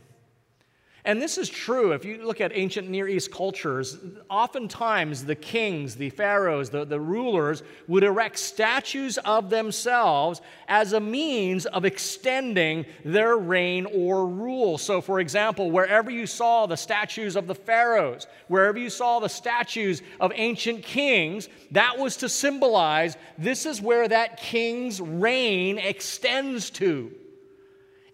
And 1.07 1.21
this 1.21 1.37
is 1.37 1.47
true 1.47 1.93
if 1.93 2.03
you 2.03 2.17
look 2.25 2.41
at 2.41 2.51
ancient 2.53 2.89
Near 2.89 3.07
East 3.07 3.31
cultures. 3.31 3.97
Oftentimes, 4.29 5.23
the 5.23 5.35
kings, 5.35 5.95
the 5.95 6.09
pharaohs, 6.09 6.69
the, 6.69 6.83
the 6.83 6.99
rulers 6.99 7.63
would 7.87 8.03
erect 8.03 8.37
statues 8.37 9.17
of 9.19 9.49
themselves 9.49 10.41
as 10.67 10.91
a 10.91 10.99
means 10.99 11.65
of 11.65 11.85
extending 11.85 12.85
their 13.05 13.37
reign 13.37 13.85
or 13.85 14.27
rule. 14.27 14.77
So, 14.77 14.99
for 14.99 15.21
example, 15.21 15.71
wherever 15.71 16.11
you 16.11 16.27
saw 16.27 16.65
the 16.65 16.75
statues 16.75 17.37
of 17.37 17.47
the 17.47 17.55
pharaohs, 17.55 18.27
wherever 18.49 18.77
you 18.77 18.89
saw 18.89 19.21
the 19.21 19.29
statues 19.29 20.01
of 20.19 20.33
ancient 20.35 20.83
kings, 20.83 21.47
that 21.71 21.97
was 21.97 22.17
to 22.17 22.27
symbolize 22.27 23.15
this 23.37 23.65
is 23.65 23.81
where 23.81 24.09
that 24.09 24.41
king's 24.41 24.99
reign 24.99 25.77
extends 25.77 26.69
to. 26.71 27.13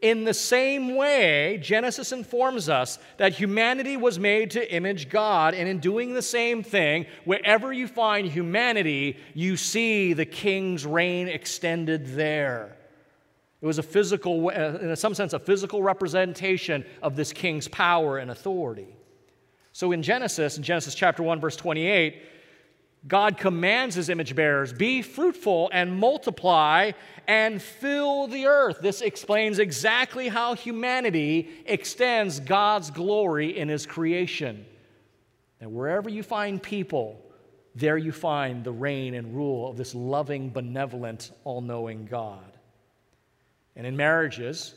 In 0.04 0.26
the 0.26 0.34
same 0.34 0.97
way, 0.97 1.60
Genesis 1.62 2.12
informs 2.12 2.68
us 2.68 2.99
that 3.16 3.32
humanity 3.32 3.95
was 3.95 4.20
made 4.20 4.51
to 4.51 4.74
image 4.76 5.08
God, 5.08 5.54
and 5.54 5.66
in 5.66 5.80
doing 5.80 6.14
the 6.14 6.22
same 6.22 6.62
thing, 6.62 7.06
wherever 7.24 7.72
you 7.72 7.88
find 7.88 8.28
humanity, 8.28 9.16
you 9.34 9.56
see 9.56 10.12
the 10.12 10.26
king's 10.26 10.86
reign 10.86 11.30
extended 11.30 12.06
there. 12.18 12.76
It 13.62 13.66
was 13.66 13.78
a 13.78 13.84
physical, 13.84 14.49
uh, 14.49 14.78
in 14.80 14.93
some 14.97 15.14
sense, 15.14 15.32
a 15.32 15.39
physical 15.39 15.82
representation 15.82 16.84
of 17.01 17.16
this 17.16 17.32
king's 17.32 17.70
power 17.70 18.18
and 18.18 18.30
authority. 18.30 18.97
So 19.72 19.93
in 19.93 20.04
Genesis, 20.04 20.58
in 20.58 20.64
Genesis 20.64 20.95
chapter 20.95 21.24
1, 21.24 21.39
verse 21.39 21.56
28, 21.56 22.22
God 23.08 23.38
commands 23.38 23.95
his 23.95 24.10
image 24.10 24.36
bearers 24.36 24.72
be 24.72 25.01
fruitful 25.01 25.70
and 25.74 25.97
multiply 25.97 26.91
and 27.28 27.62
fill 27.62 28.28
the 28.28 28.45
earth. 28.45 28.78
This 28.82 29.01
explains 29.01 29.60
exactly 29.60 30.30
how 30.30 30.56
humanity 30.56 31.49
extends 31.66 32.39
God's 32.39 32.91
glory 32.91 33.58
in 33.58 33.68
his 33.68 33.86
creation. 33.86 34.66
And 35.60 35.74
wherever 35.74 36.10
you 36.10 36.24
find 36.24 36.62
people, 36.62 37.20
there 37.76 37.97
you 37.97 38.12
find 38.12 38.64
the 38.64 38.72
reign 38.72 39.14
and 39.16 39.36
rule 39.36 39.70
of 39.70 39.78
this 39.78 39.95
loving, 39.95 40.49
benevolent, 40.49 41.32
all 41.43 41.62
knowing 41.62 42.06
God. 42.06 42.58
And 43.76 43.88
in 43.88 43.97
marriages, 43.97 44.76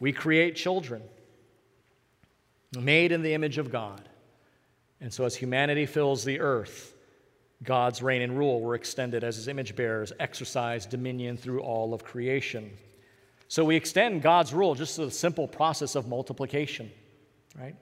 we 0.00 0.12
create 0.12 0.56
children 0.56 1.02
made 2.78 3.12
in 3.12 3.22
the 3.22 3.34
image 3.34 3.58
of 3.58 3.70
God. 3.70 4.08
And 5.00 5.12
so 5.12 5.24
as 5.24 5.36
humanity 5.36 5.84
fills 5.86 6.24
the 6.24 6.40
earth, 6.40 6.91
God's 7.62 8.02
reign 8.02 8.22
and 8.22 8.36
rule 8.36 8.60
were 8.60 8.74
extended 8.74 9.24
as 9.24 9.36
his 9.36 9.48
image 9.48 9.76
bearers 9.76 10.12
exercise 10.18 10.86
dominion 10.86 11.36
through 11.36 11.60
all 11.60 11.94
of 11.94 12.04
creation. 12.04 12.70
So 13.48 13.64
we 13.64 13.76
extend 13.76 14.22
God's 14.22 14.52
rule 14.54 14.74
just 14.74 14.96
to 14.96 15.04
the 15.04 15.10
simple 15.10 15.46
process 15.46 15.94
of 15.94 16.08
multiplication, 16.08 16.90
right? 17.58 17.76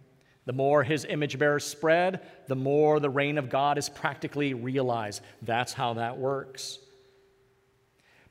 The 0.46 0.52
more 0.52 0.82
his 0.82 1.04
image 1.04 1.38
bearers 1.38 1.64
spread, 1.64 2.26
the 2.48 2.56
more 2.56 2.98
the 2.98 3.10
reign 3.10 3.38
of 3.38 3.48
God 3.48 3.78
is 3.78 3.88
practically 3.88 4.52
realized. 4.54 5.22
That's 5.42 5.72
how 5.72 5.94
that 5.94 6.18
works. 6.18 6.78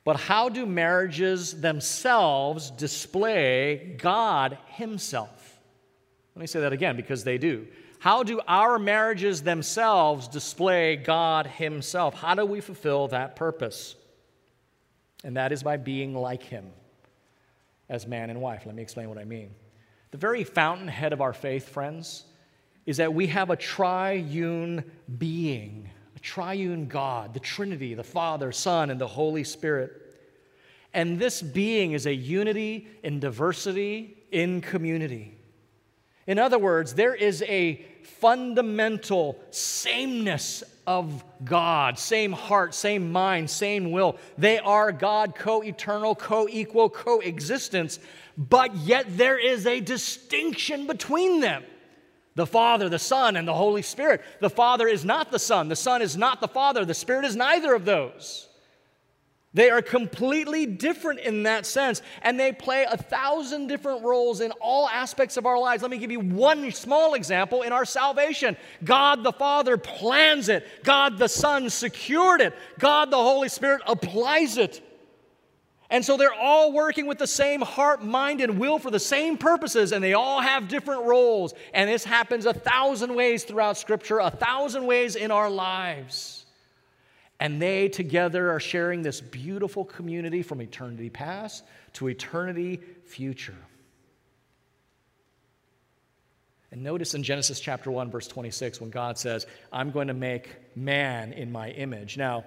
But 0.04 0.16
how 0.16 0.48
do 0.48 0.64
marriages 0.66 1.60
themselves 1.60 2.70
display 2.70 3.96
God 3.98 4.56
Himself? 4.66 5.58
Let 6.34 6.40
me 6.40 6.46
say 6.46 6.60
that 6.60 6.72
again 6.72 6.96
because 6.96 7.22
they 7.22 7.38
do. 7.38 7.66
How 8.00 8.22
do 8.22 8.40
our 8.48 8.78
marriages 8.78 9.42
themselves 9.42 10.26
display 10.26 10.96
God 10.96 11.46
Himself? 11.46 12.14
How 12.14 12.34
do 12.34 12.46
we 12.46 12.62
fulfill 12.62 13.08
that 13.08 13.36
purpose? 13.36 13.94
And 15.22 15.36
that 15.36 15.52
is 15.52 15.62
by 15.62 15.76
being 15.76 16.14
like 16.14 16.42
Him 16.42 16.64
as 17.90 18.06
man 18.06 18.30
and 18.30 18.40
wife. 18.40 18.62
Let 18.64 18.74
me 18.74 18.80
explain 18.80 19.10
what 19.10 19.18
I 19.18 19.24
mean. 19.24 19.50
The 20.12 20.16
very 20.16 20.44
fountainhead 20.44 21.12
of 21.12 21.20
our 21.20 21.34
faith, 21.34 21.68
friends, 21.68 22.24
is 22.86 22.96
that 22.96 23.12
we 23.12 23.26
have 23.26 23.50
a 23.50 23.56
triune 23.56 24.82
being, 25.18 25.90
a 26.16 26.20
triune 26.20 26.88
God, 26.88 27.34
the 27.34 27.40
Trinity, 27.40 27.92
the 27.92 28.02
Father, 28.02 28.50
Son, 28.50 28.88
and 28.88 28.98
the 28.98 29.06
Holy 29.06 29.44
Spirit. 29.44 29.92
And 30.94 31.18
this 31.18 31.42
being 31.42 31.92
is 31.92 32.06
a 32.06 32.14
unity 32.14 32.88
in 33.02 33.20
diversity 33.20 34.16
in 34.32 34.62
community. 34.62 35.36
In 36.30 36.38
other 36.38 36.60
words, 36.60 36.94
there 36.94 37.16
is 37.16 37.42
a 37.42 37.84
fundamental 38.04 39.36
sameness 39.50 40.62
of 40.86 41.24
God, 41.44 41.98
same 41.98 42.30
heart, 42.30 42.72
same 42.72 43.10
mind, 43.10 43.50
same 43.50 43.90
will. 43.90 44.16
They 44.38 44.60
are 44.60 44.92
God, 44.92 45.34
co 45.34 45.60
eternal, 45.64 46.14
co 46.14 46.46
equal, 46.48 46.88
coexistence, 46.88 47.98
but 48.38 48.76
yet 48.76 49.06
there 49.08 49.40
is 49.40 49.66
a 49.66 49.80
distinction 49.80 50.86
between 50.86 51.40
them. 51.40 51.64
The 52.36 52.46
Father, 52.46 52.88
the 52.88 53.00
Son, 53.00 53.34
and 53.34 53.48
the 53.48 53.52
Holy 53.52 53.82
Spirit. 53.82 54.22
The 54.38 54.50
Father 54.50 54.86
is 54.86 55.04
not 55.04 55.32
the 55.32 55.40
Son, 55.40 55.66
the 55.66 55.74
Son 55.74 56.00
is 56.00 56.16
not 56.16 56.40
the 56.40 56.46
Father, 56.46 56.84
the 56.84 56.94
Spirit 56.94 57.24
is 57.24 57.34
neither 57.34 57.74
of 57.74 57.84
those. 57.84 58.49
They 59.52 59.68
are 59.70 59.82
completely 59.82 60.64
different 60.64 61.20
in 61.20 61.42
that 61.42 61.66
sense, 61.66 62.02
and 62.22 62.38
they 62.38 62.52
play 62.52 62.86
a 62.88 62.96
thousand 62.96 63.66
different 63.66 64.04
roles 64.04 64.40
in 64.40 64.52
all 64.60 64.88
aspects 64.88 65.36
of 65.36 65.44
our 65.44 65.58
lives. 65.58 65.82
Let 65.82 65.90
me 65.90 65.98
give 65.98 66.12
you 66.12 66.20
one 66.20 66.70
small 66.70 67.14
example 67.14 67.62
in 67.62 67.72
our 67.72 67.84
salvation. 67.84 68.56
God 68.84 69.24
the 69.24 69.32
Father 69.32 69.76
plans 69.76 70.48
it, 70.48 70.64
God 70.84 71.18
the 71.18 71.28
Son 71.28 71.68
secured 71.68 72.40
it, 72.40 72.54
God 72.78 73.10
the 73.10 73.16
Holy 73.16 73.48
Spirit 73.48 73.82
applies 73.88 74.56
it. 74.56 74.80
And 75.92 76.04
so 76.04 76.16
they're 76.16 76.32
all 76.32 76.72
working 76.72 77.06
with 77.06 77.18
the 77.18 77.26
same 77.26 77.60
heart, 77.60 78.04
mind, 78.04 78.40
and 78.40 78.60
will 78.60 78.78
for 78.78 78.92
the 78.92 79.00
same 79.00 79.36
purposes, 79.36 79.90
and 79.90 80.04
they 80.04 80.14
all 80.14 80.40
have 80.40 80.68
different 80.68 81.02
roles. 81.02 81.52
And 81.74 81.90
this 81.90 82.04
happens 82.04 82.46
a 82.46 82.54
thousand 82.54 83.12
ways 83.16 83.42
throughout 83.42 83.76
Scripture, 83.76 84.20
a 84.20 84.30
thousand 84.30 84.86
ways 84.86 85.16
in 85.16 85.32
our 85.32 85.50
lives. 85.50 86.39
And 87.40 87.60
they 87.60 87.88
together 87.88 88.52
are 88.52 88.60
sharing 88.60 89.00
this 89.00 89.22
beautiful 89.22 89.84
community 89.84 90.42
from 90.42 90.60
eternity 90.60 91.08
past 91.08 91.64
to 91.94 92.08
eternity 92.08 92.80
future. 93.06 93.56
And 96.70 96.82
notice 96.82 97.14
in 97.14 97.22
Genesis 97.22 97.58
chapter 97.58 97.90
1, 97.90 98.10
verse 98.10 98.28
26, 98.28 98.80
when 98.80 98.90
God 98.90 99.18
says, 99.18 99.46
I'm 99.72 99.90
going 99.90 100.08
to 100.08 100.14
make 100.14 100.50
man 100.76 101.32
in 101.32 101.50
my 101.50 101.70
image. 101.70 102.16
Now, 102.16 102.44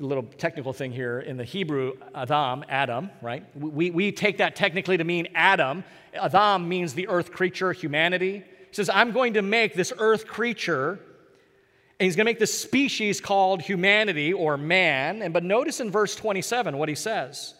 a 0.00 0.02
little 0.02 0.22
technical 0.22 0.72
thing 0.72 0.92
here 0.92 1.20
in 1.20 1.36
the 1.36 1.44
Hebrew, 1.44 1.94
Adam, 2.14 2.64
Adam, 2.68 3.10
right? 3.20 3.44
We, 3.54 3.90
we 3.90 4.12
take 4.12 4.38
that 4.38 4.56
technically 4.56 4.96
to 4.96 5.04
mean 5.04 5.28
Adam. 5.34 5.84
Adam 6.14 6.68
means 6.68 6.94
the 6.94 7.08
earth 7.08 7.30
creature, 7.32 7.72
humanity. 7.72 8.38
He 8.68 8.74
says, 8.74 8.88
I'm 8.88 9.12
going 9.12 9.34
to 9.34 9.42
make 9.42 9.74
this 9.74 9.92
earth 9.98 10.26
creature 10.26 10.98
and 12.02 12.06
he's 12.06 12.16
going 12.16 12.26
to 12.26 12.30
make 12.30 12.40
this 12.40 12.58
species 12.60 13.20
called 13.20 13.62
humanity 13.62 14.32
or 14.32 14.56
man. 14.56 15.22
And 15.22 15.32
but 15.32 15.44
notice 15.44 15.78
in 15.78 15.88
verse 15.88 16.16
27 16.16 16.76
what 16.76 16.88
he 16.88 16.96
says. 16.96 17.54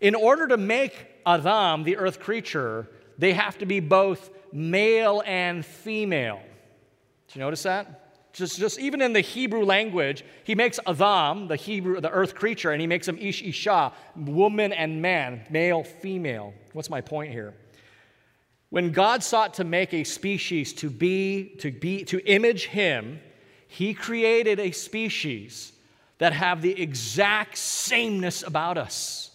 In 0.00 0.14
order 0.14 0.48
to 0.48 0.56
make 0.56 1.06
Adam, 1.26 1.84
the 1.84 1.98
earth 1.98 2.18
creature, 2.18 2.88
they 3.18 3.34
have 3.34 3.58
to 3.58 3.66
be 3.66 3.78
both 3.78 4.30
male 4.54 5.22
and 5.26 5.66
female. 5.66 6.40
Did 7.28 7.36
you 7.36 7.40
notice 7.40 7.64
that? 7.64 8.32
Just, 8.32 8.58
just 8.58 8.80
even 8.80 9.02
in 9.02 9.12
the 9.12 9.20
Hebrew 9.20 9.66
language, 9.66 10.24
he 10.44 10.54
makes 10.54 10.80
Adam, 10.86 11.46
the 11.46 11.56
Hebrew, 11.56 12.00
the 12.00 12.08
earth 12.08 12.34
creature, 12.34 12.70
and 12.70 12.80
he 12.80 12.86
makes 12.86 13.06
him 13.06 13.18
Ish 13.18 13.42
Isha, 13.42 13.92
woman 14.16 14.72
and 14.72 15.02
man, 15.02 15.42
male, 15.50 15.84
female. 15.84 16.54
What's 16.72 16.88
my 16.88 17.02
point 17.02 17.32
here? 17.32 17.52
When 18.70 18.92
God 18.92 19.22
sought 19.22 19.52
to 19.54 19.64
make 19.64 19.92
a 19.92 20.04
species 20.04 20.72
to 20.72 20.88
be, 20.88 21.54
to 21.58 21.70
be, 21.70 22.04
to 22.04 22.18
image 22.26 22.64
him, 22.64 23.20
he 23.72 23.94
created 23.94 24.60
a 24.60 24.70
species 24.70 25.72
that 26.18 26.34
have 26.34 26.60
the 26.60 26.78
exact 26.78 27.56
sameness 27.56 28.42
about 28.42 28.76
us. 28.76 29.30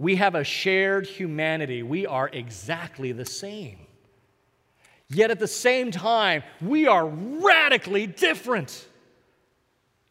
We 0.00 0.16
have 0.16 0.34
a 0.34 0.42
shared 0.42 1.06
humanity. 1.06 1.84
We 1.84 2.06
are 2.06 2.28
exactly 2.28 3.12
the 3.12 3.24
same. 3.24 3.78
Yet 5.08 5.30
at 5.30 5.38
the 5.38 5.46
same 5.46 5.92
time, 5.92 6.42
we 6.60 6.88
are 6.88 7.06
radically 7.06 8.08
different 8.08 8.84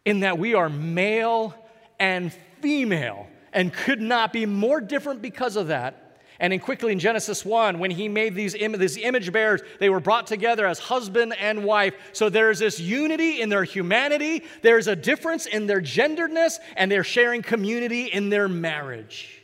in 0.05 0.21
that 0.21 0.39
we 0.39 0.53
are 0.53 0.69
male 0.69 1.53
and 1.99 2.31
female 2.61 3.27
and 3.51 3.73
could 3.73 3.99
not 3.99 4.31
be 4.31 4.45
more 4.45 4.79
different 4.79 5.21
because 5.21 5.57
of 5.57 5.67
that 5.67 6.04
and 6.39 6.51
in 6.53 6.59
quickly 6.59 6.91
in 6.91 6.99
Genesis 6.99 7.45
1, 7.45 7.79
when 7.79 7.91
he 7.91 8.07
made 8.07 8.35
these, 8.35 8.55
Im- 8.55 8.73
these 8.73 8.97
image 8.97 9.31
bearers, 9.31 9.61
they 9.79 9.89
were 9.89 9.99
brought 9.99 10.27
together 10.27 10.65
as 10.67 10.79
husband 10.79 11.33
and 11.39 11.63
wife. 11.63 11.95
So 12.13 12.29
there's 12.29 12.59
this 12.59 12.79
unity 12.79 13.41
in 13.41 13.49
their 13.49 13.63
humanity, 13.63 14.43
there's 14.61 14.87
a 14.87 14.95
difference 14.95 15.45
in 15.45 15.67
their 15.67 15.81
genderedness, 15.81 16.59
and 16.75 16.91
they're 16.91 17.03
sharing 17.03 17.41
community 17.41 18.05
in 18.05 18.29
their 18.29 18.47
marriage. 18.47 19.41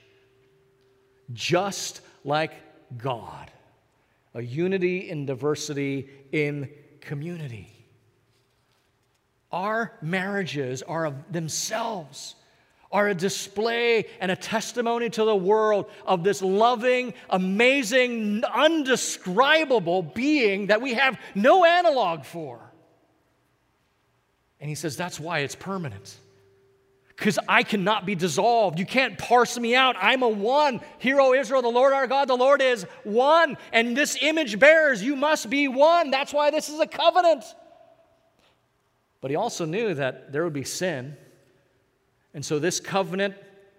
Just 1.34 2.02
like 2.24 2.54
God. 2.98 3.50
A 4.34 4.42
unity 4.42 5.10
in 5.10 5.26
diversity 5.26 6.10
in 6.32 6.70
community. 7.00 7.70
Our 9.52 9.94
marriages 10.02 10.82
are 10.82 11.06
of 11.06 11.32
themselves 11.32 12.36
are 12.92 13.08
a 13.08 13.16
display 13.16 14.06
and 14.20 14.32
a 14.32 14.36
testimony 14.36 15.10
to 15.10 15.24
the 15.24 15.36
world 15.36 15.90
of 16.06 16.24
this 16.24 16.42
loving, 16.42 17.14
amazing, 17.30 18.44
undescribable 18.44 20.04
being 20.04 20.68
that 20.68 20.82
we 20.82 20.94
have 20.94 21.20
no 21.36 21.66
analog 21.66 22.26
for. 22.26 22.60
And 24.60 24.70
he 24.70 24.76
says, 24.76 24.96
That's 24.96 25.20
why 25.20 25.40
it's 25.40 25.56
permanent. 25.56 26.18
Because 27.08 27.38
I 27.48 27.62
cannot 27.62 28.06
be 28.08 28.16
dissolved. 28.16 28.80
You 28.80 28.86
can't 28.86 29.16
parse 29.16 29.58
me 29.58 29.76
out. 29.76 29.96
I'm 30.00 30.24
a 30.24 30.28
one. 30.28 30.82
Hear, 30.98 31.22
O 31.22 31.34
Israel, 31.34 31.62
the 31.62 31.68
Lord 31.68 31.94
our 31.94 32.08
God, 32.08 32.28
the 32.28 32.36
Lord 32.36 32.64
is 32.64 32.84
one. 33.04 33.58
And 33.72 33.96
this 33.96 34.18
image 34.22 34.58
bears, 34.58 35.04
you 35.04 35.16
must 35.16 35.48
be 35.48 35.68
one. 35.68 36.10
That's 36.10 36.34
why 36.34 36.50
this 36.50 36.68
is 36.68 36.80
a 36.80 36.88
covenant. 36.88 37.44
But 39.20 39.30
he 39.30 39.38
also 39.38 39.66
knew 39.66 39.94
that 39.94 40.32
there 40.32 40.44
would 40.44 40.54
be 40.54 40.64
sin 40.64 41.16
and 42.34 42.46
so, 42.46 42.60
this 42.60 42.80
covenant, 42.80 43.36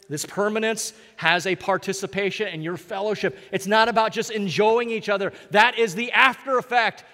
This 0.08 0.26
permanence 0.26 0.92
has 1.16 1.46
a 1.46 1.56
participation 1.56 2.48
in 2.48 2.60
your 2.60 2.76
fellowship. 2.76 3.38
It's 3.50 3.66
not 3.66 3.88
about 3.88 4.12
just 4.12 4.30
enjoying 4.30 4.90
each 4.90 5.08
other. 5.08 5.32
That 5.52 5.78
is 5.78 5.94
the 5.94 6.12
after 6.12 6.58
effect 6.58 7.04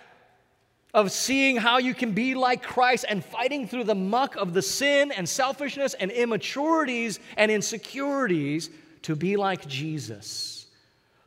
of 0.95 1.12
seeing 1.12 1.57
how 1.57 1.78
you 1.78 1.95
can 1.95 2.12
be 2.12 2.34
like 2.34 2.62
Christ 2.62 3.05
and 3.09 3.24
fighting 3.24 3.68
through 3.68 3.84
the 3.84 3.95
muck 3.95 4.36
of 4.36 4.53
the 4.53 4.62
sin 4.62 5.12
and 5.12 5.28
selfishness 5.28 5.95
and 5.95 6.11
immaturities 6.11 7.20
and 7.36 7.51
insecurities 7.51 8.70
to 9.03 9.14
be 9.14 9.36
like 9.36 9.68
Jesus 9.68 10.66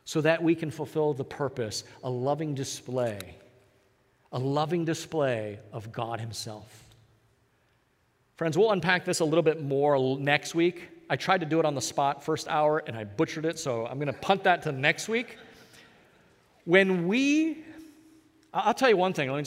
so 0.04 0.20
that 0.20 0.42
we 0.42 0.54
can 0.54 0.70
fulfill 0.70 1.14
the 1.14 1.24
purpose, 1.24 1.84
a 2.02 2.10
loving 2.10 2.54
display, 2.54 3.36
a 4.32 4.38
loving 4.38 4.84
display 4.84 5.58
of 5.72 5.90
God 5.92 6.20
Himself. 6.20 6.81
Friends, 8.36 8.56
we'll 8.56 8.72
unpack 8.72 9.04
this 9.04 9.20
a 9.20 9.24
little 9.24 9.42
bit 9.42 9.62
more 9.62 10.18
next 10.18 10.54
week. 10.54 10.88
I 11.10 11.16
tried 11.16 11.40
to 11.40 11.46
do 11.46 11.58
it 11.60 11.64
on 11.64 11.74
the 11.74 11.80
spot 11.80 12.24
first 12.24 12.48
hour 12.48 12.82
and 12.86 12.96
I 12.96 13.04
butchered 13.04 13.44
it, 13.44 13.58
so 13.58 13.86
I'm 13.86 13.98
going 13.98 14.06
to 14.06 14.18
punt 14.20 14.44
that 14.44 14.62
to 14.62 14.72
next 14.72 15.08
week. 15.08 15.36
When 16.64 17.06
we 17.08 17.64
I'll 18.54 18.74
tell 18.74 18.90
you 18.90 18.96
one 18.96 19.12
thing. 19.12 19.46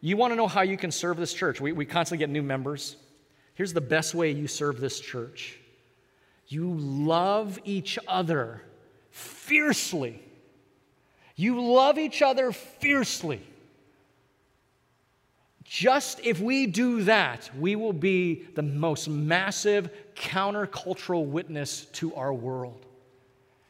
You 0.00 0.16
want 0.16 0.32
to 0.32 0.36
know 0.36 0.48
how 0.48 0.62
you 0.62 0.76
can 0.76 0.90
serve 0.90 1.16
this 1.16 1.34
church? 1.34 1.60
We, 1.60 1.72
we 1.72 1.84
constantly 1.84 2.18
get 2.18 2.30
new 2.30 2.42
members. 2.42 2.96
Here's 3.54 3.72
the 3.72 3.82
best 3.82 4.14
way 4.14 4.30
you 4.30 4.48
serve 4.48 4.80
this 4.80 5.00
church 5.00 5.58
you 6.48 6.74
love 6.74 7.58
each 7.64 7.98
other 8.06 8.62
fiercely. 9.10 10.22
You 11.34 11.62
love 11.62 11.98
each 11.98 12.20
other 12.20 12.52
fiercely. 12.52 13.40
Just 15.72 16.20
if 16.22 16.38
we 16.38 16.66
do 16.66 17.04
that, 17.04 17.48
we 17.58 17.76
will 17.76 17.94
be 17.94 18.44
the 18.54 18.62
most 18.62 19.08
massive 19.08 19.88
countercultural 20.14 21.24
witness 21.24 21.86
to 21.92 22.14
our 22.14 22.34
world. 22.34 22.84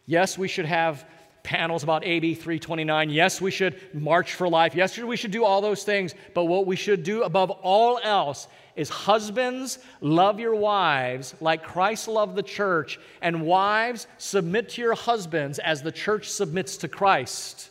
Yes, 0.07 0.37
we 0.37 0.49
should 0.49 0.65
have 0.65 1.07
panels 1.45 1.85
about 1.85 2.05
AB 2.05 2.35
329. 2.35 3.09
Yes, 3.09 3.41
we 3.41 3.53
should 3.53 3.81
march 3.95 4.35
for 4.35 4.49
life. 4.49 4.75
Yes, 4.75 4.99
we 4.99 5.17
should 5.17 5.31
do 5.31 5.45
all 5.45 5.61
those 5.61 5.85
things. 5.85 6.17
But 6.35 6.47
what 6.47 6.67
we 6.67 6.75
should 6.75 7.05
do 7.05 7.23
above 7.23 7.53
all 7.53 8.01
else 8.03 8.49
is 8.75 8.89
husbands, 8.89 9.79
love 10.01 10.41
your 10.41 10.57
wives 10.57 11.37
like 11.41 11.63
Christ 11.63 12.09
loved 12.09 12.35
the 12.35 12.43
church, 12.43 12.99
and 13.21 13.43
wives, 13.43 14.09
submit 14.19 14.71
to 14.71 14.83
your 14.83 14.95
husbands 14.95 15.61
as 15.61 15.83
the 15.83 15.93
church 15.93 16.29
submits 16.31 16.79
to 16.79 16.89
Christ. 16.89 17.71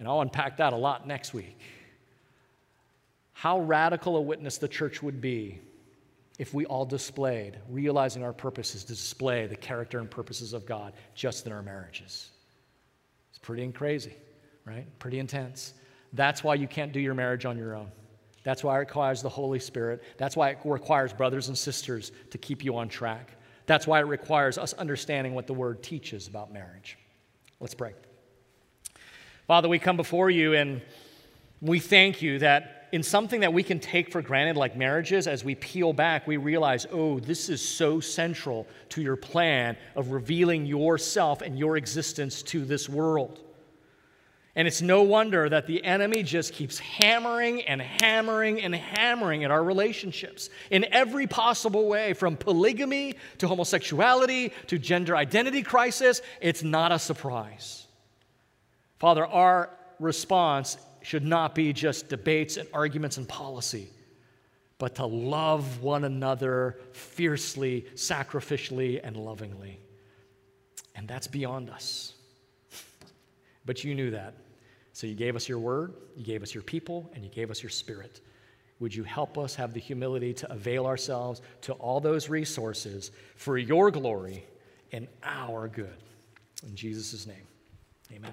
And 0.00 0.08
I'll 0.08 0.22
unpack 0.22 0.56
that 0.56 0.72
a 0.72 0.76
lot 0.76 1.06
next 1.06 1.32
week. 1.32 1.56
How 3.38 3.60
radical 3.60 4.16
a 4.16 4.20
witness 4.20 4.58
the 4.58 4.66
church 4.66 5.00
would 5.00 5.20
be 5.20 5.60
if 6.40 6.52
we 6.52 6.66
all 6.66 6.84
displayed, 6.84 7.56
realizing 7.68 8.24
our 8.24 8.32
purpose 8.32 8.74
is 8.74 8.82
to 8.82 8.94
display 8.94 9.46
the 9.46 9.54
character 9.54 10.00
and 10.00 10.10
purposes 10.10 10.52
of 10.52 10.66
God 10.66 10.92
just 11.14 11.46
in 11.46 11.52
our 11.52 11.62
marriages. 11.62 12.30
It's 13.30 13.38
pretty 13.38 13.62
and 13.62 13.72
crazy, 13.72 14.16
right? 14.64 14.86
Pretty 14.98 15.20
intense. 15.20 15.74
That's 16.14 16.42
why 16.42 16.56
you 16.56 16.66
can't 16.66 16.90
do 16.90 16.98
your 16.98 17.14
marriage 17.14 17.44
on 17.44 17.56
your 17.56 17.76
own. 17.76 17.92
That's 18.42 18.64
why 18.64 18.74
it 18.74 18.78
requires 18.80 19.22
the 19.22 19.28
Holy 19.28 19.60
Spirit. 19.60 20.02
That's 20.16 20.34
why 20.34 20.50
it 20.50 20.58
requires 20.64 21.12
brothers 21.12 21.46
and 21.46 21.56
sisters 21.56 22.10
to 22.32 22.38
keep 22.38 22.64
you 22.64 22.76
on 22.76 22.88
track. 22.88 23.30
That's 23.66 23.86
why 23.86 24.00
it 24.00 24.06
requires 24.08 24.58
us 24.58 24.72
understanding 24.72 25.32
what 25.32 25.46
the 25.46 25.54
Word 25.54 25.84
teaches 25.84 26.26
about 26.26 26.52
marriage. 26.52 26.98
Let's 27.60 27.74
pray. 27.74 27.94
Father, 29.46 29.68
we 29.68 29.78
come 29.78 29.96
before 29.96 30.28
you 30.28 30.54
and 30.54 30.82
we 31.60 31.78
thank 31.78 32.20
you 32.20 32.40
that 32.40 32.77
in 32.92 33.02
something 33.02 33.40
that 33.40 33.52
we 33.52 33.62
can 33.62 33.80
take 33.80 34.10
for 34.10 34.22
granted, 34.22 34.56
like 34.56 34.76
marriages, 34.76 35.26
as 35.26 35.44
we 35.44 35.54
peel 35.54 35.92
back, 35.92 36.26
we 36.26 36.36
realize, 36.36 36.86
oh, 36.90 37.20
this 37.20 37.48
is 37.48 37.66
so 37.66 38.00
central 38.00 38.66
to 38.90 39.02
your 39.02 39.16
plan 39.16 39.76
of 39.94 40.10
revealing 40.10 40.66
yourself 40.66 41.42
and 41.42 41.58
your 41.58 41.76
existence 41.76 42.42
to 42.44 42.64
this 42.64 42.88
world. 42.88 43.40
And 44.56 44.66
it's 44.66 44.82
no 44.82 45.02
wonder 45.02 45.48
that 45.48 45.68
the 45.68 45.84
enemy 45.84 46.24
just 46.24 46.52
keeps 46.52 46.80
hammering 46.80 47.62
and 47.62 47.80
hammering 47.80 48.60
and 48.60 48.74
hammering 48.74 49.44
at 49.44 49.52
our 49.52 49.62
relationships 49.62 50.50
in 50.70 50.84
every 50.92 51.28
possible 51.28 51.86
way, 51.86 52.12
from 52.12 52.36
polygamy 52.36 53.14
to 53.38 53.46
homosexuality 53.46 54.52
to 54.66 54.78
gender 54.78 55.16
identity 55.16 55.62
crisis. 55.62 56.22
It's 56.40 56.64
not 56.64 56.90
a 56.90 56.98
surprise. 56.98 57.86
Father, 58.98 59.24
our 59.24 59.70
response 60.00 60.76
should 61.02 61.24
not 61.24 61.54
be 61.54 61.72
just 61.72 62.08
debates 62.08 62.56
and 62.56 62.68
arguments 62.72 63.16
and 63.16 63.28
policy, 63.28 63.90
but 64.78 64.94
to 64.96 65.06
love 65.06 65.82
one 65.82 66.04
another 66.04 66.78
fiercely, 66.92 67.86
sacrificially, 67.94 69.00
and 69.02 69.16
lovingly. 69.16 69.80
And 70.94 71.06
that's 71.06 71.26
beyond 71.26 71.70
us. 71.70 72.14
But 73.64 73.84
you 73.84 73.94
knew 73.94 74.10
that. 74.10 74.34
So 74.92 75.06
you 75.06 75.14
gave 75.14 75.36
us 75.36 75.48
your 75.48 75.60
word, 75.60 75.94
you 76.16 76.24
gave 76.24 76.42
us 76.42 76.52
your 76.52 76.62
people, 76.62 77.08
and 77.14 77.22
you 77.22 77.30
gave 77.30 77.50
us 77.50 77.62
your 77.62 77.70
spirit. 77.70 78.20
Would 78.80 78.94
you 78.94 79.04
help 79.04 79.38
us 79.38 79.54
have 79.54 79.72
the 79.72 79.80
humility 79.80 80.32
to 80.34 80.52
avail 80.52 80.86
ourselves 80.86 81.42
to 81.62 81.72
all 81.74 82.00
those 82.00 82.28
resources 82.28 83.10
for 83.36 83.58
your 83.58 83.90
glory 83.90 84.44
and 84.92 85.06
our 85.22 85.68
good? 85.68 85.96
In 86.66 86.74
Jesus' 86.74 87.26
name, 87.26 87.46
amen. 88.12 88.32